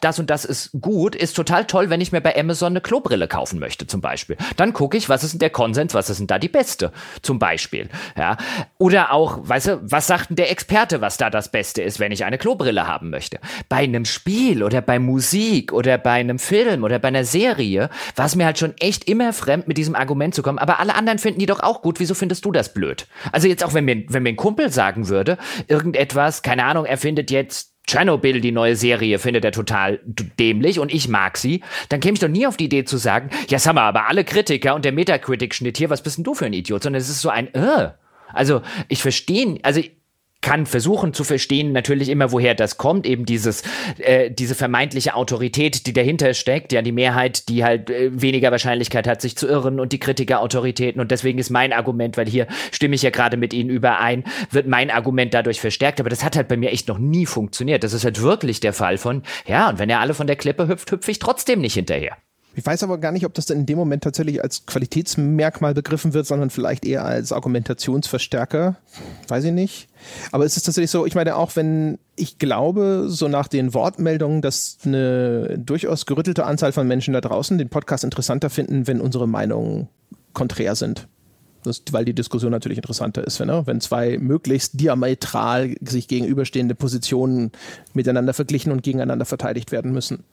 [0.00, 3.28] das und das ist gut, ist total toll, wenn ich mir bei Amazon eine Klobrille
[3.28, 4.35] kaufen möchte, zum Beispiel.
[4.56, 6.92] Dann gucke ich, was ist denn der Konsens, was ist denn da die beste,
[7.22, 7.88] zum Beispiel.
[8.16, 8.36] Ja.
[8.78, 12.12] Oder auch, weißt du, was sagt denn der Experte, was da das Beste ist, wenn
[12.12, 13.38] ich eine Klobrille haben möchte?
[13.68, 18.26] Bei einem Spiel oder bei Musik oder bei einem Film oder bei einer Serie war
[18.26, 20.58] es mir halt schon echt immer fremd, mit diesem Argument zu kommen.
[20.58, 22.00] Aber alle anderen finden die doch auch gut.
[22.00, 23.06] Wieso findest du das blöd?
[23.32, 25.38] Also jetzt auch, wenn mir, wenn mir ein Kumpel sagen würde,
[25.68, 30.92] irgendetwas, keine Ahnung, er findet jetzt Tschernobyl, die neue Serie, findet er total dämlich und
[30.92, 33.74] ich mag sie, dann käme ich doch nie auf die Idee zu sagen, ja, sag
[33.74, 36.82] mal, aber alle Kritiker und der Metacritic-Schnitt hier, was bist denn du für ein Idiot?
[36.82, 37.90] Sondern es ist so ein, äh.
[38.32, 39.80] Also, ich verstehe, also
[40.46, 43.64] kann versuchen zu verstehen, natürlich immer, woher das kommt, eben dieses,
[43.98, 49.08] äh, diese vermeintliche Autorität, die dahinter steckt, ja, die Mehrheit, die halt äh, weniger Wahrscheinlichkeit
[49.08, 52.94] hat, sich zu irren und die Kritikerautoritäten und deswegen ist mein Argument, weil hier stimme
[52.94, 56.46] ich ja gerade mit Ihnen überein, wird mein Argument dadurch verstärkt, aber das hat halt
[56.46, 57.82] bei mir echt noch nie funktioniert.
[57.82, 60.68] Das ist halt wirklich der Fall von, ja, und wenn er alle von der Klippe
[60.68, 62.18] hüpft, hüpfe ich trotzdem nicht hinterher.
[62.56, 66.14] Ich weiß aber gar nicht, ob das dann in dem Moment tatsächlich als Qualitätsmerkmal begriffen
[66.14, 68.76] wird, sondern vielleicht eher als Argumentationsverstärker.
[69.28, 69.88] Weiß ich nicht.
[70.32, 74.40] Aber es ist tatsächlich so, ich meine auch, wenn ich glaube, so nach den Wortmeldungen,
[74.40, 79.28] dass eine durchaus gerüttelte Anzahl von Menschen da draußen den Podcast interessanter finden, wenn unsere
[79.28, 79.88] Meinungen
[80.32, 81.08] konträr sind.
[81.62, 83.66] Das, weil die Diskussion natürlich interessanter ist, wenn, ne?
[83.66, 87.52] wenn zwei möglichst diametral sich gegenüberstehende Positionen
[87.92, 90.24] miteinander verglichen und gegeneinander verteidigt werden müssen.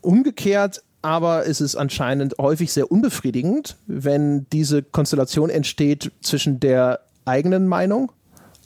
[0.00, 7.68] Umgekehrt aber ist es anscheinend häufig sehr unbefriedigend, wenn diese Konstellation entsteht zwischen der eigenen
[7.68, 8.10] Meinung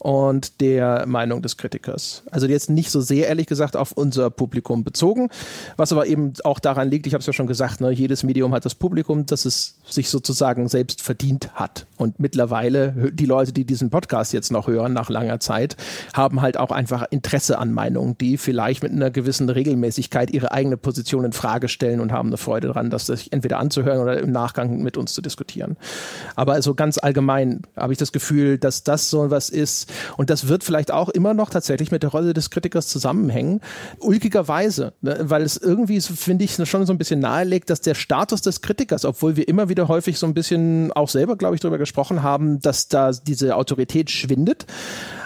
[0.01, 2.23] und der Meinung des Kritikers.
[2.31, 5.29] Also jetzt nicht so sehr, ehrlich gesagt, auf unser Publikum bezogen,
[5.77, 8.55] was aber eben auch daran liegt, ich habe es ja schon gesagt, ne, jedes Medium
[8.55, 11.87] hat das Publikum, das es sich sozusagen selbst verdient hat.
[11.99, 15.77] Und mittlerweile, die Leute, die diesen Podcast jetzt noch hören, nach langer Zeit,
[16.15, 20.79] haben halt auch einfach Interesse an Meinungen, die vielleicht mit einer gewissen Regelmäßigkeit ihre eigene
[20.79, 24.33] Position in Frage stellen und haben eine Freude daran, das sich entweder anzuhören oder im
[24.33, 25.77] Nachgang mit uns zu diskutieren.
[26.37, 30.49] Aber also ganz allgemein habe ich das Gefühl, dass das so was ist, und das
[30.49, 33.61] wird vielleicht auch immer noch tatsächlich mit der Rolle des Kritikers zusammenhängen.
[33.99, 35.19] Ulkigerweise, ne?
[35.23, 39.05] weil es irgendwie, finde ich, schon so ein bisschen nahelegt, dass der Status des Kritikers,
[39.05, 42.61] obwohl wir immer wieder häufig so ein bisschen auch selber, glaube ich, darüber gesprochen haben,
[42.61, 44.67] dass da diese Autorität schwindet,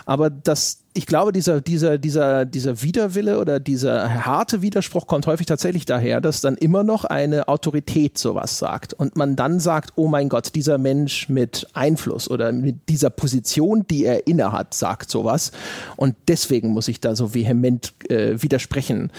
[0.07, 5.47] aber dass ich glaube, dieser, dieser, dieser, dieser Widerwille oder dieser harte Widerspruch kommt häufig
[5.47, 10.07] tatsächlich daher, dass dann immer noch eine Autorität sowas sagt und man dann sagt, oh
[10.07, 15.51] mein Gott, dieser Mensch mit Einfluss oder mit dieser Position, die er innehat, sagt sowas
[15.97, 19.11] und deswegen muss ich da so vehement äh, widersprechen.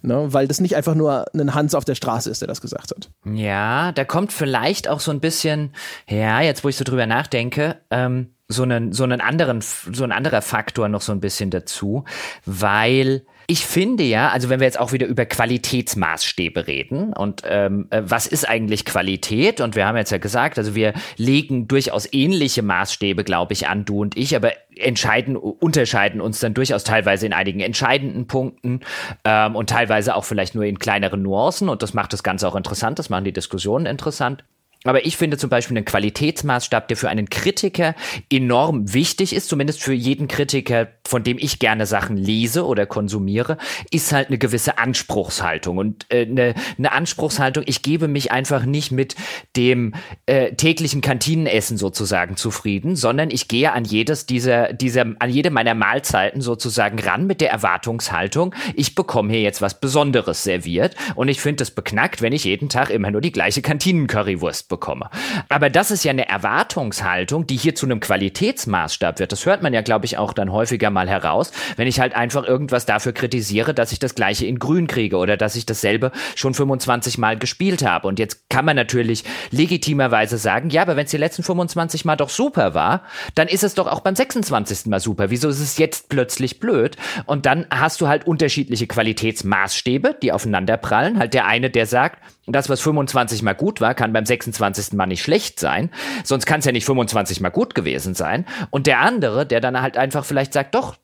[0.00, 2.92] Ne, weil das nicht einfach nur ein Hans auf der Straße ist, der das gesagt
[2.92, 3.10] hat.
[3.24, 5.72] Ja, da kommt vielleicht auch so ein bisschen,
[6.08, 10.12] ja, jetzt wo ich so drüber nachdenke, ähm, so einen, so einen anderen, so ein
[10.12, 12.04] anderer Faktor noch so ein bisschen dazu,
[12.46, 17.86] weil ich finde ja, also wenn wir jetzt auch wieder über Qualitätsmaßstäbe reden und ähm,
[17.90, 19.60] äh, was ist eigentlich Qualität?
[19.60, 23.84] Und wir haben jetzt ja gesagt, also wir legen durchaus ähnliche Maßstäbe, glaube ich, an,
[23.84, 28.80] du und ich, aber entscheiden, unterscheiden uns dann durchaus teilweise in einigen entscheidenden Punkten
[29.24, 32.56] ähm, und teilweise auch vielleicht nur in kleineren Nuancen und das macht das Ganze auch
[32.56, 34.44] interessant, das machen die Diskussionen interessant.
[34.84, 37.94] Aber ich finde zum Beispiel einen Qualitätsmaßstab, der für einen Kritiker
[38.30, 43.56] enorm wichtig ist, zumindest für jeden Kritiker, von dem ich gerne Sachen lese oder konsumiere,
[43.90, 45.78] ist halt eine gewisse Anspruchshaltung.
[45.78, 49.16] Und äh, eine, eine Anspruchshaltung, ich gebe mich einfach nicht mit
[49.56, 49.94] dem
[50.26, 55.74] äh, täglichen Kantinenessen sozusagen zufrieden, sondern ich gehe an jedes dieser, dieser, an jede meiner
[55.74, 60.94] Mahlzeiten sozusagen ran mit der Erwartungshaltung, ich bekomme hier jetzt was Besonderes serviert.
[61.14, 65.08] Und ich finde es beknackt, wenn ich jeden Tag immer nur die gleiche Kantinencurrywurst bekomme.
[65.48, 69.32] Aber das ist ja eine Erwartungshaltung, die hier zu einem Qualitätsmaßstab wird.
[69.32, 72.44] Das hört man ja, glaube ich, auch dann häufiger mal heraus, wenn ich halt einfach
[72.44, 76.54] irgendwas dafür kritisiere, dass ich das gleiche in grün kriege oder dass ich dasselbe schon
[76.54, 78.08] 25 Mal gespielt habe.
[78.08, 82.16] Und jetzt kann man natürlich legitimerweise sagen, ja, aber wenn es die letzten 25 Mal
[82.16, 83.02] doch super war,
[83.34, 84.86] dann ist es doch auch beim 26.
[84.86, 85.30] Mal super.
[85.30, 86.96] Wieso ist es jetzt plötzlich blöd?
[87.26, 91.18] Und dann hast du halt unterschiedliche Qualitätsmaßstäbe, die aufeinanderprallen.
[91.18, 92.22] Halt der eine, der sagt,
[92.52, 94.94] das, was 25 Mal gut war, kann beim 26.
[94.94, 95.90] Mal nicht schlecht sein.
[96.24, 98.46] Sonst kann es ja nicht 25 Mal gut gewesen sein.
[98.70, 100.96] Und der andere, der dann halt einfach vielleicht sagt, doch,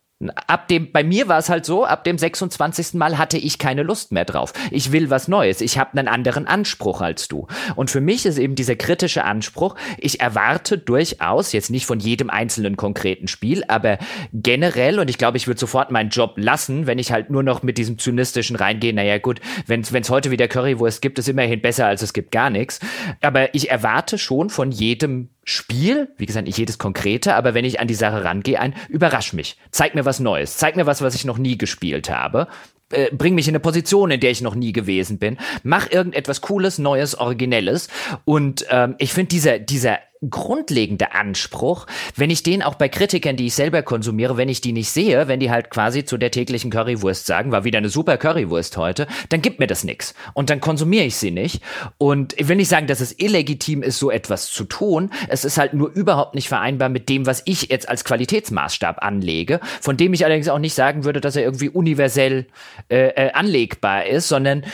[0.46, 2.94] Ab dem, bei mir war es halt so, ab dem 26.
[2.94, 4.52] Mal hatte ich keine Lust mehr drauf.
[4.70, 5.60] Ich will was Neues.
[5.60, 7.48] Ich habe einen anderen Anspruch als du.
[7.74, 12.30] Und für mich ist eben dieser kritische Anspruch, ich erwarte durchaus, jetzt nicht von jedem
[12.30, 13.98] einzelnen konkreten Spiel, aber
[14.32, 17.64] generell, und ich glaube, ich würde sofort meinen Job lassen, wenn ich halt nur noch
[17.64, 21.86] mit diesem zynistischen reingehe, naja gut, wenn es heute wieder Currywurst gibt, ist immerhin besser,
[21.86, 22.78] als es gibt gar nichts.
[23.20, 27.80] Aber ich erwarte schon von jedem Spiel, wie gesagt, nicht jedes konkrete, aber wenn ich
[27.80, 29.58] an die Sache rangehe, ein überrasch mich.
[29.70, 30.56] Zeig mir was Neues.
[30.56, 32.48] Zeig mir was, was ich noch nie gespielt habe.
[32.90, 35.38] Äh, bring mich in eine Position, in der ich noch nie gewesen bin.
[35.62, 37.88] Mach irgendetwas Cooles, Neues, Originelles.
[38.24, 39.98] Und ähm, ich finde dieser, dieser
[40.30, 41.86] grundlegende Anspruch,
[42.16, 45.28] wenn ich den auch bei Kritikern, die ich selber konsumiere, wenn ich die nicht sehe,
[45.28, 49.06] wenn die halt quasi zu der täglichen Currywurst sagen, war wieder eine super Currywurst heute,
[49.28, 51.62] dann gibt mir das nichts und dann konsumiere ich sie nicht.
[51.98, 55.10] Und ich will nicht sagen, dass es illegitim ist, so etwas zu tun.
[55.28, 59.60] Es ist halt nur überhaupt nicht vereinbar mit dem, was ich jetzt als Qualitätsmaßstab anlege,
[59.80, 62.46] von dem ich allerdings auch nicht sagen würde, dass er irgendwie universell
[62.88, 64.64] äh, äh, anlegbar ist, sondern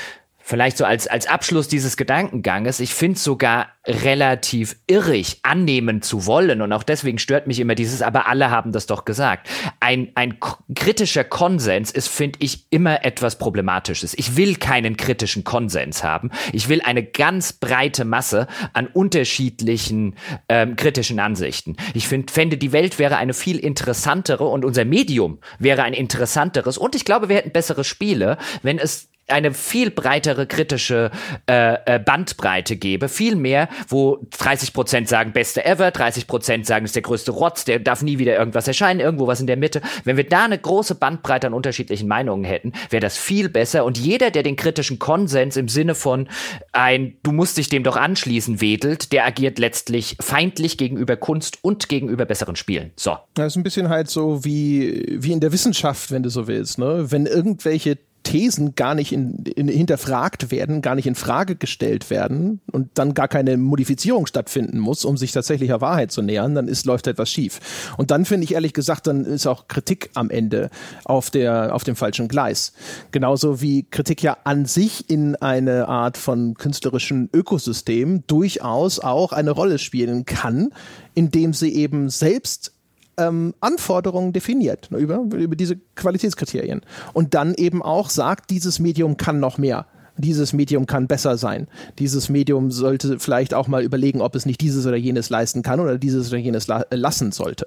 [0.51, 6.27] vielleicht so als, als Abschluss dieses Gedankenganges, ich finde es sogar relativ irrig, annehmen zu
[6.27, 6.61] wollen.
[6.61, 9.49] Und auch deswegen stört mich immer dieses, aber alle haben das doch gesagt.
[9.79, 10.39] Ein, ein
[10.75, 14.13] kritischer Konsens ist, finde ich, immer etwas Problematisches.
[14.15, 16.31] Ich will keinen kritischen Konsens haben.
[16.53, 20.17] Ich will eine ganz breite Masse an unterschiedlichen
[20.49, 21.77] ähm, kritischen Ansichten.
[21.95, 26.77] Ich find, fände, die Welt wäre eine viel interessantere und unser Medium wäre ein interessanteres.
[26.77, 31.11] Und ich glaube, wir hätten bessere Spiele, wenn es eine viel breitere kritische
[31.49, 36.85] äh, äh Bandbreite gebe, viel mehr, wo 30 Prozent sagen beste ever, 30 Prozent sagen
[36.85, 39.81] ist der größte Rotz, der darf nie wieder irgendwas erscheinen, irgendwo was in der Mitte.
[40.05, 43.99] Wenn wir da eine große Bandbreite an unterschiedlichen Meinungen hätten, wäre das viel besser und
[43.99, 46.29] jeder, der den kritischen Konsens im Sinne von
[46.73, 51.89] ein du musst dich dem doch anschließen wedelt, der agiert letztlich feindlich gegenüber Kunst und
[51.89, 52.93] gegenüber besseren Spielen.
[52.97, 53.17] So.
[53.35, 56.79] Das ist ein bisschen halt so wie wie in der Wissenschaft, wenn du so willst,
[56.79, 57.11] ne?
[57.11, 57.99] Wenn irgendwelche
[58.31, 63.13] Thesen gar nicht in, in, hinterfragt werden, gar nicht in Frage gestellt werden und dann
[63.13, 67.29] gar keine Modifizierung stattfinden muss, um sich tatsächlicher Wahrheit zu nähern, dann ist, läuft etwas
[67.29, 67.59] schief.
[67.97, 70.71] Und dann finde ich ehrlich gesagt, dann ist auch Kritik am Ende
[71.03, 72.73] auf der, auf dem falschen Gleis.
[73.11, 79.51] Genauso wie Kritik ja an sich in eine Art von künstlerischem Ökosystem durchaus auch eine
[79.51, 80.71] Rolle spielen kann,
[81.15, 82.75] indem sie eben selbst
[83.21, 86.83] ähm, Anforderungen definiert ne, über, über diese Qualitätskriterien
[87.13, 89.87] und dann eben auch sagt, dieses Medium kann noch mehr
[90.21, 91.67] dieses Medium kann besser sein.
[91.99, 95.81] Dieses Medium sollte vielleicht auch mal überlegen, ob es nicht dieses oder jenes leisten kann
[95.81, 97.67] oder dieses oder jenes la lassen sollte.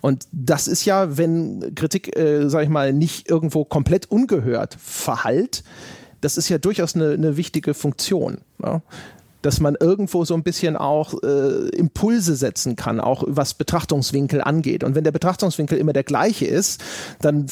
[0.00, 5.64] Und das ist ja, wenn Kritik, äh, sag ich mal, nicht irgendwo komplett ungehört verhallt,
[6.20, 8.38] das ist ja durchaus eine, eine wichtige Funktion.
[8.62, 8.82] Ja?
[9.42, 14.84] Dass man irgendwo so ein bisschen auch äh, Impulse setzen kann, auch was Betrachtungswinkel angeht.
[14.84, 16.82] Und wenn der Betrachtungswinkel immer der gleiche ist,
[17.20, 17.46] dann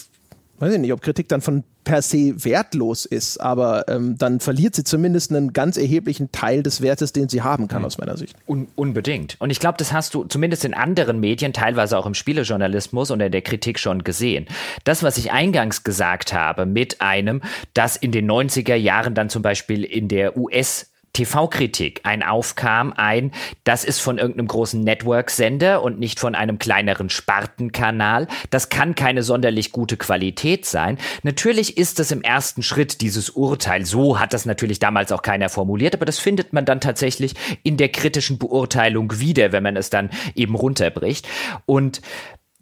[0.60, 4.74] weiß ich nicht, ob Kritik dann von per se wertlos ist, aber ähm, dann verliert
[4.74, 8.36] sie zumindest einen ganz erheblichen Teil des Wertes, den sie haben kann, aus meiner Sicht.
[8.46, 9.36] Un unbedingt.
[9.40, 13.20] Und ich glaube, das hast du zumindest in anderen Medien, teilweise auch im Spielejournalismus und
[13.20, 14.46] in der Kritik schon gesehen.
[14.84, 17.40] Das, was ich eingangs gesagt habe, mit einem,
[17.72, 23.32] das in den 90er Jahren dann zum Beispiel in der US- TV-Kritik ein aufkam, ein,
[23.64, 28.28] das ist von irgendeinem großen Network-Sender und nicht von einem kleineren Spartenkanal.
[28.50, 30.98] Das kann keine sonderlich gute Qualität sein.
[31.22, 35.48] Natürlich ist es im ersten Schritt dieses Urteil, so hat das natürlich damals auch keiner
[35.48, 39.90] formuliert, aber das findet man dann tatsächlich in der kritischen Beurteilung wieder, wenn man es
[39.90, 41.26] dann eben runterbricht.
[41.66, 42.00] Und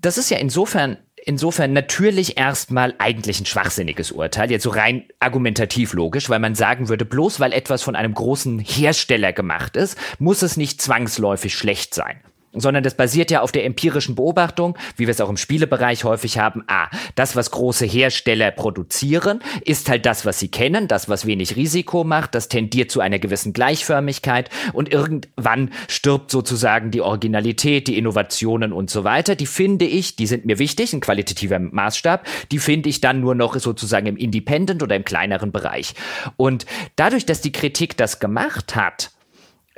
[0.01, 0.99] das ist ja insofern
[1.29, 6.89] insofern natürlich erstmal eigentlich ein schwachsinniges Urteil, jetzt so rein argumentativ logisch, weil man sagen
[6.89, 11.95] würde, bloß weil etwas von einem großen Hersteller gemacht ist, muss es nicht zwangsläufig schlecht
[11.95, 12.21] sein
[12.53, 16.39] sondern das basiert ja auf der empirischen Beobachtung, wie wir es auch im Spielebereich häufig
[16.39, 16.65] haben.
[16.66, 21.57] Ah, das, was große Hersteller produzieren, ist halt das, was sie kennen, das, was wenig
[21.57, 27.99] Risiko macht, das tendiert zu einer gewissen Gleichförmigkeit und irgendwann stirbt sozusagen die Originalität, die
[27.99, 29.35] Innovationen und so weiter.
[29.35, 33.35] Die finde ich, die sind mir wichtig, ein qualitativer Maßstab, die finde ich dann nur
[33.35, 35.95] noch sozusagen im Independent oder im kleineren Bereich.
[36.37, 36.66] Und
[36.97, 39.11] dadurch, dass die Kritik das gemacht hat,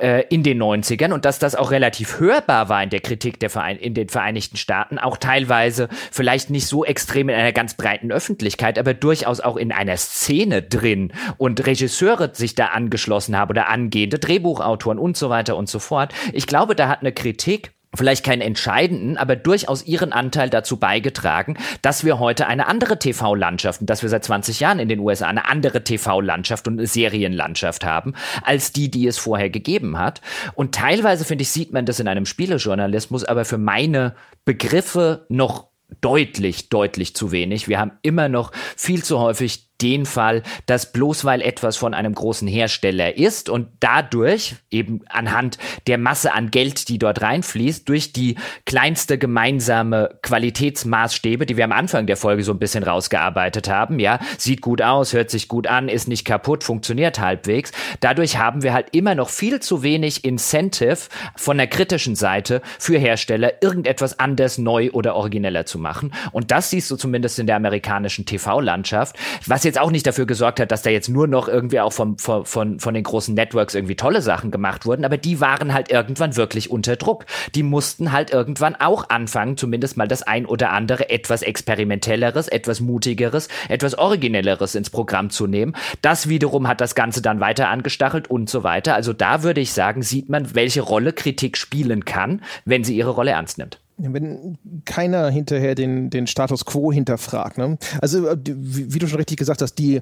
[0.01, 3.49] äh, in den 90ern und dass das auch relativ hörbar war in der Kritik der
[3.49, 8.11] Verein in den Vereinigten Staaten, auch teilweise vielleicht nicht so extrem in einer ganz breiten
[8.11, 13.69] Öffentlichkeit, aber durchaus auch in einer Szene drin und Regisseure sich da angeschlossen haben oder
[13.69, 16.13] angehende Drehbuchautoren und so weiter und so fort.
[16.33, 21.57] Ich glaube, da hat eine Kritik vielleicht keinen entscheidenden, aber durchaus ihren Anteil dazu beigetragen,
[21.81, 25.27] dass wir heute eine andere TV-Landschaft und dass wir seit 20 Jahren in den USA
[25.27, 28.13] eine andere TV-Landschaft und eine Serienlandschaft haben,
[28.43, 30.21] als die, die es vorher gegeben hat.
[30.53, 34.15] Und teilweise, finde ich, sieht man das in einem Spielejournalismus, aber für meine
[34.45, 35.67] Begriffe noch
[35.99, 37.67] deutlich, deutlich zu wenig.
[37.67, 42.13] Wir haben immer noch viel zu häufig den Fall, dass bloß weil etwas von einem
[42.13, 48.13] großen Hersteller ist und dadurch eben anhand der Masse an Geld, die dort reinfließt, durch
[48.13, 48.35] die
[48.65, 54.19] kleinste gemeinsame Qualitätsmaßstäbe, die wir am Anfang der Folge so ein bisschen rausgearbeitet haben, ja,
[54.37, 57.71] sieht gut aus, hört sich gut an, ist nicht kaputt, funktioniert halbwegs.
[57.99, 60.97] Dadurch haben wir halt immer noch viel zu wenig Incentive
[61.35, 66.13] von der kritischen Seite für Hersteller, irgendetwas anders, neu oder origineller zu machen.
[66.31, 70.59] Und das siehst du zumindest in der amerikanischen TV-Landschaft, was jetzt auch nicht dafür gesorgt
[70.59, 73.75] hat, dass da jetzt nur noch irgendwie auch vom, von, von, von den großen Networks
[73.75, 77.25] irgendwie tolle Sachen gemacht wurden, aber die waren halt irgendwann wirklich unter Druck.
[77.55, 82.79] Die mussten halt irgendwann auch anfangen, zumindest mal das ein oder andere etwas experimentelleres, etwas
[82.79, 85.75] mutigeres, etwas originelleres ins Programm zu nehmen.
[86.01, 88.95] Das wiederum hat das Ganze dann weiter angestachelt und so weiter.
[88.95, 93.11] Also da würde ich sagen, sieht man, welche Rolle Kritik spielen kann, wenn sie ihre
[93.11, 97.57] Rolle ernst nimmt wenn keiner hinterher den, den Status quo hinterfragt.
[97.57, 97.77] Ne?
[98.01, 100.01] Also, äh, wie, wie, du schon richtig gesagt hast, die,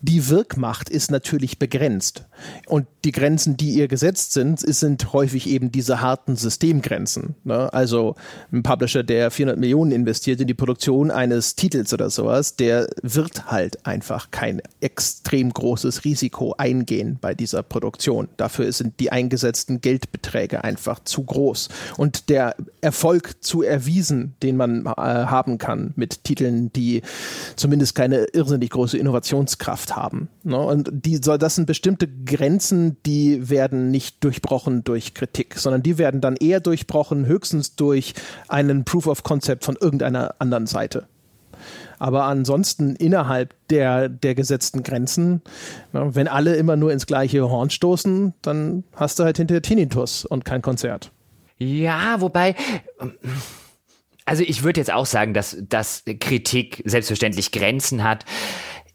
[0.00, 2.24] die Wirkmacht ist natürlich begrenzt.
[2.66, 7.34] Und die Grenzen, die ihr gesetzt sind, sind häufig eben diese harten Systemgrenzen.
[7.42, 7.72] Ne?
[7.72, 8.14] Also
[8.52, 13.50] ein Publisher, der 400 Millionen investiert in die Produktion eines Titels oder sowas, der wird
[13.50, 18.28] halt einfach kein extrem großes Risiko eingehen bei dieser Produktion.
[18.36, 21.70] Dafür sind die eingesetzten Geldbeträge einfach zu groß.
[21.96, 27.02] Und der Erfolg zu erwiesen, den man äh, haben kann mit Titeln, die
[27.56, 30.28] zumindest keine irrsinnig große Innovationskraft Kraft haben.
[30.42, 30.58] Ne?
[30.58, 36.20] Und die, das sind bestimmte Grenzen, die werden nicht durchbrochen durch Kritik, sondern die werden
[36.20, 38.14] dann eher durchbrochen, höchstens durch
[38.48, 41.06] einen Proof of Concept von irgendeiner anderen Seite.
[41.98, 45.42] Aber ansonsten innerhalb der, der gesetzten Grenzen,
[45.92, 50.24] ne, wenn alle immer nur ins gleiche Horn stoßen, dann hast du halt hinterher Tinnitus
[50.24, 51.10] und kein Konzert.
[51.58, 52.54] Ja, wobei.
[54.24, 58.24] Also ich würde jetzt auch sagen, dass, dass Kritik selbstverständlich Grenzen hat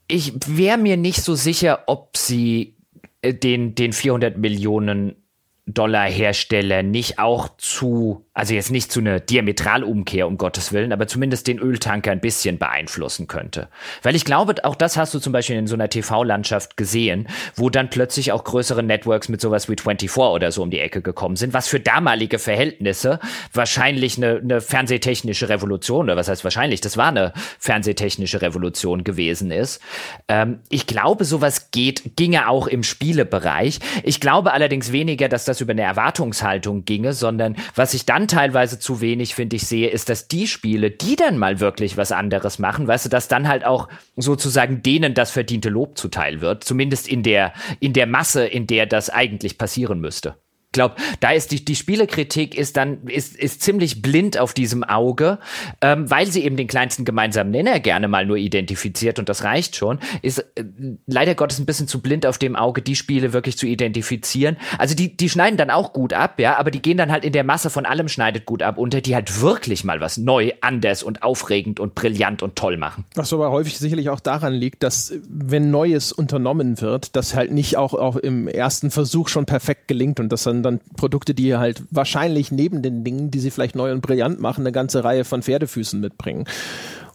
[0.08, 2.76] ich wäre mir nicht so sicher, ob sie
[3.22, 5.16] äh, den, den 400 Millionen
[5.66, 11.08] Dollar Hersteller nicht auch zu also jetzt nicht zu einer Diametralumkehr, um Gottes Willen, aber
[11.08, 13.68] zumindest den Öltanker ein bisschen beeinflussen könnte.
[14.02, 17.70] Weil ich glaube, auch das hast du zum Beispiel in so einer TV-Landschaft gesehen, wo
[17.70, 21.36] dann plötzlich auch größere Networks mit sowas wie 24 oder so um die Ecke gekommen
[21.36, 23.20] sind, was für damalige Verhältnisse
[23.54, 29.52] wahrscheinlich eine, eine fernsehtechnische Revolution, oder was heißt wahrscheinlich, das war eine fernsehtechnische Revolution gewesen
[29.52, 29.80] ist.
[30.28, 33.80] Ähm, ich glaube, sowas geht, ginge auch im Spielebereich.
[34.02, 38.28] Ich glaube allerdings weniger, dass das über eine Erwartungshaltung ginge, sondern was ich dann dann
[38.28, 42.12] teilweise zu wenig, finde ich, sehe, ist, dass die Spiele, die dann mal wirklich was
[42.12, 46.64] anderes machen, weißt du, dass dann halt auch sozusagen denen das verdiente Lob zuteil wird,
[46.64, 50.36] zumindest in der, in der Masse, in der das eigentlich passieren müsste
[50.74, 55.40] glaube, da ist die, die Spielekritik ist dann, ist, ist ziemlich blind auf diesem Auge,
[55.82, 59.76] ähm, weil sie eben den kleinsten gemeinsamen Nenner gerne mal nur identifiziert und das reicht
[59.76, 60.64] schon, ist äh,
[61.08, 64.58] leider Gottes ein bisschen zu blind auf dem Auge, die Spiele wirklich zu identifizieren.
[64.78, 67.34] Also die, die schneiden dann auch gut ab, ja, aber die gehen dann halt in
[67.34, 71.04] der Masse von allem schneidet gut ab unter, die halt wirklich mal was neu, anders
[71.04, 73.06] und aufregend und brillant und toll machen.
[73.16, 77.78] Was aber häufig sicherlich auch daran liegt, dass wenn Neues unternommen wird, das halt nicht
[77.78, 81.84] auch, auch im ersten Versuch schon perfekt gelingt und das dann dann Produkte, die halt
[81.92, 85.44] wahrscheinlich neben den Dingen, die sie vielleicht neu und brillant machen, eine ganze Reihe von
[85.44, 86.46] Pferdefüßen mitbringen.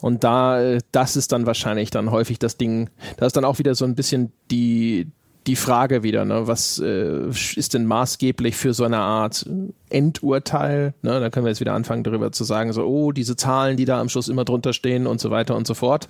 [0.00, 3.74] Und da, das ist dann wahrscheinlich dann häufig das Ding, da ist dann auch wieder
[3.74, 5.08] so ein bisschen die,
[5.48, 7.26] die Frage wieder, ne, was äh,
[7.56, 9.46] ist denn maßgeblich für so eine Art
[9.88, 10.92] Endurteil?
[11.00, 13.86] Ne, da können wir jetzt wieder anfangen, darüber zu sagen, so, oh, diese Zahlen, die
[13.86, 16.06] da am Schluss immer drunter stehen und so weiter und so fort.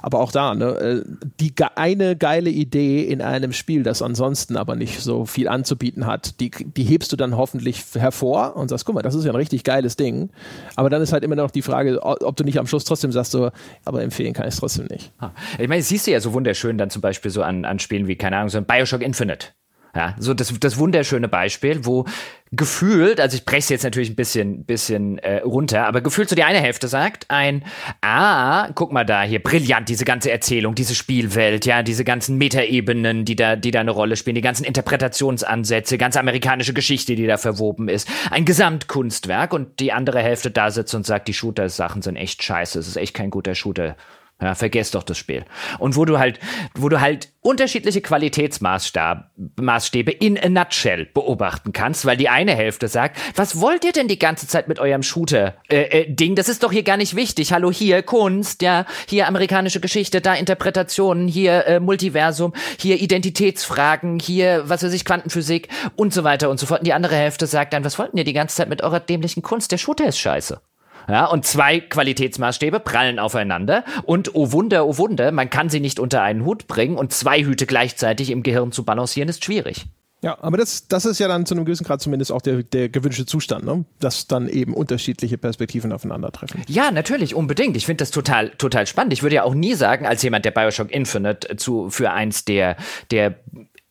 [0.00, 1.02] Aber auch da, ne, äh,
[1.38, 6.40] die eine geile Idee in einem Spiel, das ansonsten aber nicht so viel anzubieten hat,
[6.40, 9.36] die, die hebst du dann hoffentlich hervor und sagst, guck mal, das ist ja ein
[9.36, 10.30] richtig geiles Ding.
[10.76, 13.32] Aber dann ist halt immer noch die Frage, ob du nicht am Schluss trotzdem sagst,
[13.32, 13.50] so,
[13.84, 15.12] aber empfehlen kann ich es trotzdem nicht.
[15.58, 18.16] Ich meine, siehst du ja so wunderschön dann zum Beispiel so an, an Spielen wie,
[18.16, 19.48] keine Ahnung, so ein Bioshock Infinite.
[19.96, 22.04] Ja, so das, das wunderschöne Beispiel, wo
[22.52, 26.44] gefühlt, also ich breche jetzt natürlich ein bisschen, bisschen äh, runter, aber gefühlt so die
[26.44, 27.64] eine Hälfte sagt ein,
[28.00, 33.24] ah, guck mal da, hier brillant, diese ganze Erzählung, diese Spielwelt, ja, diese ganzen Metaebenen,
[33.24, 37.38] die da, die da eine Rolle spielen, die ganzen Interpretationsansätze, ganze amerikanische Geschichte, die da
[37.38, 42.16] verwoben ist, ein Gesamtkunstwerk und die andere Hälfte da sitzt und sagt, die Shooter-Sachen sind
[42.16, 43.96] echt scheiße, es ist echt kein guter Shooter.
[44.40, 45.44] Ja, vergesst doch das Spiel.
[45.80, 46.38] Und wo du halt,
[46.76, 53.18] wo du halt unterschiedliche Qualitätsmaßstäbe in a nutshell beobachten kannst, weil die eine Hälfte sagt,
[53.34, 55.56] was wollt ihr denn die ganze Zeit mit eurem Shooter-Ding?
[55.70, 57.52] Äh, äh, das ist doch hier gar nicht wichtig.
[57.52, 64.68] Hallo, hier Kunst, ja, hier amerikanische Geschichte, da Interpretationen, hier äh, Multiversum, hier Identitätsfragen, hier,
[64.68, 65.66] was weiß ich, Quantenphysik
[65.96, 66.82] und so weiter und so fort.
[66.82, 69.42] Und die andere Hälfte sagt dann, was wollten ihr die ganze Zeit mit eurer dämlichen
[69.42, 69.72] Kunst?
[69.72, 70.60] Der Shooter ist scheiße.
[71.08, 75.98] Ja, und zwei Qualitätsmaßstäbe prallen aufeinander und oh Wunder, oh Wunder, man kann sie nicht
[75.98, 79.86] unter einen Hut bringen und zwei Hüte gleichzeitig im Gehirn zu balancieren ist schwierig.
[80.20, 82.88] Ja, aber das, das ist ja dann zu einem gewissen Grad zumindest auch der, der
[82.88, 83.84] gewünschte Zustand, ne?
[84.00, 86.62] dass dann eben unterschiedliche Perspektiven aufeinandertreffen.
[86.66, 87.76] Ja, natürlich, unbedingt.
[87.76, 89.12] Ich finde das total, total spannend.
[89.12, 92.76] Ich würde ja auch nie sagen, als jemand, der Bioshock Infinite zu, für eins der,
[93.12, 93.36] der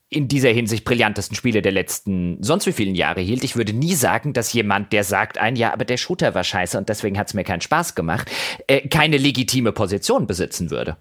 [0.10, 3.44] in dieser Hinsicht brillantesten Spiele der letzten sonst wie vielen Jahre hielt.
[3.44, 6.78] Ich würde nie sagen, dass jemand, der sagt ein, ja, aber der Shooter war scheiße
[6.78, 8.32] und deswegen hat es mir keinen Spaß gemacht,
[8.68, 10.98] äh, keine legitime Position besitzen würde.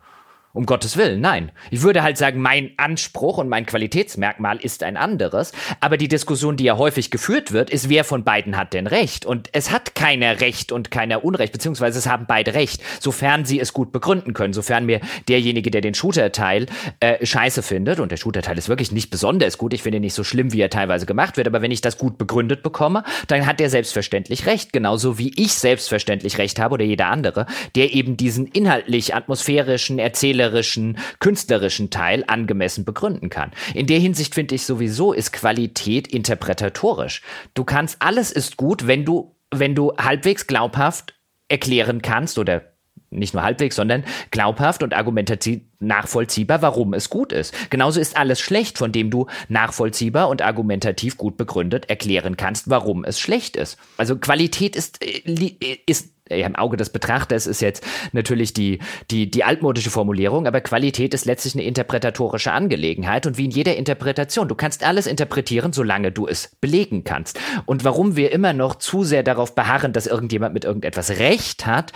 [0.56, 1.52] Um Gottes Willen, nein.
[1.70, 5.52] Ich würde halt sagen, mein Anspruch und mein Qualitätsmerkmal ist ein anderes.
[5.80, 9.26] Aber die Diskussion, die ja häufig geführt wird, ist, wer von beiden hat denn Recht?
[9.26, 13.60] Und es hat keiner Recht und keiner Unrecht, beziehungsweise es haben beide Recht, sofern sie
[13.60, 14.54] es gut begründen können.
[14.54, 16.64] Sofern mir derjenige, der den Shooter-Teil
[17.00, 20.14] äh, scheiße findet, und der Shooter-Teil ist wirklich nicht besonders gut, ich finde ihn nicht
[20.14, 23.44] so schlimm, wie er teilweise gemacht wird, aber wenn ich das gut begründet bekomme, dann
[23.44, 24.72] hat er selbstverständlich Recht.
[24.72, 30.45] Genauso wie ich selbstverständlich Recht habe oder jeder andere, der eben diesen inhaltlich atmosphärischen, erzählerischen
[30.46, 33.50] erzählerischen, künstlerischen Teil angemessen begründen kann.
[33.74, 37.22] In der Hinsicht finde ich sowieso ist Qualität interpretatorisch.
[37.54, 41.14] Du kannst, alles ist gut, wenn du, wenn du halbwegs glaubhaft
[41.48, 42.62] erklären kannst oder
[43.10, 47.54] nicht nur halbwegs, sondern glaubhaft und argumentativ nachvollziehbar, warum es gut ist.
[47.70, 53.04] Genauso ist alles schlecht, von dem du nachvollziehbar und argumentativ gut begründet erklären kannst, warum
[53.04, 53.78] es schlecht ist.
[53.96, 58.80] Also Qualität ist, äh, ist ja, im Auge des Betrachters ist jetzt natürlich die,
[59.10, 63.76] die, die altmodische Formulierung, aber Qualität ist letztlich eine interpretatorische Angelegenheit und wie in jeder
[63.76, 64.48] Interpretation.
[64.48, 67.38] Du kannst alles interpretieren, solange du es belegen kannst.
[67.64, 71.92] Und warum wir immer noch zu sehr darauf beharren, dass irgendjemand mit irgendetwas Recht hat,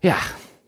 [0.00, 0.16] ja,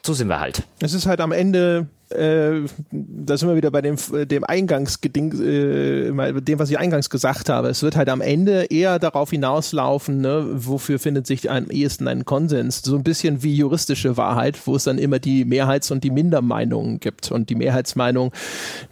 [0.05, 0.63] so sind wir halt.
[0.81, 2.61] Es ist halt am Ende äh,
[2.91, 3.97] da sind wir wieder bei dem,
[4.29, 7.69] dem Eingangsgeding, äh, dem, was ich eingangs gesagt habe.
[7.69, 12.25] Es wird halt am Ende eher darauf hinauslaufen, ne, wofür findet sich am ehesten ein
[12.25, 12.83] Konsens.
[12.83, 17.01] So ein bisschen wie juristische Wahrheit, wo es dann immer die Mehrheits- und die Mindermeinungen
[17.01, 17.31] gibt.
[17.31, 18.33] Und die Mehrheitsmeinung,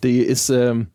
[0.03, 0.89] die ist, ähm,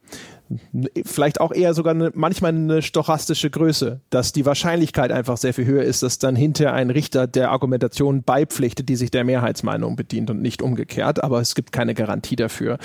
[1.06, 5.66] vielleicht auch eher sogar eine, manchmal eine stochastische Größe, dass die Wahrscheinlichkeit einfach sehr viel
[5.66, 10.30] höher ist, dass dann hinter ein Richter der Argumentation beipflichtet, die sich der Mehrheitsmeinung bedient
[10.30, 12.78] und nicht umgekehrt, aber es gibt keine Garantie dafür.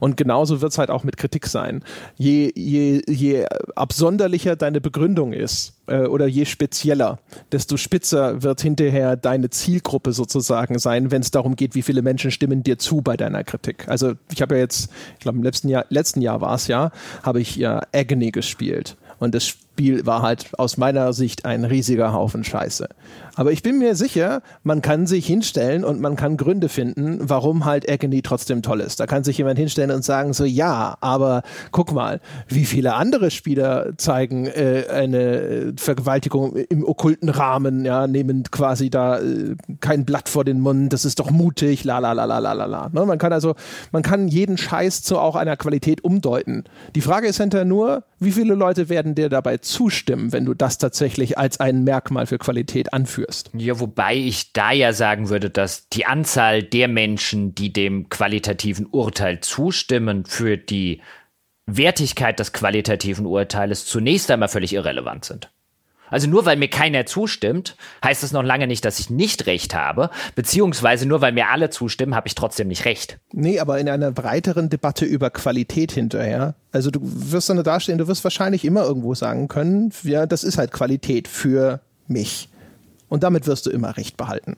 [0.00, 1.84] Und genauso wird es halt auch mit Kritik sein.
[2.16, 3.46] Je, je, je
[3.76, 7.18] absonderlicher deine Begründung ist, äh, oder je spezieller,
[7.52, 12.30] desto spitzer wird hinterher deine Zielgruppe sozusagen sein, wenn es darum geht, wie viele Menschen
[12.30, 13.88] stimmen dir zu bei deiner Kritik.
[13.88, 16.90] Also ich habe ja jetzt, ich glaube im letzten Jahr, letzten Jahr war es ja,
[17.22, 18.96] habe ich ja Agony gespielt.
[19.18, 22.86] Und das Spiel war halt aus meiner Sicht ein riesiger Haufen Scheiße.
[23.34, 27.64] Aber ich bin mir sicher, man kann sich hinstellen und man kann Gründe finden, warum
[27.64, 29.00] halt Agony trotzdem toll ist.
[29.00, 31.42] Da kann sich jemand hinstellen und sagen so, ja, aber
[31.72, 38.44] guck mal, wie viele andere Spieler zeigen äh, eine Vergewaltigung im okkulten Rahmen, ja, nehmen
[38.52, 42.26] quasi da äh, kein Blatt vor den Mund, das ist doch mutig, la la la
[42.26, 42.90] la la la la.
[42.92, 43.04] Ne?
[43.04, 43.56] Man kann also,
[43.90, 46.62] man kann jeden Scheiß zu auch einer Qualität umdeuten.
[46.94, 50.78] Die Frage ist hinterher nur, wie viele Leute werden dir dabei zustimmen, wenn du das
[50.78, 53.50] tatsächlich als ein Merkmal für Qualität anführst.
[53.54, 58.86] Ja, wobei ich da ja sagen würde, dass die Anzahl der Menschen, die dem qualitativen
[58.86, 61.00] Urteil zustimmen, für die
[61.66, 65.50] Wertigkeit des qualitativen Urteiles zunächst einmal völlig irrelevant sind.
[66.14, 67.74] Also nur weil mir keiner zustimmt,
[68.04, 71.70] heißt das noch lange nicht, dass ich nicht recht habe, beziehungsweise nur weil mir alle
[71.70, 73.18] zustimmen, habe ich trotzdem nicht recht.
[73.32, 77.98] Nee, aber in einer breiteren Debatte über Qualität hinterher, also du wirst dann da stehen,
[77.98, 82.48] du wirst wahrscheinlich immer irgendwo sagen können, ja, das ist halt Qualität für mich.
[83.08, 84.56] Und damit wirst du immer recht behalten.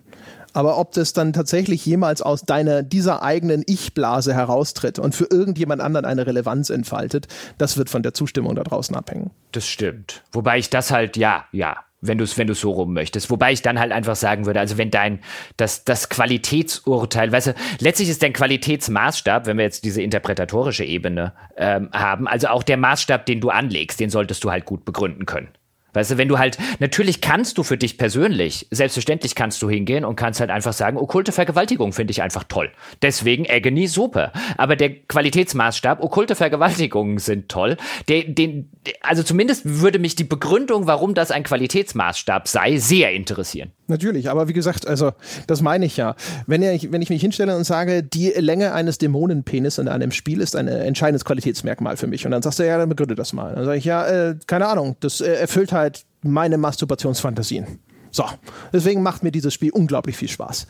[0.56, 5.82] Aber ob das dann tatsächlich jemals aus deiner, dieser eigenen Ich-Blase heraustritt und für irgendjemand
[5.82, 7.26] anderen eine Relevanz entfaltet,
[7.58, 9.32] das wird von der Zustimmung da draußen abhängen.
[9.52, 10.22] Das stimmt.
[10.32, 13.28] Wobei ich das halt, ja, ja, wenn du es wenn so rum möchtest.
[13.30, 15.20] Wobei ich dann halt einfach sagen würde, also wenn dein
[15.58, 21.34] das das Qualitätsurteil, weißt du, letztlich ist dein Qualitätsmaßstab, wenn wir jetzt diese interpretatorische Ebene
[21.58, 25.26] ähm, haben, also auch der Maßstab, den du anlegst, den solltest du halt gut begründen
[25.26, 25.48] können.
[25.96, 30.04] Weißt du, wenn du halt, natürlich kannst du für dich persönlich, selbstverständlich kannst du hingehen
[30.04, 32.70] und kannst halt einfach sagen, okkulte Vergewaltigung finde ich einfach toll.
[33.00, 34.30] Deswegen Agony super.
[34.58, 37.78] Aber der Qualitätsmaßstab, okkulte Vergewaltigungen sind toll.
[38.10, 38.70] Den, den,
[39.00, 43.72] also zumindest würde mich die Begründung, warum das ein Qualitätsmaßstab sei, sehr interessieren.
[43.88, 45.12] Natürlich, aber wie gesagt, also
[45.46, 46.16] das meine ich ja.
[46.46, 50.40] Wenn ich, wenn ich mich hinstelle und sage, die Länge eines Dämonenpenis in einem Spiel
[50.40, 52.24] ist ein entscheidendes Qualitätsmerkmal für mich.
[52.26, 53.54] Und dann sagst du, ja, dann begründe das mal.
[53.54, 57.78] Dann sage ich, ja, äh, keine Ahnung, das äh, erfüllt halt halt meine Masturbationsfantasien.
[58.10, 58.24] So,
[58.72, 60.66] deswegen macht mir dieses Spiel unglaublich viel Spaß.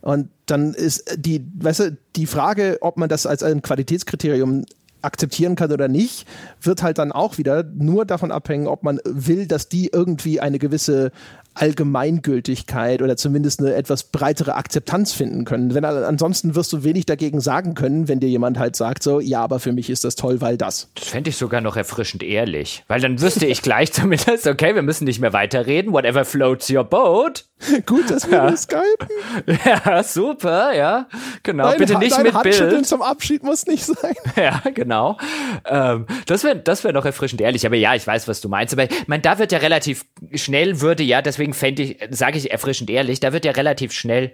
[0.00, 4.64] Und dann ist die, weißt du, die Frage, ob man das als ein Qualitätskriterium
[5.02, 6.26] akzeptieren kann oder nicht,
[6.62, 10.58] wird halt dann auch wieder nur davon abhängen, ob man will, dass die irgendwie eine
[10.58, 11.10] gewisse
[11.56, 15.74] Allgemeingültigkeit oder zumindest eine etwas breitere Akzeptanz finden können.
[15.74, 19.42] Wenn ansonsten wirst du wenig dagegen sagen können, wenn dir jemand halt sagt so, ja,
[19.42, 20.88] aber für mich ist das toll, weil das.
[20.94, 24.82] Das fände ich sogar noch erfrischend ehrlich, weil dann wüsste ich gleich zumindest, okay, wir
[24.82, 27.44] müssen nicht mehr weiterreden, whatever floats your boat.
[27.86, 28.56] Gut, dass wir ja.
[28.56, 29.08] skypen.
[29.64, 31.06] Ja, super, ja,
[31.42, 31.70] genau.
[31.70, 32.86] Dein, Bitte nicht mit Handschütteln Bild.
[32.86, 34.14] zum Abschied muss nicht sein.
[34.36, 35.16] Ja, genau.
[35.64, 38.74] Ähm, das wäre das wär noch erfrischend ehrlich, aber ja, ich weiß, was du meinst.
[38.74, 40.04] Aber ich meine, da wird ja relativ
[40.34, 44.32] schnell würde ja, deswegen fände ich, sage ich erfrischend ehrlich, da wird ja relativ schnell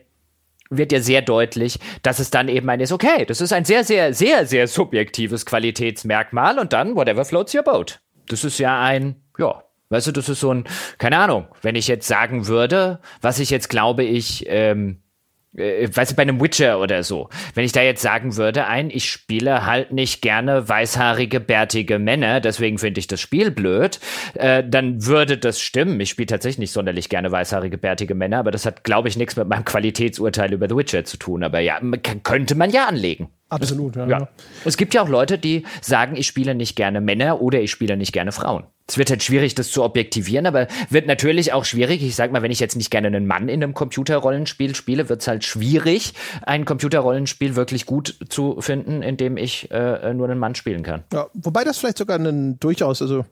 [0.76, 3.84] wird ja sehr deutlich, dass es dann eben ein ist, okay, das ist ein sehr,
[3.84, 8.00] sehr, sehr, sehr subjektives Qualitätsmerkmal und dann whatever floats your boat.
[8.28, 10.64] Das ist ja ein, ja, weißt du, das ist so ein,
[10.98, 15.11] keine Ahnung, wenn ich jetzt sagen würde, was ich jetzt glaube ich, ähm, äh,
[15.54, 19.10] weißt du, bei einem Witcher oder so, wenn ich da jetzt sagen würde, ein, ich
[19.10, 24.00] spiele halt nicht gerne weißhaarige, bärtige Männer, deswegen finde ich das Spiel blöd,
[24.34, 26.00] äh, dann würde das stimmen.
[26.00, 29.36] Ich spiele tatsächlich nicht sonderlich gerne weißhaarige, bärtige Männer, aber das hat, glaube ich, nichts
[29.36, 31.42] mit meinem Qualitätsurteil über The Witcher zu tun.
[31.42, 31.80] Aber ja,
[32.22, 33.28] könnte man ja anlegen.
[33.52, 34.06] Absolut, ja.
[34.06, 34.28] ja.
[34.64, 37.96] Es gibt ja auch Leute, die sagen, ich spiele nicht gerne Männer oder ich spiele
[37.96, 42.02] nicht gerne Frauen es wird halt schwierig, das zu objektivieren, aber wird natürlich auch schwierig.
[42.02, 45.22] Ich sag mal, wenn ich jetzt nicht gerne einen Mann in einem Computerrollenspiel spiele, wird
[45.22, 50.38] es halt schwierig, ein Computerrollenspiel wirklich gut zu finden, in dem ich äh, nur einen
[50.38, 51.04] Mann spielen kann.
[51.12, 53.24] Ja, wobei das vielleicht sogar ein durchaus, also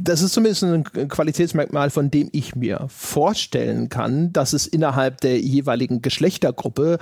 [0.00, 5.40] das ist zumindest ein Qualitätsmerkmal, von dem ich mir vorstellen kann, dass es innerhalb der
[5.40, 6.98] jeweiligen Geschlechtergruppe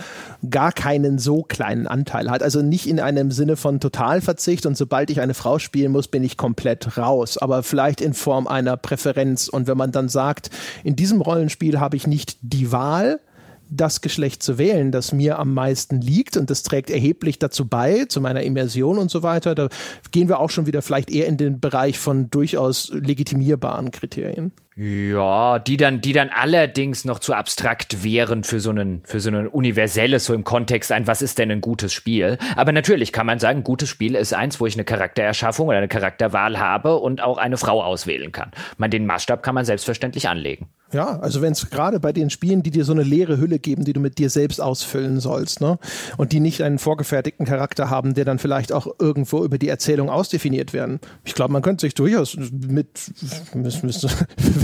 [0.48, 2.42] gar keinen so kleinen Anteil hat.
[2.42, 6.24] Also nicht in einem Sinne von Totalverzicht und sobald ich eine Frau spielen muss, bin
[6.24, 7.38] ich komplett raus.
[7.38, 9.48] Aber vielleicht in Form einer Präferenz.
[9.48, 10.50] Und wenn man dann sagt,
[10.84, 13.20] in diesem Rollenspiel habe ich nicht die Wahl,
[13.68, 18.04] das Geschlecht zu wählen, das mir am meisten liegt und das trägt erheblich dazu bei,
[18.04, 19.54] zu meiner Immersion und so weiter.
[19.54, 19.68] Da
[20.10, 24.52] gehen wir auch schon wieder vielleicht eher in den Bereich von durchaus legitimierbaren Kriterien.
[24.78, 29.30] Ja, die dann, die dann allerdings noch zu abstrakt wären für so einen, für so
[29.30, 32.36] ein universelles, so im Kontext ein, was ist denn ein gutes Spiel?
[32.56, 35.88] Aber natürlich kann man sagen, gutes Spiel ist eins, wo ich eine Charaktererschaffung oder eine
[35.88, 38.50] Charakterwahl habe und auch eine Frau auswählen kann.
[38.76, 40.68] Man, den Maßstab kann man selbstverständlich anlegen.
[40.92, 43.84] Ja, also wenn es gerade bei den Spielen, die dir so eine leere Hülle geben,
[43.84, 45.78] die du mit dir selbst ausfüllen sollst, ne?
[46.16, 50.10] Und die nicht einen vorgefertigten Charakter haben, der dann vielleicht auch irgendwo über die Erzählung
[50.10, 51.00] ausdefiniert werden.
[51.24, 53.10] Ich glaube, man könnte sich durchaus mit,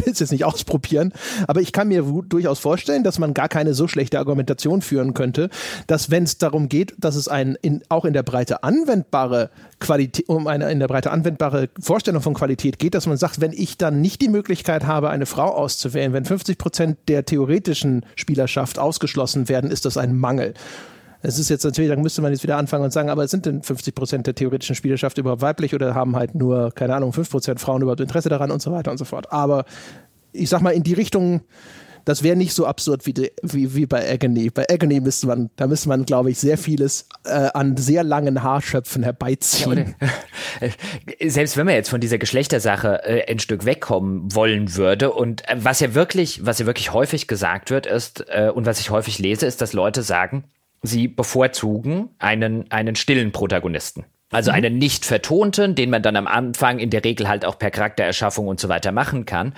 [0.07, 1.13] will es jetzt nicht ausprobieren,
[1.47, 5.51] aber ich kann mir durchaus vorstellen, dass man gar keine so schlechte Argumentation führen könnte,
[5.87, 9.51] dass wenn es darum geht, dass es ein in, auch in der Breite anwendbare
[9.81, 13.53] Qualität, um eine in der Breite anwendbare Vorstellung von Qualität geht, dass man sagt, wenn
[13.53, 18.79] ich dann nicht die Möglichkeit habe, eine Frau auszuwählen, wenn 50 Prozent der theoretischen Spielerschaft
[18.79, 20.55] ausgeschlossen werden, ist das ein Mangel.
[21.23, 23.63] Es ist jetzt natürlich, dann müsste man jetzt wieder anfangen und sagen, aber sind denn
[23.63, 27.61] 50 Prozent der theoretischen Spielerschaft überhaupt weiblich oder haben halt nur, keine Ahnung, 5 Prozent
[27.61, 29.33] Frauen überhaupt Interesse daran und so weiter und so fort.
[29.33, 29.65] Aber
[30.33, 31.43] ich sag mal, in die Richtung,
[32.05, 34.51] das wäre nicht so absurd wie, die, wie, wie bei Agony.
[34.51, 38.43] Bei Agony müsste man, da müsste man, glaube ich, sehr vieles äh, an sehr langen
[38.43, 39.95] Haarschöpfen herbeiziehen.
[40.61, 45.49] Ja, selbst wenn man jetzt von dieser Geschlechtersache äh, ein Stück wegkommen wollen würde und
[45.49, 48.91] äh, was ja wirklich, was ja wirklich häufig gesagt wird, ist äh, und was ich
[48.91, 50.45] häufig lese, ist, dass Leute sagen,
[50.83, 54.05] sie bevorzugen einen, einen stillen Protagonisten.
[54.31, 54.57] Also mhm.
[54.57, 58.49] einen nicht vertonten, den man dann am Anfang in der Regel halt auch per Charaktererschaffung
[58.49, 59.55] und so weiter machen kann.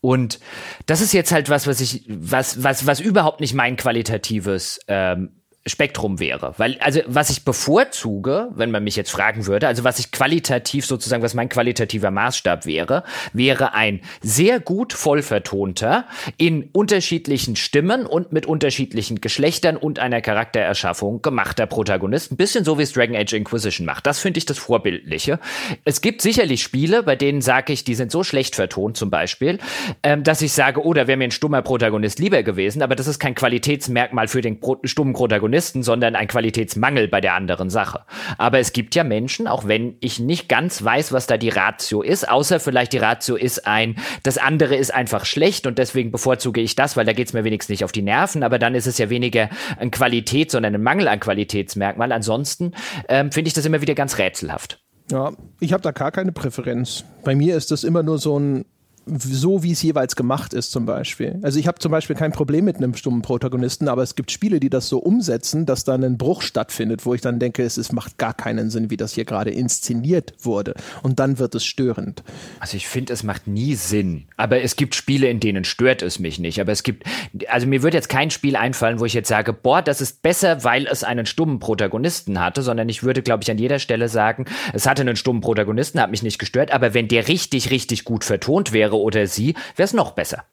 [0.00, 0.40] Und
[0.86, 5.30] das ist jetzt halt was, was ich, was, was, was überhaupt nicht mein qualitatives ähm,
[5.66, 6.54] Spektrum wäre.
[6.58, 10.86] Weil, also, was ich bevorzuge, wenn man mich jetzt fragen würde, also was ich qualitativ
[10.86, 13.02] sozusagen, was mein qualitativer Maßstab wäre,
[13.32, 16.06] wäre ein sehr gut voll vertonter,
[16.36, 22.32] in unterschiedlichen Stimmen und mit unterschiedlichen Geschlechtern und einer Charaktererschaffung gemachter Protagonist.
[22.32, 24.06] Ein bisschen so, wie es Dragon Age Inquisition macht.
[24.06, 25.40] Das finde ich das Vorbildliche.
[25.84, 29.58] Es gibt sicherlich Spiele, bei denen sage ich, die sind so schlecht vertont zum Beispiel,
[30.04, 33.08] ähm, dass ich sage, oh, da wäre mir ein stummer Protagonist lieber gewesen, aber das
[33.08, 37.70] ist kein Qualitätsmerkmal für den Pro stummen Protagonisten Protagonisten, sondern ein Qualitätsmangel bei der anderen
[37.70, 38.00] Sache.
[38.36, 42.02] Aber es gibt ja Menschen, auch wenn ich nicht ganz weiß, was da die Ratio
[42.02, 46.60] ist, außer vielleicht die Ratio ist ein, das andere ist einfach schlecht und deswegen bevorzuge
[46.60, 48.86] ich das, weil da geht es mir wenigstens nicht auf die Nerven, aber dann ist
[48.86, 52.12] es ja weniger ein Qualität, sondern ein Mangel an Qualitätsmerkmal.
[52.12, 52.72] Ansonsten
[53.08, 54.78] ähm, finde ich das immer wieder ganz rätselhaft.
[55.10, 57.04] Ja, ich habe da gar keine Präferenz.
[57.24, 58.64] Bei mir ist das immer nur so ein
[59.06, 61.38] so wie es jeweils gemacht ist zum Beispiel.
[61.42, 64.58] Also ich habe zum Beispiel kein Problem mit einem stummen Protagonisten, aber es gibt Spiele,
[64.58, 67.92] die das so umsetzen, dass dann ein Bruch stattfindet, wo ich dann denke, es, es
[67.92, 70.74] macht gar keinen Sinn, wie das hier gerade inszeniert wurde.
[71.02, 72.24] Und dann wird es störend.
[72.58, 74.24] Also ich finde, es macht nie Sinn.
[74.36, 76.60] Aber es gibt Spiele, in denen stört es mich nicht.
[76.60, 77.04] Aber es gibt,
[77.48, 80.64] also mir wird jetzt kein Spiel einfallen, wo ich jetzt sage, boah, das ist besser,
[80.64, 84.46] weil es einen stummen Protagonisten hatte, sondern ich würde, glaube ich, an jeder Stelle sagen,
[84.72, 88.24] es hatte einen stummen Protagonisten, hat mich nicht gestört, aber wenn der richtig, richtig gut
[88.24, 90.44] vertont wäre, oder sie, wäre es noch besser.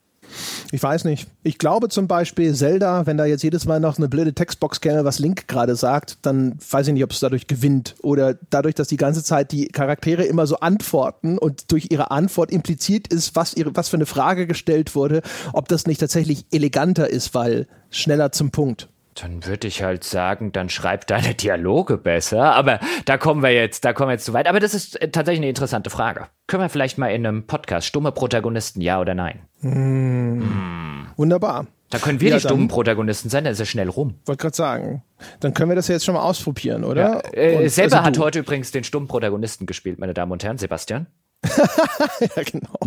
[0.71, 1.27] Ich weiß nicht.
[1.43, 5.05] Ich glaube zum Beispiel Zelda, wenn da jetzt jedes Mal noch eine blöde Textbox käme,
[5.05, 7.95] was Link gerade sagt, dann weiß ich nicht, ob es dadurch gewinnt.
[8.01, 12.51] Oder dadurch, dass die ganze Zeit die Charaktere immer so antworten und durch ihre Antwort
[12.51, 15.21] impliziert ist, was, ihre, was für eine Frage gestellt wurde,
[15.53, 18.89] ob das nicht tatsächlich eleganter ist, weil schneller zum Punkt.
[19.15, 22.55] Dann würde ich halt sagen, dann schreib deine Dialoge besser.
[22.55, 24.47] Aber da kommen wir jetzt, da kommen wir jetzt zu weit.
[24.47, 26.27] Aber das ist äh, tatsächlich eine interessante Frage.
[26.47, 29.41] Können wir vielleicht mal in einem Podcast stumme Protagonisten, ja oder nein?
[29.61, 31.07] Hm.
[31.15, 31.67] Wunderbar.
[31.89, 34.15] Da können wir ja, die stummen Protagonisten sein, dann ist es schnell rum.
[34.25, 35.03] Wollte gerade sagen.
[35.41, 37.21] Dann können wir das jetzt schon mal ausprobieren, oder?
[37.35, 37.39] Ja.
[37.39, 41.05] Äh, selber also hat heute übrigens den stummen Protagonisten gespielt, meine Damen und Herren, Sebastian.
[41.45, 42.79] ja, genau.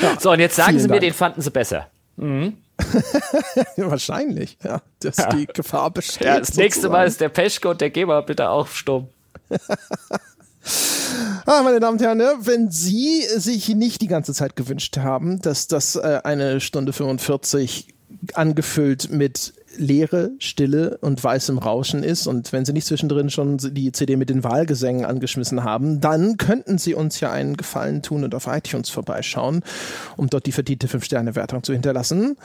[0.00, 1.00] Ja, so, und jetzt sagen Sie Dank.
[1.00, 1.88] mir, den fanden Sie besser.
[2.16, 2.58] Mhm.
[3.76, 4.82] Wahrscheinlich, ja.
[5.00, 5.28] Dass ja.
[5.30, 6.26] die Gefahr besteht.
[6.26, 9.08] Ja, das nächste Mal ist der Peschko und der Geber bitte auch stumm.
[11.46, 15.40] Ah, meine Damen und Herren, ne, wenn Sie sich nicht die ganze Zeit gewünscht haben,
[15.40, 17.88] dass das äh, eine Stunde 45
[18.34, 23.92] angefüllt mit Leere, Stille und weißem Rauschen ist und wenn Sie nicht zwischendrin schon die
[23.92, 28.34] CD mit den Wahlgesängen angeschmissen haben, dann könnten Sie uns ja einen Gefallen tun und
[28.34, 29.62] auf iTunes vorbeischauen,
[30.16, 32.36] um dort die verdiente 5-Sterne-Wertung zu hinterlassen.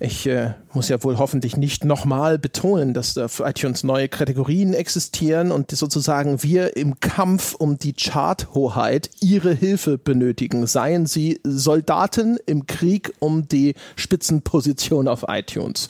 [0.00, 5.52] Ich äh, muss ja wohl hoffentlich nicht nochmal betonen, dass auf iTunes neue Kategorien existieren
[5.52, 10.66] und sozusagen wir im Kampf um die Charthoheit Ihre Hilfe benötigen.
[10.66, 15.88] Seien Sie Soldaten im Krieg um die Spitzenposition auf iTunes.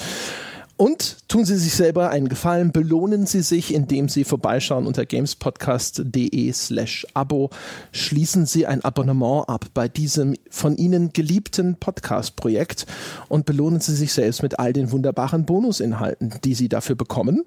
[0.76, 6.52] Und tun Sie sich selber einen Gefallen, belohnen Sie sich, indem Sie vorbeischauen unter gamespodcast.de
[6.52, 7.50] slash Abo.
[7.92, 12.86] Schließen Sie ein Abonnement ab bei diesem von Ihnen geliebten Podcast-Projekt
[13.28, 17.44] und belohnen Sie sich selbst mit all den wunderbaren Bonusinhalten, die Sie dafür bekommen.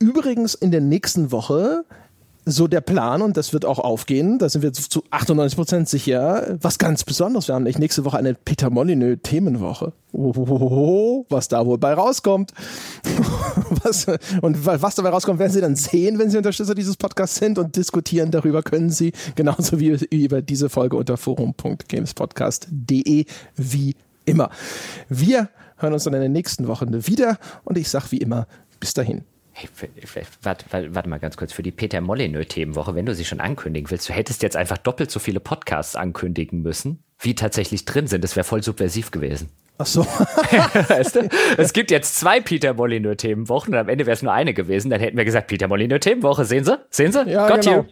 [0.00, 1.84] Übrigens in der nächsten Woche
[2.50, 4.38] so der Plan und das wird auch aufgehen.
[4.38, 6.56] Da sind wir zu 98 Prozent sicher.
[6.60, 7.48] Was ganz Besonderes.
[7.48, 9.92] Wir haben nicht nächste Woche eine Peter Molyneux Themenwoche.
[10.12, 12.52] Oh, was da wohl bei rauskommt.
[13.82, 14.06] was,
[14.40, 17.76] und was dabei rauskommt, werden Sie dann sehen, wenn Sie Unterstützer dieses Podcasts sind und
[17.76, 23.24] diskutieren darüber können Sie genauso wie über diese Folge unter forum.gamespodcast.de
[23.56, 24.50] wie immer.
[25.08, 28.46] Wir hören uns dann in der nächsten Woche wieder und ich sage wie immer
[28.80, 29.24] bis dahin.
[29.60, 29.68] Hey,
[30.42, 34.08] warte, warte, mal ganz kurz, für die Peter Molyneux-Themenwoche, wenn du sie schon ankündigen willst,
[34.08, 38.22] du hättest jetzt einfach doppelt so viele Podcasts ankündigen müssen, wie tatsächlich drin sind.
[38.22, 39.48] Das wäre voll subversiv gewesen.
[39.78, 40.02] Ach so.
[40.04, 41.28] weißt du?
[41.56, 44.90] Es gibt jetzt zwei Peter Molyneux-Themenwochen und am Ende wäre es nur eine gewesen.
[44.90, 46.78] Dann hätten wir gesagt, Peter Molyneux-Themenwoche, sehen Sie?
[46.90, 47.28] Sehen Sie?
[47.28, 47.76] Ja, Got genau.
[47.78, 47.84] you.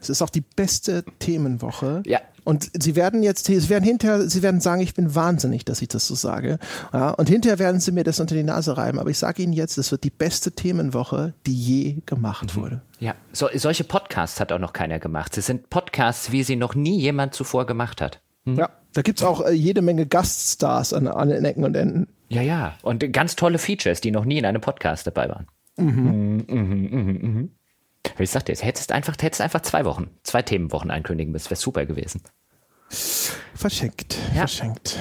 [0.00, 2.02] Es ist auch die beste Themenwoche.
[2.04, 2.20] Ja.
[2.44, 5.88] Und sie werden jetzt, sie werden hinterher, sie werden sagen, ich bin wahnsinnig, dass ich
[5.88, 6.58] das so sage.
[6.92, 8.98] Ja, und hinterher werden sie mir das unter die Nase reiben.
[8.98, 12.60] Aber ich sage Ihnen jetzt, es wird die beste Themenwoche, die je gemacht mhm.
[12.60, 12.82] wurde.
[12.98, 15.34] Ja, so, solche Podcasts hat auch noch keiner gemacht.
[15.34, 18.20] Sie sind Podcasts, wie sie noch nie jemand zuvor gemacht hat.
[18.44, 18.56] Mhm.
[18.56, 22.08] Ja, da gibt es auch äh, jede Menge Gaststars an allen Ecken und Enden.
[22.28, 22.74] Ja, ja.
[22.82, 25.46] Und ganz tolle Features, die noch nie in einem Podcast dabei waren.
[25.76, 25.86] Mhm.
[25.86, 27.50] Mhm, mhm, mhm, mhm.
[28.18, 31.86] Ich sagte jetzt, hättest einfach, hättest einfach zwei Wochen, zwei Themenwochen ankündigen müssen, wäre super
[31.86, 32.22] gewesen.
[33.54, 34.40] Verschenkt, ja.
[34.40, 34.98] verschenkt.